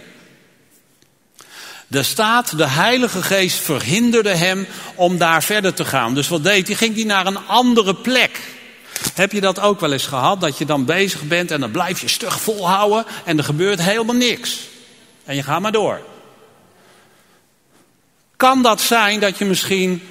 Er 1.91 2.05
staat, 2.05 2.59
de 2.59 2.69
Heilige 2.69 3.23
Geest 3.23 3.59
verhinderde 3.59 4.35
hem 4.35 4.67
om 4.95 5.19
daar 5.19 5.43
verder 5.43 5.75
te 5.75 5.85
gaan. 5.85 6.15
Dus 6.15 6.29
wat 6.29 6.45
deed 6.45 6.67
hij? 6.67 6.77
Ging 6.77 6.95
hij 6.95 7.05
naar 7.05 7.27
een 7.27 7.47
andere 7.47 7.95
plek. 7.95 8.41
Heb 9.15 9.33
je 9.33 9.41
dat 9.41 9.61
ook 9.61 9.81
wel 9.81 9.93
eens 9.93 10.07
gehad? 10.07 10.41
Dat 10.41 10.59
je 10.59 10.65
dan 10.65 10.85
bezig 10.85 11.23
bent 11.23 11.51
en 11.51 11.61
dan 11.61 11.71
blijf 11.71 12.01
je 12.01 12.09
stug 12.09 12.41
volhouden 12.41 13.05
en 13.25 13.39
er 13.39 13.45
gebeurt 13.45 13.83
helemaal 13.83 14.15
niks. 14.15 14.69
En 15.25 15.37
je 15.37 15.43
gaat 15.43 15.61
maar 15.61 15.73
door. 15.73 16.01
Kan 18.37 18.63
dat 18.63 18.81
zijn 18.81 19.21
dat 19.21 19.39
je 19.39 19.45
misschien 19.45 20.03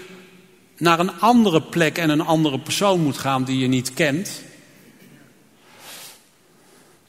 naar 0.77 0.99
een 0.99 1.19
andere 1.19 1.61
plek 1.61 1.97
en 1.97 2.09
een 2.09 2.21
andere 2.21 2.59
persoon 2.59 2.99
moet 2.99 3.17
gaan 3.17 3.43
die 3.43 3.59
je 3.59 3.67
niet 3.67 3.93
kent? 3.93 4.41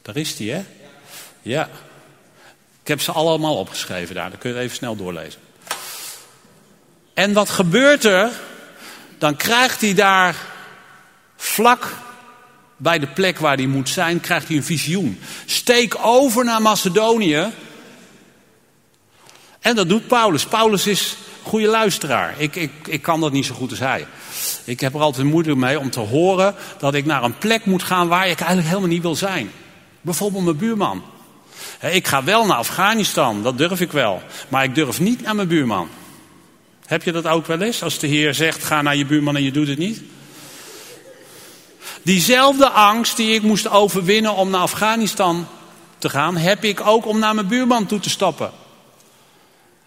Daar 0.02 0.16
is 0.16 0.36
die, 0.36 0.52
hè? 0.52 0.64
Ja. 1.42 1.68
Ik 2.82 2.88
heb 2.88 3.00
ze 3.00 3.12
allemaal 3.12 3.56
opgeschreven 3.56 4.14
daar, 4.14 4.30
dan 4.30 4.38
kun 4.38 4.54
je 4.54 4.58
even 4.58 4.76
snel 4.76 4.96
doorlezen. 4.96 5.40
En 7.14 7.32
wat 7.32 7.50
gebeurt 7.50 8.04
er? 8.04 8.30
Dan 9.18 9.36
krijgt 9.36 9.80
hij 9.80 9.94
daar 9.94 10.36
vlak 11.44 11.94
bij 12.76 12.98
de 12.98 13.06
plek 13.06 13.38
waar 13.38 13.56
hij 13.56 13.66
moet 13.66 13.88
zijn, 13.88 14.20
krijgt 14.20 14.48
hij 14.48 14.56
een 14.56 14.64
visioen. 14.64 15.18
Steek 15.44 15.96
over 16.02 16.44
naar 16.44 16.62
Macedonië. 16.62 17.50
En 19.60 19.74
dat 19.74 19.88
doet 19.88 20.06
Paulus. 20.06 20.46
Paulus 20.46 20.86
is 20.86 21.16
een 21.42 21.50
goede 21.50 21.66
luisteraar. 21.66 22.34
Ik, 22.36 22.56
ik, 22.56 22.70
ik 22.86 23.02
kan 23.02 23.20
dat 23.20 23.32
niet 23.32 23.46
zo 23.46 23.54
goed 23.54 23.70
als 23.70 23.78
hij. 23.78 24.06
Ik 24.64 24.80
heb 24.80 24.94
er 24.94 25.00
altijd 25.00 25.26
moeite 25.26 25.56
mee 25.56 25.78
om 25.78 25.90
te 25.90 26.00
horen 26.00 26.54
dat 26.78 26.94
ik 26.94 27.04
naar 27.04 27.22
een 27.22 27.38
plek 27.38 27.64
moet 27.64 27.82
gaan 27.82 28.08
waar 28.08 28.28
ik 28.28 28.38
eigenlijk 28.38 28.68
helemaal 28.68 28.88
niet 28.88 29.02
wil 29.02 29.16
zijn. 29.16 29.50
Bijvoorbeeld 30.00 30.44
mijn 30.44 30.56
buurman. 30.56 31.02
Ik 31.80 32.06
ga 32.06 32.24
wel 32.24 32.46
naar 32.46 32.56
Afghanistan, 32.56 33.42
dat 33.42 33.58
durf 33.58 33.80
ik 33.80 33.92
wel. 33.92 34.22
Maar 34.48 34.64
ik 34.64 34.74
durf 34.74 35.00
niet 35.00 35.20
naar 35.22 35.34
mijn 35.34 35.48
buurman. 35.48 35.88
Heb 36.86 37.02
je 37.02 37.12
dat 37.12 37.26
ook 37.26 37.46
wel 37.46 37.60
eens? 37.60 37.82
Als 37.82 37.98
de 37.98 38.06
Heer 38.06 38.34
zegt, 38.34 38.64
ga 38.64 38.82
naar 38.82 38.96
je 38.96 39.06
buurman 39.06 39.36
en 39.36 39.42
je 39.42 39.50
doet 39.50 39.68
het 39.68 39.78
niet? 39.78 40.02
Diezelfde 42.04 42.68
angst 42.68 43.16
die 43.16 43.34
ik 43.34 43.42
moest 43.42 43.68
overwinnen 43.68 44.34
om 44.34 44.50
naar 44.50 44.60
Afghanistan 44.60 45.46
te 45.98 46.08
gaan, 46.08 46.36
heb 46.36 46.64
ik 46.64 46.86
ook 46.86 47.06
om 47.06 47.18
naar 47.18 47.34
mijn 47.34 47.46
buurman 47.46 47.86
toe 47.86 48.00
te 48.00 48.10
stappen. 48.10 48.52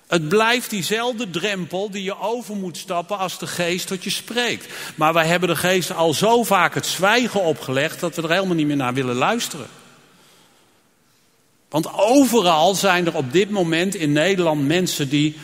Het 0.08 0.30
blijft 0.30 0.70
diezelfde 0.70 1.30
drempel 1.30 1.92
die 1.92 2.04
je 2.04 2.20
over 2.20 2.56
moet 2.56 2.78
stappen 2.78 3.18
als 3.18 3.40
de 3.40 3.48
geest 3.48 3.88
tot 3.88 4.04
je 4.04 4.10
spreekt. 4.10 4.74
Maar 4.96 5.14
wij 5.14 5.26
hebben 5.26 5.50
de 5.50 5.56
geest 5.56 5.96
al 5.96 6.14
zo 6.14 6.44
vaak 6.44 6.74
het 6.74 6.86
zwijgen 6.86 7.44
opgelegd 7.44 8.00
dat 8.00 8.16
we 8.16 8.22
er 8.22 8.32
helemaal 8.32 8.56
niet 8.56 8.68
meer 8.68 8.76
naar 8.76 8.94
willen 8.94 9.16
luisteren. 9.16 9.68
Want 11.70 11.94
overal 11.94 12.76
zijn 12.76 13.06
er 13.06 13.16
op 13.16 13.32
dit 13.32 13.50
moment 13.50 13.96
in 13.96 14.12
Nederland 14.12 14.68
mensen 14.68 15.10
die 15.10 15.38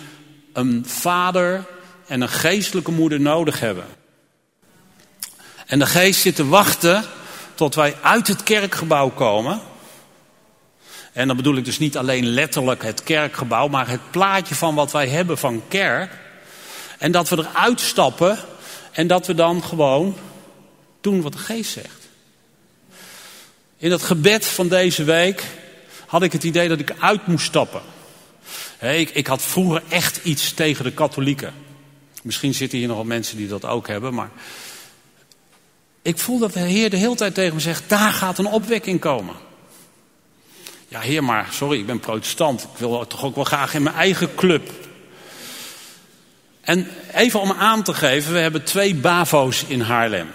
een 0.54 0.84
vader 0.88 1.66
en 2.08 2.22
een 2.22 2.30
geestelijke 2.30 2.92
moeder 2.92 3.20
nodig 3.22 3.60
hebben. 3.60 3.86
En 5.66 5.80
de 5.80 5.86
geest 5.86 6.22
zit 6.22 6.36
te 6.36 6.48
wachten 6.48 7.04
tot 7.56 7.76
wij 7.76 7.96
uit 8.02 8.28
het 8.28 8.44
kerkgebouw 8.44 9.10
komen. 9.10 9.62
En 11.14 11.28
dan 11.28 11.38
bedoel 11.38 11.56
ik 11.56 11.66
dus 11.66 11.80
niet 11.80 11.98
alleen 11.98 12.26
letterlijk 12.26 12.84
het 12.84 13.04
kerkgebouw, 13.04 13.68
maar 13.68 13.88
het 13.88 14.12
plaatje 14.12 14.56
van 14.56 14.76
wat 14.76 14.92
wij 14.92 15.08
hebben 15.08 15.38
van 15.38 15.64
kerk. 15.68 16.12
En 16.98 17.12
dat 17.12 17.30
we 17.30 17.38
eruit 17.38 17.80
stappen 17.80 18.38
en 18.92 19.08
dat 19.08 19.28
we 19.28 19.34
dan 19.34 19.64
gewoon 19.64 20.18
doen 21.02 21.22
wat 21.22 21.32
de 21.32 21.38
geest 21.38 21.72
zegt. 21.72 22.08
In 23.78 23.92
het 23.92 24.04
gebed 24.04 24.46
van 24.46 24.68
deze 24.68 25.04
week 25.04 25.44
had 26.06 26.24
ik 26.24 26.32
het 26.32 26.44
idee 26.44 26.68
dat 26.68 26.80
ik 26.80 26.96
uit 27.00 27.28
moest 27.28 27.46
stappen. 27.46 27.82
ik, 28.80 29.10
ik 29.10 29.28
had 29.28 29.42
vroeger 29.42 29.84
echt 29.90 30.20
iets 30.24 30.54
tegen 30.54 30.84
de 30.84 30.92
katholieken. 30.92 31.54
Misschien 32.24 32.54
zitten 32.54 32.78
hier 32.78 32.88
nog 32.88 32.98
wel 32.98 33.06
mensen 33.06 33.38
die 33.38 33.48
dat 33.48 33.66
ook 33.66 33.88
hebben, 33.88 34.14
maar 34.14 34.30
ik 36.04 36.18
voel 36.18 36.40
dat 36.40 36.54
de 36.54 36.60
Heer 36.60 36.90
de 36.90 36.98
hele 36.98 37.16
tijd 37.16 37.34
tegen 37.34 37.54
me 37.54 37.60
zegt: 37.60 37.84
daar 37.88 38.14
gaat 38.14 38.38
een 38.38 38.46
opwekking 38.46 39.00
komen. 39.00 39.36
Ja, 40.88 41.00
Heer, 41.00 41.24
maar 41.24 41.48
sorry, 41.52 41.80
ik 41.80 41.86
ben 41.86 42.00
protestant. 42.00 42.62
Ik 42.62 42.78
wil 42.78 43.08
toch 43.08 43.24
ook 43.24 43.36
wel 43.36 43.44
graag 43.44 43.74
in 43.74 43.84
mijn 43.84 43.96
eigen 43.96 44.36
club. 44.36 44.72
En 46.62 46.88
even 47.14 47.40
om 47.40 47.52
aan 47.52 47.84
te 47.84 47.94
geven, 47.94 48.34
we 48.34 48.40
hebben 48.40 48.64
twee 48.64 48.96
BAVO's 48.96 49.64
in 49.68 49.82
Haarlem. 49.82 50.28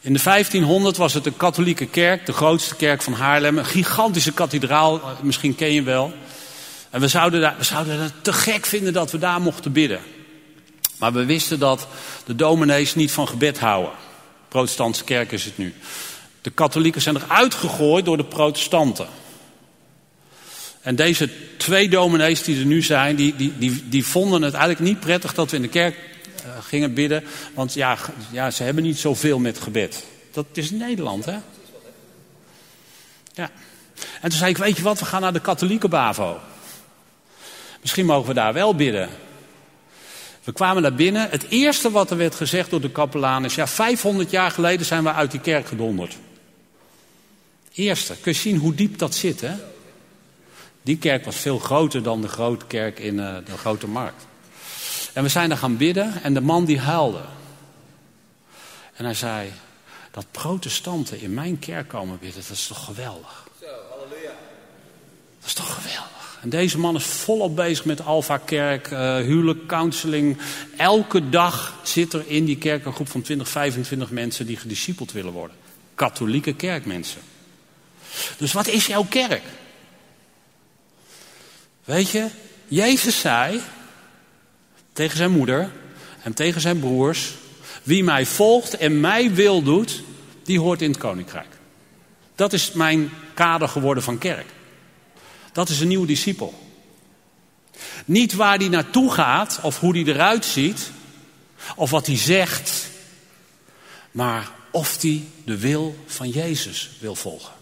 In 0.00 0.12
de 0.12 0.22
1500 0.22 0.96
was 0.96 1.14
het 1.14 1.26
een 1.26 1.36
katholieke 1.36 1.86
kerk, 1.86 2.26
de 2.26 2.32
grootste 2.32 2.76
kerk 2.76 3.02
van 3.02 3.12
Haarlem. 3.12 3.58
Een 3.58 3.64
gigantische 3.64 4.32
kathedraal, 4.32 5.00
misschien 5.22 5.54
ken 5.54 5.72
je 5.72 5.82
wel. 5.82 6.12
En 6.90 7.00
we 7.00 7.08
zouden, 7.08 7.40
daar, 7.40 7.54
we 7.58 7.64
zouden 7.64 8.00
het 8.00 8.12
te 8.22 8.32
gek 8.32 8.66
vinden 8.66 8.92
dat 8.92 9.10
we 9.10 9.18
daar 9.18 9.40
mochten 9.40 9.72
bidden. 9.72 10.00
Maar 10.98 11.12
we 11.12 11.24
wisten 11.24 11.58
dat 11.58 11.88
de 12.24 12.34
dominees 12.34 12.94
niet 12.94 13.12
van 13.12 13.28
gebed 13.28 13.58
houden. 13.58 13.92
Protestantse 14.48 15.04
kerk 15.04 15.32
is 15.32 15.44
het 15.44 15.58
nu. 15.58 15.74
De 16.40 16.50
katholieken 16.50 17.02
zijn 17.02 17.16
eruit 17.16 17.54
gegooid 17.54 18.04
door 18.04 18.16
de 18.16 18.24
protestanten. 18.24 19.08
En 20.80 20.96
deze 20.96 21.30
twee 21.56 21.88
dominees 21.88 22.42
die 22.42 22.58
er 22.58 22.66
nu 22.66 22.82
zijn, 22.82 23.16
die, 23.16 23.36
die, 23.36 23.58
die, 23.58 23.88
die 23.88 24.06
vonden 24.06 24.42
het 24.42 24.54
eigenlijk 24.54 24.84
niet 24.84 25.00
prettig 25.00 25.34
dat 25.34 25.50
we 25.50 25.56
in 25.56 25.62
de 25.62 25.68
kerk 25.68 25.96
eh, 26.44 26.50
gingen 26.62 26.94
bidden. 26.94 27.24
Want 27.54 27.74
ja, 27.74 27.98
ja, 28.30 28.50
ze 28.50 28.62
hebben 28.62 28.82
niet 28.82 28.98
zoveel 28.98 29.38
met 29.38 29.58
gebed. 29.58 30.04
Dat 30.32 30.46
is 30.52 30.70
Nederland, 30.70 31.24
hè? 31.24 31.36
Ja. 33.32 33.50
En 34.20 34.28
toen 34.28 34.38
zei 34.38 34.50
ik, 34.50 34.56
weet 34.56 34.76
je 34.76 34.82
wat, 34.82 34.98
we 34.98 35.04
gaan 35.04 35.20
naar 35.20 35.32
de 35.32 35.40
katholieke 35.40 35.88
BAVO. 35.88 36.40
Misschien 37.80 38.06
mogen 38.06 38.28
we 38.28 38.34
daar 38.34 38.52
wel 38.52 38.74
bidden. 38.74 39.08
We 40.48 40.54
kwamen 40.54 40.82
naar 40.82 40.94
binnen. 40.94 41.30
Het 41.30 41.46
eerste 41.48 41.90
wat 41.90 42.10
er 42.10 42.16
werd 42.16 42.34
gezegd 42.34 42.70
door 42.70 42.80
de 42.80 42.90
kapelaan 42.90 43.44
is... 43.44 43.54
ja, 43.54 43.66
500 43.66 44.30
jaar 44.30 44.50
geleden 44.50 44.86
zijn 44.86 45.02
we 45.02 45.12
uit 45.12 45.30
die 45.30 45.40
kerk 45.40 45.66
gedonderd. 45.66 46.16
Eerste. 47.72 48.16
Kun 48.20 48.32
je 48.32 48.38
zien 48.38 48.56
hoe 48.56 48.74
diep 48.74 48.98
dat 48.98 49.14
zit, 49.14 49.40
hè? 49.40 49.54
Die 50.82 50.98
kerk 50.98 51.24
was 51.24 51.36
veel 51.36 51.58
groter 51.58 52.02
dan 52.02 52.20
de 52.20 52.28
grote 52.28 52.66
kerk 52.66 52.98
in 52.98 53.14
uh, 53.14 53.36
de 53.44 53.56
Grote 53.56 53.86
Markt. 53.86 54.26
En 55.12 55.22
we 55.22 55.28
zijn 55.28 55.48
daar 55.48 55.58
gaan 55.58 55.76
bidden 55.76 56.22
en 56.22 56.34
de 56.34 56.40
man 56.40 56.64
die 56.64 56.80
huilde. 56.80 57.24
En 58.94 59.04
hij 59.04 59.14
zei, 59.14 59.52
dat 60.10 60.26
protestanten 60.30 61.20
in 61.20 61.34
mijn 61.34 61.58
kerk 61.58 61.88
komen 61.88 62.18
bidden, 62.18 62.42
dat 62.42 62.56
is 62.56 62.66
toch 62.66 62.84
geweldig. 62.84 63.46
Zo, 63.60 63.66
halleluja. 63.90 64.32
Dat 65.38 65.46
is 65.46 65.52
toch 65.52 65.74
geweldig. 65.74 66.17
En 66.40 66.48
deze 66.48 66.78
man 66.78 66.96
is 66.96 67.04
volop 67.04 67.56
bezig 67.56 67.84
met 67.84 68.04
Alpha 68.04 68.36
Kerk, 68.36 68.90
uh, 68.90 69.16
huwelijk, 69.16 69.66
counseling. 69.66 70.38
Elke 70.76 71.28
dag 71.28 71.78
zit 71.82 72.12
er 72.12 72.24
in 72.26 72.44
die 72.44 72.58
kerk 72.58 72.84
een 72.84 72.92
groep 72.92 73.08
van 73.08 73.22
20, 73.22 73.48
25 73.48 74.10
mensen 74.10 74.46
die 74.46 74.56
gediscipeld 74.56 75.12
willen 75.12 75.32
worden. 75.32 75.56
Katholieke 75.94 76.54
kerkmensen. 76.54 77.20
Dus 78.36 78.52
wat 78.52 78.66
is 78.66 78.86
jouw 78.86 79.06
kerk? 79.08 79.42
Weet 81.84 82.10
je, 82.10 82.26
Jezus 82.68 83.20
zei 83.20 83.60
tegen 84.92 85.16
zijn 85.16 85.30
moeder 85.30 85.70
en 86.22 86.34
tegen 86.34 86.60
zijn 86.60 86.80
broers: 86.80 87.32
Wie 87.82 88.04
mij 88.04 88.26
volgt 88.26 88.76
en 88.76 89.00
mij 89.00 89.34
wil 89.34 89.62
doet, 89.62 90.02
die 90.44 90.60
hoort 90.60 90.82
in 90.82 90.90
het 90.90 90.98
koninkrijk. 90.98 91.48
Dat 92.34 92.52
is 92.52 92.72
mijn 92.72 93.10
kader 93.34 93.68
geworden 93.68 94.02
van 94.02 94.18
kerk. 94.18 94.46
Dat 95.52 95.68
is 95.68 95.80
een 95.80 95.88
nieuwe 95.88 96.06
discipel. 96.06 96.54
Niet 98.04 98.34
waar 98.34 98.58
die 98.58 98.68
naartoe 98.68 99.10
gaat 99.10 99.58
of 99.62 99.80
hoe 99.80 99.92
die 99.92 100.06
eruit 100.06 100.44
ziet 100.44 100.90
of 101.76 101.90
wat 101.90 102.06
hij 102.06 102.16
zegt, 102.16 102.86
maar 104.10 104.50
of 104.70 104.98
die 104.98 105.28
de 105.44 105.58
wil 105.58 105.96
van 106.06 106.28
Jezus 106.28 106.90
wil 107.00 107.14
volgen. 107.14 107.52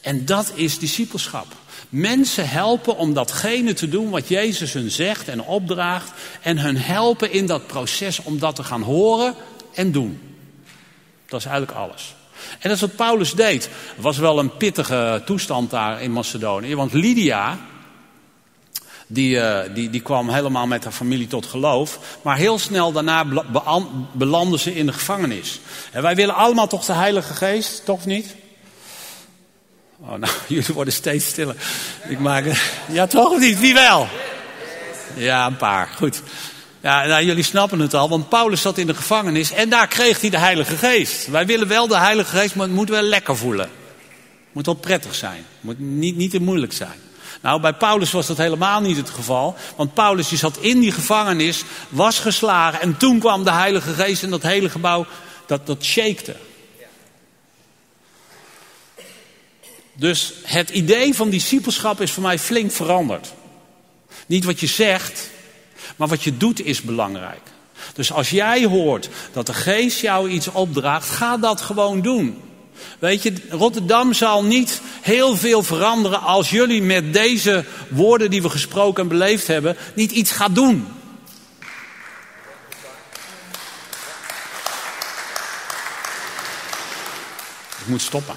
En 0.00 0.24
dat 0.24 0.52
is 0.54 0.78
discipelschap. 0.78 1.46
Mensen 1.88 2.48
helpen 2.48 2.96
om 2.96 3.14
datgene 3.14 3.72
te 3.72 3.88
doen 3.88 4.10
wat 4.10 4.28
Jezus 4.28 4.72
hun 4.72 4.90
zegt 4.90 5.28
en 5.28 5.42
opdraagt. 5.42 6.10
En 6.42 6.58
hun 6.58 6.76
helpen 6.76 7.32
in 7.32 7.46
dat 7.46 7.66
proces 7.66 8.22
om 8.22 8.38
dat 8.38 8.56
te 8.56 8.64
gaan 8.64 8.82
horen 8.82 9.34
en 9.74 9.92
doen. 9.92 10.20
Dat 11.26 11.40
is 11.40 11.46
eigenlijk 11.46 11.78
alles. 11.78 12.14
En 12.50 12.68
dat 12.68 12.72
is 12.72 12.80
wat 12.80 12.96
Paulus 12.96 13.34
deed. 13.34 13.68
Was 13.96 14.18
wel 14.18 14.38
een 14.38 14.56
pittige 14.56 15.22
toestand 15.24 15.70
daar 15.70 16.02
in 16.02 16.12
Macedonië. 16.12 16.74
Want 16.74 16.92
Lydia, 16.92 17.58
die, 19.06 19.36
uh, 19.36 19.58
die, 19.74 19.90
die 19.90 20.00
kwam 20.00 20.28
helemaal 20.28 20.66
met 20.66 20.84
haar 20.84 20.92
familie 20.92 21.26
tot 21.26 21.46
geloof. 21.46 21.98
Maar 22.22 22.36
heel 22.36 22.58
snel 22.58 22.92
daarna 22.92 23.24
belanden 24.12 24.58
ze 24.58 24.74
in 24.74 24.86
de 24.86 24.92
gevangenis. 24.92 25.60
En 25.90 26.02
wij 26.02 26.14
willen 26.14 26.34
allemaal 26.34 26.66
toch 26.66 26.84
de 26.84 26.92
Heilige 26.92 27.34
Geest, 27.34 27.84
toch 27.84 28.04
niet? 28.04 28.34
Oh, 30.00 30.14
nou, 30.14 30.32
jullie 30.48 30.74
worden 30.74 30.94
steeds 30.94 31.26
stiller. 31.26 31.56
Ik 32.08 32.18
maak. 32.18 32.44
Ja, 32.88 33.06
toch 33.06 33.38
niet? 33.38 33.58
Wie 33.58 33.74
wel? 33.74 34.08
Ja, 35.14 35.46
een 35.46 35.56
paar. 35.56 35.88
Goed. 35.96 36.22
Ja, 36.82 37.06
nou, 37.06 37.24
jullie 37.24 37.44
snappen 37.44 37.80
het 37.80 37.94
al, 37.94 38.08
want 38.08 38.28
Paulus 38.28 38.60
zat 38.60 38.78
in 38.78 38.86
de 38.86 38.94
gevangenis 38.94 39.52
en 39.52 39.68
daar 39.68 39.88
kreeg 39.88 40.20
hij 40.20 40.30
de 40.30 40.38
Heilige 40.38 40.76
Geest. 40.76 41.26
Wij 41.26 41.46
willen 41.46 41.68
wel 41.68 41.86
de 41.86 41.96
Heilige 41.96 42.36
Geest, 42.36 42.54
maar 42.54 42.66
het 42.66 42.74
moet 42.74 42.88
wel 42.88 43.02
lekker 43.02 43.36
voelen. 43.36 43.66
Het 43.66 44.52
moet 44.52 44.66
wel 44.66 44.74
prettig 44.74 45.14
zijn. 45.14 45.36
Het 45.36 45.60
moet 45.60 45.78
niet, 45.78 46.16
niet 46.16 46.30
te 46.30 46.40
moeilijk 46.40 46.72
zijn. 46.72 47.00
Nou, 47.42 47.60
bij 47.60 47.72
Paulus 47.72 48.10
was 48.10 48.26
dat 48.26 48.36
helemaal 48.36 48.80
niet 48.80 48.96
het 48.96 49.10
geval. 49.10 49.56
Want 49.76 49.94
Paulus 49.94 50.28
die 50.28 50.38
zat 50.38 50.56
in 50.56 50.80
die 50.80 50.92
gevangenis, 50.92 51.64
was 51.88 52.18
geslagen 52.18 52.80
en 52.80 52.96
toen 52.96 53.18
kwam 53.18 53.44
de 53.44 53.52
Heilige 53.52 53.92
Geest 53.92 54.22
en 54.22 54.30
dat 54.30 54.42
hele 54.42 54.68
gebouw, 54.68 55.06
dat, 55.46 55.66
dat 55.66 55.84
shakte. 55.84 56.36
Dus 59.94 60.32
het 60.42 60.70
idee 60.70 61.14
van 61.14 61.30
discipelschap 61.30 62.00
is 62.00 62.10
voor 62.10 62.22
mij 62.22 62.38
flink 62.38 62.72
veranderd. 62.72 63.32
Niet 64.26 64.44
wat 64.44 64.60
je 64.60 64.66
zegt, 64.66 65.30
maar 66.02 66.10
wat 66.10 66.22
je 66.22 66.36
doet 66.36 66.64
is 66.64 66.80
belangrijk. 66.80 67.40
Dus 67.94 68.12
als 68.12 68.30
jij 68.30 68.64
hoort 68.64 69.08
dat 69.32 69.46
de 69.46 69.54
geest 69.54 70.00
jou 70.00 70.28
iets 70.28 70.48
opdraagt, 70.48 71.10
ga 71.10 71.36
dat 71.36 71.60
gewoon 71.60 72.00
doen. 72.00 72.42
Weet 72.98 73.22
je, 73.22 73.34
Rotterdam 73.50 74.12
zal 74.12 74.44
niet 74.44 74.80
heel 75.00 75.36
veel 75.36 75.62
veranderen 75.62 76.20
als 76.20 76.50
jullie 76.50 76.82
met 76.82 77.12
deze 77.12 77.64
woorden 77.88 78.30
die 78.30 78.42
we 78.42 78.48
gesproken 78.50 79.02
en 79.02 79.08
beleefd 79.08 79.46
hebben, 79.46 79.76
niet 79.94 80.10
iets 80.10 80.30
gaan 80.30 80.52
doen. 80.52 80.86
Ik 87.78 87.86
moet 87.86 88.02
stoppen. 88.02 88.34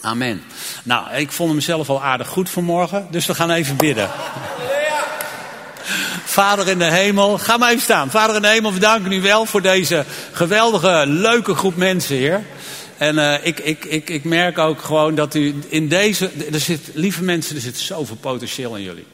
Amen. 0.00 0.42
Nou, 0.84 1.14
ik 1.14 1.32
vond 1.32 1.54
mezelf 1.54 1.90
al 1.90 2.02
aardig 2.02 2.28
goed 2.28 2.50
vanmorgen, 2.50 3.06
dus 3.10 3.26
we 3.26 3.34
gaan 3.34 3.50
even 3.50 3.76
bidden. 3.76 4.10
Vader 6.30 6.68
in 6.68 6.78
de 6.78 6.90
hemel, 6.90 7.38
ga 7.38 7.56
maar 7.56 7.70
even 7.70 7.82
staan. 7.82 8.10
Vader 8.10 8.36
in 8.36 8.42
de 8.42 8.48
hemel, 8.48 8.72
we 8.72 8.78
danken 8.78 9.12
u 9.12 9.20
wel 9.20 9.46
voor 9.46 9.62
deze 9.62 10.04
geweldige, 10.32 11.04
leuke 11.06 11.54
groep 11.54 11.76
mensen, 11.76 12.16
Heer. 12.16 12.44
En 12.98 13.16
uh, 13.16 13.34
ik, 13.46 13.60
ik, 13.60 13.84
ik, 13.84 14.10
ik 14.10 14.24
merk 14.24 14.58
ook 14.58 14.82
gewoon 14.82 15.14
dat 15.14 15.34
u 15.34 15.54
in 15.68 15.88
deze, 15.88 16.30
er 16.52 16.60
zit, 16.60 16.80
lieve 16.92 17.22
mensen, 17.22 17.54
er 17.56 17.62
zit 17.62 17.78
zoveel 17.78 18.16
potentieel 18.16 18.76
in 18.76 18.82
jullie. 18.82 19.06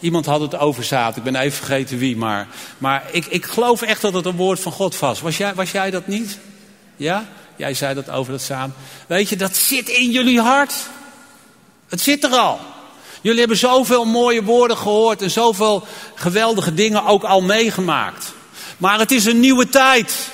Iemand 0.00 0.26
had 0.26 0.40
het 0.40 0.56
over 0.56 0.84
zaad, 0.84 1.16
ik 1.16 1.22
ben 1.22 1.36
even 1.36 1.56
vergeten 1.56 1.98
wie, 1.98 2.16
maar, 2.16 2.46
maar 2.78 3.04
ik, 3.10 3.26
ik 3.26 3.44
geloof 3.44 3.82
echt 3.82 4.00
dat 4.00 4.14
het 4.14 4.26
een 4.26 4.36
woord 4.36 4.60
van 4.60 4.72
God 4.72 4.98
was. 4.98 5.20
Was 5.20 5.36
jij, 5.36 5.54
was 5.54 5.70
jij 5.70 5.90
dat 5.90 6.06
niet? 6.06 6.38
Ja? 6.96 7.28
Jij 7.56 7.74
zei 7.74 7.94
dat 7.94 8.10
over 8.10 8.32
dat 8.32 8.42
samen. 8.42 8.74
Weet 9.06 9.28
je, 9.28 9.36
dat 9.36 9.56
zit 9.56 9.88
in 9.88 10.10
jullie 10.10 10.40
hart. 10.40 10.74
Het 11.88 12.00
zit 12.00 12.24
er 12.24 12.30
al. 12.30 12.60
Jullie 13.24 13.38
hebben 13.38 13.58
zoveel 13.58 14.04
mooie 14.04 14.42
woorden 14.42 14.76
gehoord 14.76 15.22
en 15.22 15.30
zoveel 15.30 15.86
geweldige 16.14 16.74
dingen 16.74 17.04
ook 17.04 17.22
al 17.22 17.40
meegemaakt. 17.40 18.32
Maar 18.78 18.98
het 18.98 19.10
is 19.10 19.24
een 19.24 19.40
nieuwe 19.40 19.68
tijd. 19.68 20.30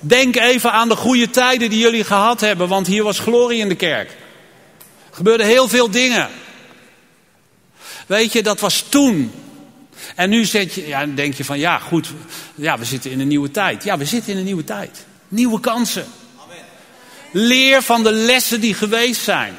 Denk 0.00 0.36
even 0.36 0.72
aan 0.72 0.88
de 0.88 0.96
goede 0.96 1.30
tijden 1.30 1.70
die 1.70 1.78
jullie 1.78 2.04
gehad 2.04 2.40
hebben, 2.40 2.68
want 2.68 2.86
hier 2.86 3.02
was 3.02 3.18
glorie 3.18 3.60
in 3.60 3.68
de 3.68 3.74
kerk. 3.74 4.10
Er 4.10 4.16
gebeurden 5.10 5.46
heel 5.46 5.68
veel 5.68 5.90
dingen. 5.90 6.28
Weet 8.06 8.32
je, 8.32 8.42
dat 8.42 8.60
was 8.60 8.84
toen. 8.88 9.32
En 10.16 10.30
nu 10.30 10.44
zit 10.44 10.74
je, 10.74 10.86
ja, 10.86 11.06
denk 11.06 11.34
je 11.34 11.44
van 11.44 11.58
ja, 11.58 11.78
goed, 11.78 12.08
ja, 12.54 12.78
we 12.78 12.84
zitten 12.84 13.10
in 13.10 13.20
een 13.20 13.28
nieuwe 13.28 13.50
tijd. 13.50 13.84
Ja, 13.84 13.98
we 13.98 14.04
zitten 14.04 14.32
in 14.32 14.38
een 14.38 14.44
nieuwe 14.44 14.64
tijd. 14.64 15.06
Nieuwe 15.28 15.60
kansen. 15.60 16.06
Leer 17.32 17.82
van 17.82 18.02
de 18.02 18.12
lessen 18.12 18.60
die 18.60 18.74
geweest 18.74 19.22
zijn. 19.22 19.56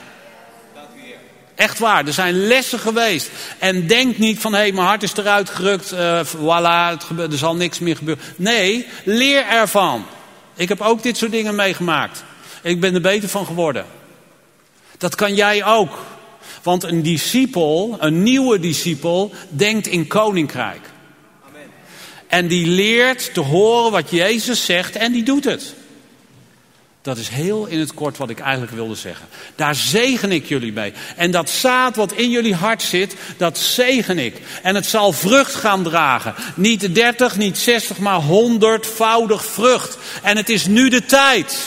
Echt 1.56 1.80
waar, 1.80 2.06
er 2.06 2.14
zijn 2.14 2.48
lessen 2.48 2.80
geweest. 2.80 3.30
En 3.60 3.88
denk 3.88 4.18
niet 4.18 4.40
van, 4.40 4.54
hé, 4.54 4.60
hey, 4.60 4.72
mijn 4.72 4.88
hart 4.88 5.04
is 5.04 5.16
eruit 5.16 5.50
gerukt, 5.50 5.94
uh, 5.94 6.20
voilà, 6.26 6.92
het 6.92 7.04
gebeurt, 7.04 7.32
er 7.32 7.38
zal 7.38 7.56
niks 7.56 7.80
meer 7.80 7.96
gebeuren. 7.96 8.24
Nee, 8.36 8.88
leer 9.04 9.46
ervan. 9.46 10.06
Ik 10.56 10.70
heb 10.70 10.82
ook 10.82 11.04
dit 11.04 11.18
soort 11.18 11.32
dingen 11.32 11.56
meegemaakt. 11.56 12.24
Ik 12.62 12.80
ben 12.80 12.94
er 12.94 13.02
beter 13.02 13.30
van 13.30 13.46
geworden. 13.46 13.86
Dat 14.98 15.16
kan 15.16 15.36
jij 15.36 15.66
ook. 15.66 15.98
Want 16.64 16.84
een 16.84 17.02
discipel, 17.02 17.98
een 18.00 18.24
nieuwe 18.24 18.60
discipel, 18.60 19.32
denkt 19.50 19.88
in 19.88 20.08
koninkrijk. 20.08 20.90
Amen. 21.48 21.62
En 22.28 22.48
die 22.48 22.68
leert 22.68 23.34
te 23.34 23.40
horen 23.40 23.92
wat 23.92 24.10
Jezus 24.10 24.66
zegt 24.66 24.96
en 24.96 25.12
die 25.12 25.24
doet 25.24 25.44
het. 25.44 25.74
Dat 27.04 27.18
is 27.18 27.28
heel 27.28 27.66
in 27.66 27.80
het 27.80 27.94
kort 27.94 28.18
wat 28.18 28.30
ik 28.30 28.40
eigenlijk 28.40 28.72
wilde 28.72 28.96
zeggen. 28.96 29.28
Daar 29.56 29.76
zegen 29.76 30.32
ik 30.32 30.46
jullie 30.46 30.74
mee. 30.74 30.94
En 31.16 31.32
dat 31.32 31.50
zaad 31.50 31.96
wat 31.96 32.12
in 32.12 32.30
jullie 32.30 32.56
hart 32.56 32.82
zit, 32.82 33.16
dat 33.38 33.58
zegen 33.58 34.20
ik. 34.20 34.42
En 34.62 34.76
het 34.76 34.86
zal 34.86 35.12
vrucht 35.12 35.56
gaan 35.56 35.84
dragen. 35.84 36.36
Niet 36.56 36.96
30, 36.96 37.38
niet 37.38 37.58
60, 37.58 37.98
maar 37.98 38.20
honderdvoudig 38.20 39.46
vrucht. 39.46 39.98
En 40.22 40.38
het 40.38 40.50
is 40.50 40.66
nu 40.66 40.90
de 40.90 41.06
tijd. 41.06 41.58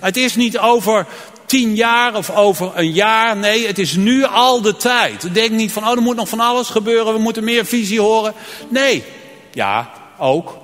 Het 0.00 0.16
is 0.16 0.36
niet 0.36 0.58
over 0.58 1.06
tien 1.46 1.74
jaar 1.74 2.14
of 2.14 2.30
over 2.30 2.72
een 2.74 2.92
jaar. 2.92 3.36
Nee, 3.36 3.66
het 3.66 3.78
is 3.78 3.96
nu 3.96 4.24
al 4.24 4.60
de 4.60 4.76
tijd. 4.76 5.34
Denk 5.34 5.50
niet 5.50 5.72
van, 5.72 5.84
oh, 5.84 5.90
er 5.90 6.02
moet 6.02 6.16
nog 6.16 6.28
van 6.28 6.40
alles 6.40 6.68
gebeuren. 6.68 7.12
We 7.12 7.18
moeten 7.18 7.44
meer 7.44 7.66
visie 7.66 8.00
horen. 8.00 8.34
Nee, 8.68 9.04
ja, 9.52 9.90
ook. 10.18 10.58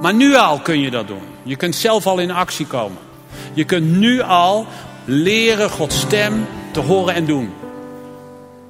Maar 0.00 0.14
nu 0.14 0.34
al 0.34 0.58
kun 0.58 0.80
je 0.80 0.90
dat 0.90 1.06
doen. 1.06 1.33
Je 1.44 1.56
kunt 1.56 1.74
zelf 1.74 2.06
al 2.06 2.18
in 2.18 2.30
actie 2.30 2.66
komen. 2.66 2.98
Je 3.52 3.64
kunt 3.64 3.96
nu 3.96 4.20
al 4.20 4.66
leren 5.04 5.70
Gods 5.70 6.00
stem 6.00 6.46
te 6.72 6.80
horen 6.80 7.14
en 7.14 7.24
doen. 7.24 7.52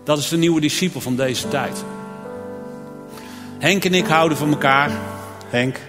Dat 0.05 0.19
is 0.19 0.29
de 0.29 0.37
nieuwe 0.37 0.61
discipel 0.61 1.01
van 1.01 1.17
deze 1.17 1.49
tijd. 1.49 1.85
Henk 3.59 3.85
en 3.85 3.95
ik 3.95 4.07
houden 4.07 4.39
van 4.39 4.51
elkaar. 4.51 4.91
Henk. 5.49 5.81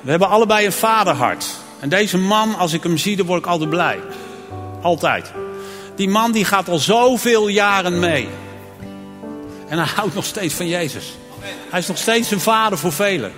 We 0.00 0.10
hebben 0.10 0.28
allebei 0.28 0.66
een 0.66 0.72
vaderhart. 0.72 1.46
En 1.80 1.88
deze 1.88 2.18
man, 2.18 2.54
als 2.54 2.72
ik 2.72 2.82
hem 2.82 2.96
zie, 2.96 3.16
dan 3.16 3.26
word 3.26 3.40
ik 3.40 3.46
altijd 3.46 3.70
blij. 3.70 3.98
Altijd. 4.82 5.32
Die 5.96 6.08
man 6.08 6.32
die 6.32 6.44
gaat 6.44 6.68
al 6.68 6.78
zoveel 6.78 7.48
jaren 7.48 7.98
mee. 7.98 8.28
En 9.68 9.78
hij 9.78 9.88
houdt 9.94 10.14
nog 10.14 10.24
steeds 10.24 10.54
van 10.54 10.68
Jezus. 10.68 11.14
Hij 11.70 11.78
is 11.78 11.86
nog 11.86 11.98
steeds 11.98 12.30
een 12.30 12.40
vader 12.40 12.78
voor 12.78 12.92
velen. 12.92 13.32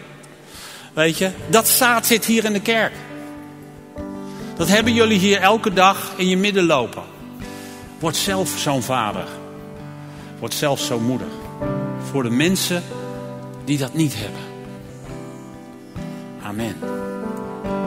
Weet 0.92 1.18
je, 1.18 1.30
dat 1.48 1.68
zaad 1.68 2.06
zit 2.06 2.24
hier 2.24 2.44
in 2.44 2.52
de 2.52 2.60
kerk. 2.60 2.92
Dat 4.56 4.68
hebben 4.68 4.94
jullie 4.94 5.18
hier 5.18 5.40
elke 5.40 5.72
dag 5.72 6.12
in 6.16 6.28
je 6.28 6.36
midden 6.36 6.64
lopen. 6.64 7.02
Word 7.98 8.16
zelf 8.16 8.58
zo'n 8.58 8.82
vader. 8.82 9.26
Word 10.38 10.54
zelf 10.54 10.80
zo'n 10.80 11.04
moeder. 11.04 11.28
Voor 12.10 12.22
de 12.22 12.30
mensen 12.30 12.82
die 13.64 13.78
dat 13.78 13.94
niet 13.94 14.14
hebben. 14.16 14.40
Amen. 16.42 17.01